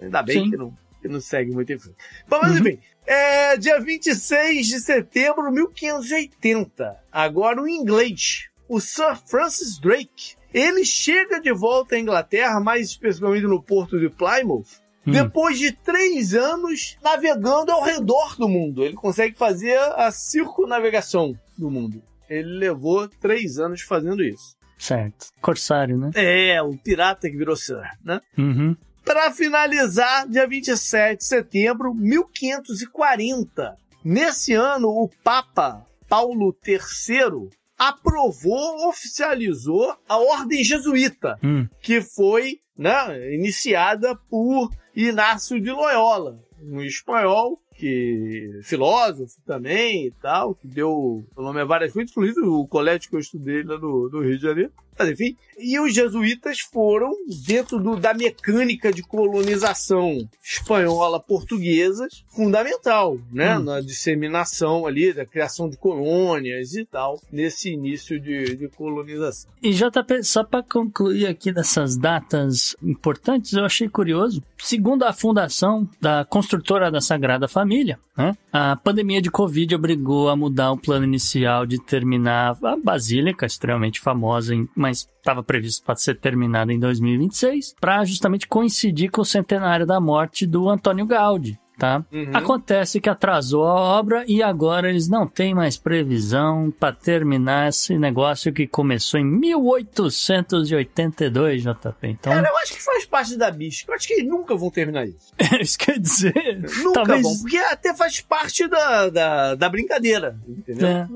[0.00, 0.50] Ainda bem Sim.
[0.50, 1.96] que não, que não segue muito em frente.
[2.26, 2.58] Bom, mas Uhum.
[2.60, 6.96] enfim, é dia 26 de setembro de 1580.
[7.12, 10.36] Agora o inglês, o Sir Francis Drake.
[10.54, 15.12] Ele chega de volta à Inglaterra, mais especificamente no porto de Plymouth, Hum.
[15.12, 21.70] Depois de três anos navegando ao redor do mundo, ele consegue fazer a circunavegação do
[21.70, 22.02] mundo.
[22.28, 24.56] Ele levou três anos fazendo isso.
[24.78, 25.28] Certo.
[25.40, 26.10] Corsário, né?
[26.14, 28.20] É, o pirata que virou Sir, né?
[28.36, 28.76] Uhum.
[29.04, 33.76] Para finalizar, dia 27 de setembro, 1540.
[34.04, 37.50] Nesse ano, o Papa Paulo III
[37.80, 41.66] aprovou, oficializou a Ordem Jesuíta, hum.
[41.80, 50.54] que foi né, iniciada por Inácio de Loyola, um espanhol que filósofo também e tal,
[50.54, 54.10] que deu o nome a várias coisas, inclusive o colégio que eu estudei lá no,
[54.10, 54.70] no Rio de Janeiro.
[55.00, 57.10] Mas enfim, e os jesuítas foram
[57.46, 63.56] dentro do, da mecânica de colonização espanhola portuguesa fundamental, né?
[63.56, 63.62] Hum.
[63.62, 69.50] Na disseminação ali, da criação de colônias e tal, nesse início de, de colonização.
[69.62, 74.42] E JP, só para concluir aqui dessas datas importantes, eu achei curioso.
[74.58, 77.69] Segundo a fundação da construtora da Sagrada Família,
[78.16, 78.36] né?
[78.52, 84.00] A pandemia de Covid obrigou a mudar o plano inicial de terminar a Basílica, extremamente
[84.00, 89.86] famosa, mas estava previsto para ser terminada em 2026, para justamente coincidir com o centenário
[89.86, 91.58] da morte do Antônio Gaudí.
[91.80, 92.04] Tá?
[92.12, 92.30] Uhum.
[92.34, 97.96] Acontece que atrasou a obra e agora eles não têm mais previsão para terminar esse
[97.96, 101.96] negócio que começou em 1882, JP.
[102.02, 102.34] Então...
[102.34, 103.86] Cara, eu acho que faz parte da bicha.
[103.88, 105.32] Eu acho que eles nunca vão terminar isso.
[105.58, 106.60] isso quer dizer.
[106.82, 107.22] Nunca talvez...
[107.22, 110.86] vão, porque até faz parte da, da, da brincadeira, entendeu?
[110.86, 111.08] É.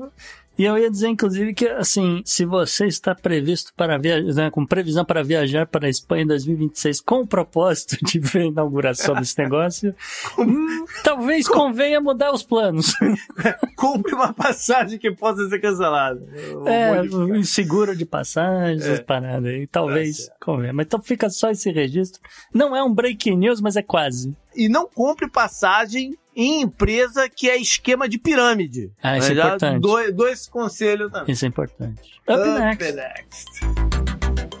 [0.57, 4.65] E eu ia dizer, inclusive, que, assim, se você está previsto para viajar, né, com
[4.65, 9.15] previsão para viajar para a Espanha em 2026 com o propósito de ver a inauguração
[9.15, 9.93] desse negócio,
[10.39, 12.93] hum, talvez convenha mudar os planos.
[13.75, 16.25] Compre uma passagem que possa ser cancelada.
[16.65, 19.01] É, um seguro de passagens, é.
[19.01, 20.73] paradas aí, talvez é convenha.
[20.73, 22.21] Mas então fica só esse registro.
[22.53, 24.35] Não é um breaking news, mas é quase.
[24.55, 28.91] E não compre passagem em empresa que é esquema de pirâmide.
[29.01, 29.81] Ah, isso é importante.
[29.81, 31.31] Dou, dou esse conselho também.
[31.33, 32.01] Isso é importante.
[32.27, 32.91] Up, Up next.
[32.91, 34.55] next.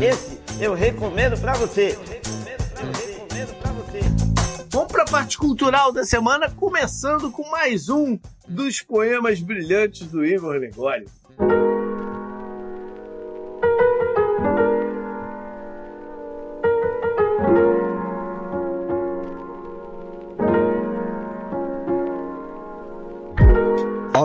[0.00, 1.98] Esse eu recomendo para você.
[4.70, 8.18] Vamos para a parte cultural da semana, começando com mais um
[8.48, 11.06] dos poemas brilhantes do Igor Negório.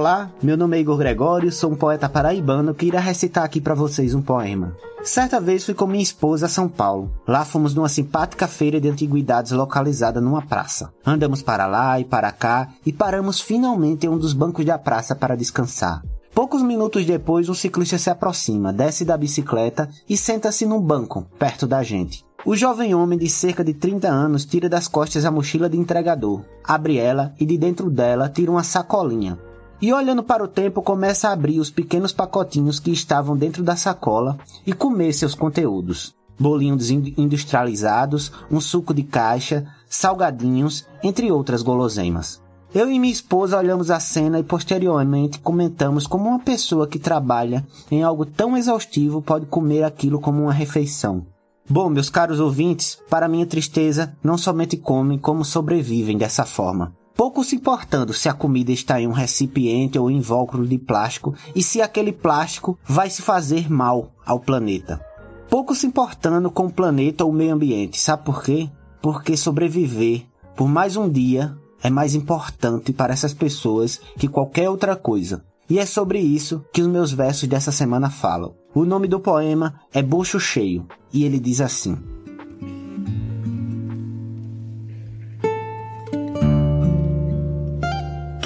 [0.08, 3.76] Olá, meu nome é Igor Gregório, sou um poeta paraibano que irá recitar aqui para
[3.76, 4.74] vocês um poema.
[5.04, 7.12] Certa vez fui com minha esposa a São Paulo.
[7.28, 10.94] Lá fomos numa simpática feira de antiguidades localizada numa praça.
[11.06, 15.14] Andamos para lá e para cá e paramos finalmente em um dos bancos da praça
[15.14, 16.02] para descansar.
[16.34, 21.68] Poucos minutos depois, um ciclista se aproxima, desce da bicicleta e senta-se num banco, perto
[21.68, 22.26] da gente.
[22.46, 26.46] O jovem homem de cerca de 30 anos tira das costas a mochila de entregador,
[26.64, 29.38] abre ela e de dentro dela tira uma sacolinha,
[29.82, 33.76] e olhando para o tempo começa a abrir os pequenos pacotinhos que estavam dentro da
[33.76, 36.16] sacola e comer seus conteúdos.
[36.40, 42.42] Bolinhos industrializados, um suco de caixa, salgadinhos, entre outras guloseimas.
[42.76, 47.66] Eu e minha esposa olhamos a cena e posteriormente comentamos como uma pessoa que trabalha
[47.90, 51.26] em algo tão exaustivo pode comer aquilo como uma refeição.
[51.70, 57.44] Bom, meus caros ouvintes, para minha tristeza, não somente comem como sobrevivem dessa forma pouco
[57.44, 61.82] se importando se a comida está em um recipiente ou invólucro de plástico e se
[61.82, 65.04] aquele plástico vai se fazer mal ao planeta.
[65.50, 68.70] Pouco se importando com o planeta ou o meio ambiente, sabe por quê?
[69.02, 70.26] Porque sobreviver
[70.56, 75.44] por mais um dia é mais importante para essas pessoas que qualquer outra coisa.
[75.70, 78.56] E é sobre isso que os meus versos dessa semana falam.
[78.74, 81.98] O nome do poema é Bucho Cheio e ele diz assim: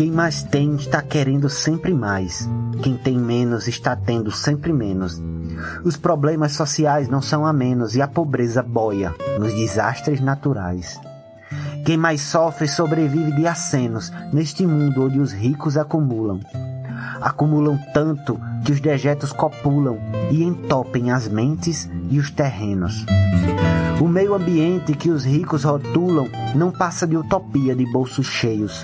[0.02, 2.49] Quem mais tem está querendo sempre mais.
[2.82, 5.22] Quem tem menos está tendo sempre menos.
[5.84, 10.99] Os problemas sociais não são a menos e a pobreza boia nos desastres naturais.
[11.86, 16.40] Quem mais sofre sobrevive de acenos neste mundo onde os ricos acumulam.
[17.22, 19.99] Acumulam tanto que os dejetos copulam
[20.32, 23.06] e entopem as mentes e os terrenos.
[24.02, 28.84] O meio ambiente que os ricos rotulam não passa de utopia de bolsos cheios.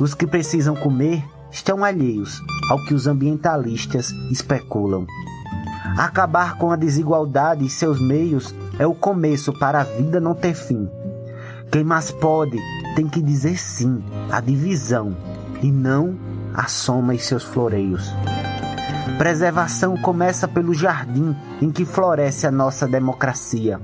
[0.00, 2.40] Os que precisam comer estão alheios
[2.70, 5.06] ao que os ambientalistas especulam.
[5.98, 10.54] Acabar com a desigualdade e seus meios é o começo para a vida não ter
[10.54, 10.88] fim.
[11.70, 12.58] Quem mais pode
[12.96, 15.14] tem que dizer sim à divisão
[15.62, 16.18] e não
[16.54, 18.10] à soma e seus floreios.
[19.18, 23.78] Preservação começa pelo jardim em que floresce a nossa democracia.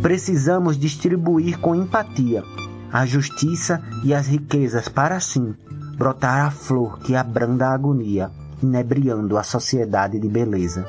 [0.00, 2.44] Precisamos distribuir com empatia
[2.92, 5.54] a justiça e as riquezas para assim
[5.96, 8.30] brotar a flor que abranda a agonia,
[8.62, 10.86] inebriando a sociedade de beleza.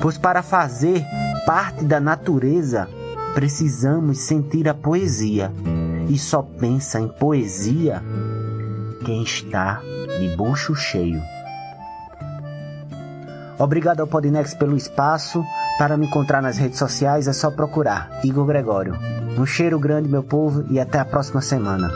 [0.00, 1.04] Pois para fazer
[1.46, 2.88] parte da natureza,
[3.34, 5.52] precisamos sentir a poesia,
[6.08, 8.02] e só pensa em poesia
[9.04, 9.80] quem está
[10.18, 11.22] de bucho cheio.
[13.58, 15.44] Obrigado ao Podnex pelo espaço.
[15.78, 19.19] Para me encontrar nas redes sociais é só procurar Igor Gregório.
[19.38, 21.90] Um cheiro grande, meu povo, e até a próxima semana.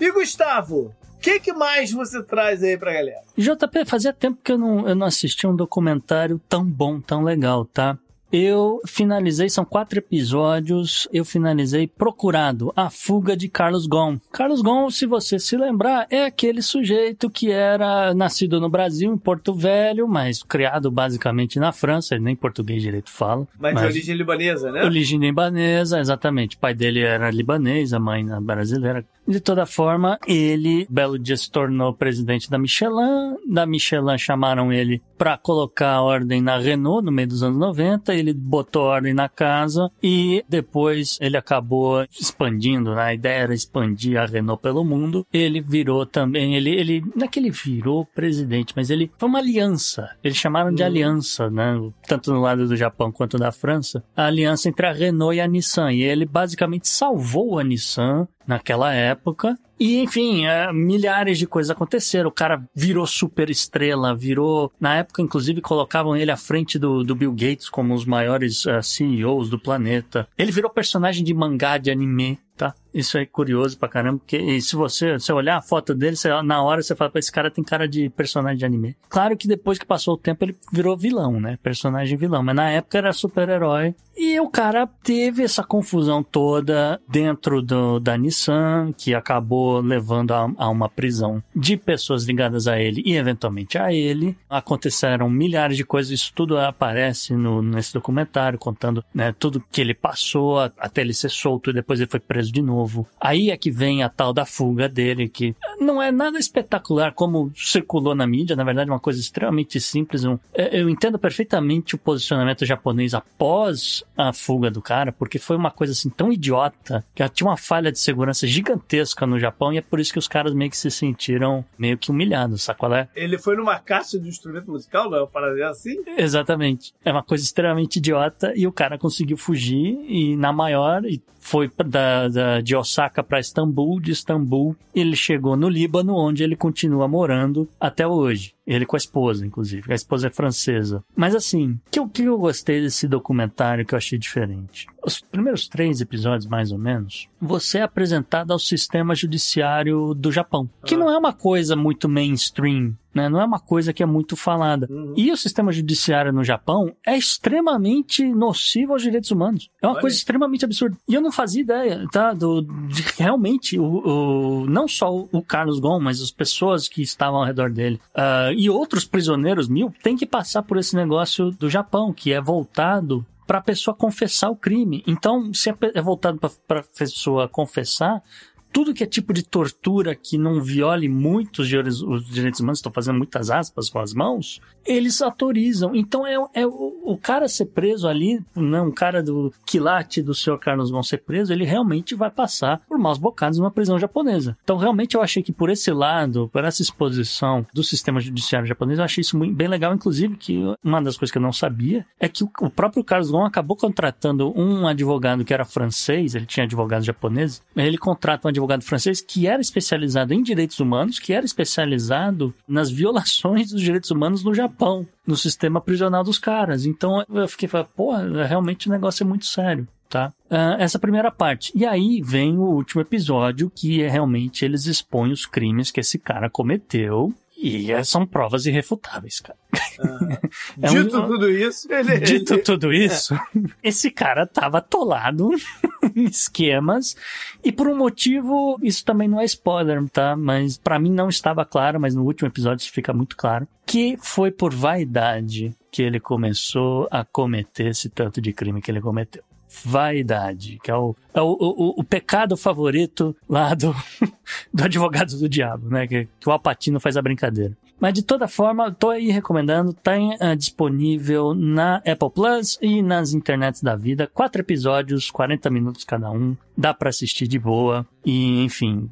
[0.00, 3.22] E Gustavo, o que, que mais você traz aí pra galera?
[3.36, 7.64] JP, fazia tempo que eu não, eu não assistia um documentário tão bom, tão legal,
[7.64, 7.98] tá?
[8.32, 14.20] Eu finalizei, são quatro episódios, eu finalizei Procurado, a fuga de Carlos Ghosn.
[14.32, 19.18] Carlos Ghosn, se você se lembrar, é aquele sujeito que era nascido no Brasil, em
[19.18, 23.46] Porto Velho, mas criado basicamente na França, ele nem português direito fala.
[23.58, 24.84] Mas, mas de origem libanesa, né?
[24.84, 26.56] Origem libanesa, exatamente.
[26.56, 29.04] O pai dele era libanês, a mãe brasileira.
[29.26, 33.36] De toda forma, ele, belo dia, se tornou presidente da Michelin.
[33.48, 38.12] Da Michelin chamaram ele para colocar a ordem na Renault no meio dos anos 90.
[38.20, 43.02] Ele botou ordem na casa e depois ele acabou expandindo, né?
[43.02, 45.26] A ideia era expandir a Renault pelo mundo.
[45.32, 49.38] Ele virou também, ele, ele não é que ele virou presidente, mas ele foi uma
[49.38, 50.10] aliança.
[50.22, 50.86] Eles chamaram de hum.
[50.86, 51.90] aliança, né?
[52.06, 54.02] Tanto no lado do Japão quanto da França.
[54.16, 55.92] A aliança entre a Renault e a Nissan.
[55.92, 59.56] E ele basicamente salvou a Nissan naquela época.
[59.78, 62.28] E, enfim, é, milhares de coisas aconteceram.
[62.28, 64.70] O cara virou super estrela, virou.
[64.78, 68.72] Na época, inclusive, colocavam ele à frente do, do Bill Gates como os maiores uh,
[68.72, 70.28] é, CEOs do planeta.
[70.36, 72.74] Ele virou personagem de mangá, de anime tá?
[72.92, 76.62] Isso é curioso pra caramba, porque se você, se olhar a foto dele, você, na
[76.62, 78.96] hora você fala, esse cara tem cara de personagem de anime.
[79.08, 81.58] Claro que depois que passou o tempo ele virou vilão, né?
[81.62, 83.94] Personagem vilão, mas na época era super-herói.
[84.16, 90.50] E o cara teve essa confusão toda dentro do, da Nissan, que acabou levando a,
[90.58, 94.36] a uma prisão de pessoas ligadas a ele e eventualmente a ele.
[94.48, 99.94] Aconteceram milhares de coisas, isso tudo aparece no, nesse documentário, contando né, tudo que ele
[99.94, 102.79] passou até ele ser solto e depois ele foi preso de novo.
[103.20, 107.50] Aí é que vem a tal da fuga dele, que não é nada espetacular como
[107.54, 110.22] circulou na mídia, na verdade é uma coisa extremamente simples.
[110.54, 115.70] É, eu entendo perfeitamente o posicionamento japonês após a fuga do cara, porque foi uma
[115.70, 119.80] coisa assim tão idiota que tinha uma falha de segurança gigantesca no Japão e é
[119.80, 123.08] por isso que os caras meio que se sentiram meio que humilhados, sabe qual é?
[123.14, 126.02] Ele foi numa caixa de instrumento musical, não é para assim?
[126.16, 126.92] Exatamente.
[127.04, 131.70] É uma coisa extremamente idiota e o cara conseguiu fugir e na maior e foi
[131.86, 137.08] da, da, de Osaka para Istambul, de Istambul ele chegou no Líbano, onde ele continua
[137.08, 138.54] morando até hoje.
[138.70, 139.92] Ele com a esposa, inclusive.
[139.92, 141.02] A esposa é francesa.
[141.16, 144.86] Mas assim, o que, que eu gostei desse documentário que eu achei diferente?
[145.04, 150.70] Os primeiros três episódios, mais ou menos, você é apresentado ao sistema judiciário do Japão.
[150.84, 153.28] Que não é uma coisa muito mainstream né?
[153.28, 154.86] Não é uma coisa que é muito falada.
[154.90, 155.14] Uhum.
[155.16, 159.68] E o sistema judiciário no Japão é extremamente nocivo aos direitos humanos.
[159.82, 160.00] É uma Olha.
[160.00, 160.96] coisa extremamente absurda.
[161.08, 162.32] E eu não fazia ideia, tá?
[162.32, 167.40] Do, de realmente, o, o, não só o Carlos Gon, mas as pessoas que estavam
[167.40, 171.70] ao redor dele uh, e outros prisioneiros mil têm que passar por esse negócio do
[171.70, 175.02] Japão, que é voltado para a pessoa confessar o crime.
[175.06, 176.38] Então, se é voltado
[176.68, 178.22] para a pessoa confessar,
[178.72, 183.18] tudo que é tipo de tortura que não viole muito os direitos humanos, estou fazendo
[183.18, 185.94] muitas aspas com as mãos, eles autorizam.
[185.94, 190.34] Então é, é o, o, cara ser preso ali, né, um cara do quilate do
[190.34, 194.56] senhor Carlos vão ser preso, ele realmente vai passar por maus bocados numa prisão japonesa.
[194.62, 198.98] Então realmente eu achei que por esse lado, por essa exposição do sistema judiciário japonês,
[198.98, 202.28] eu achei isso bem legal, inclusive que uma das coisas que eu não sabia é
[202.28, 206.64] que o, o próprio Carlos Gon acabou contratando um advogado que era francês, ele tinha
[206.64, 211.44] advogados japoneses, ele contrata um advogado francês que era especializado em direitos humanos, que era
[211.44, 216.86] especializado nas violações dos direitos humanos no Japão, no sistema prisional dos caras.
[216.86, 218.12] Então eu fiquei falando, pô,
[218.46, 219.86] realmente o negócio é muito sério.
[220.08, 220.32] Tá?
[220.50, 221.70] Uh, essa primeira parte.
[221.72, 226.18] E aí vem o último episódio, que é realmente eles expõem os crimes que esse
[226.18, 227.32] cara cometeu
[227.62, 229.58] e é, são provas irrefutáveis, cara.
[230.00, 230.40] Ah,
[230.80, 232.62] é dito um, tudo isso, ele, dito ele...
[232.62, 233.40] tudo isso, é.
[233.82, 235.50] esse cara tava atolado
[236.16, 237.14] em esquemas
[237.62, 240.34] e por um motivo, isso também não é spoiler, tá?
[240.34, 244.16] Mas para mim não estava claro, mas no último episódio isso fica muito claro, que
[244.16, 249.42] foi por vaidade que ele começou a cometer esse tanto de crime que ele cometeu.
[249.84, 253.94] Vaidade, que é o, é o, o, o pecado favorito lá do,
[254.72, 256.06] do advogado do diabo, né?
[256.06, 257.76] Que, que o Alpatino faz a brincadeira.
[258.00, 263.34] Mas de toda forma, tô aí recomendando, tá uh, disponível na Apple Plus e nas
[263.34, 264.26] internets da vida.
[264.26, 266.56] Quatro episódios, 40 minutos cada um.
[266.74, 268.06] Dá para assistir de boa.
[268.24, 269.10] E, enfim,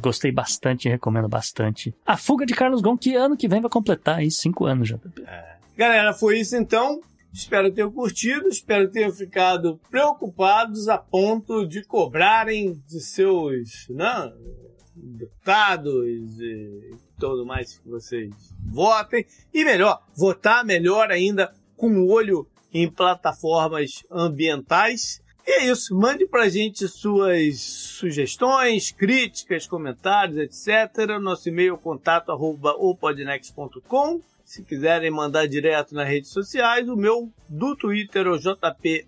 [0.00, 1.94] gostei bastante, recomendo bastante.
[2.06, 4.96] A Fuga de Carlos Gon, que ano que vem vai completar aí cinco anos já.
[5.26, 5.52] É.
[5.76, 7.00] Galera, foi isso então.
[7.32, 14.32] Espero ter curtido, espero ter ficado preocupados a ponto de cobrarem de seus né,
[14.94, 18.34] deputados e tudo mais que vocês
[18.66, 19.24] votem.
[19.52, 25.22] E melhor, votar melhor ainda com o olho em plataformas ambientais.
[25.46, 31.18] E é isso, mande pra gente suas sugestões, críticas, comentários, etc.
[31.20, 32.76] Nosso e-mail contato arroba.
[34.52, 39.06] Se quiserem mandar direto nas redes sociais, o meu do Twitter é o JP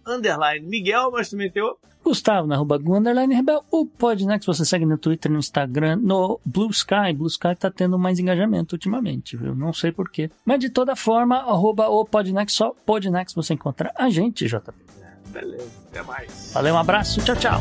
[0.62, 4.96] Miguel, mas também tem outro Gustavo, na arroba Underline Rebel, o Podnext, você segue no
[4.96, 7.12] Twitter, no Instagram, no Blue Sky.
[7.14, 9.54] Blue Sky tá tendo mais engajamento ultimamente, viu?
[9.54, 10.30] Não sei porquê.
[10.46, 14.72] Mas de toda forma, arroba o Podnext, só Podnext você encontra a gente, JP.
[15.28, 16.52] Beleza, até mais.
[16.54, 17.60] Valeu, um abraço, tchau, tchau.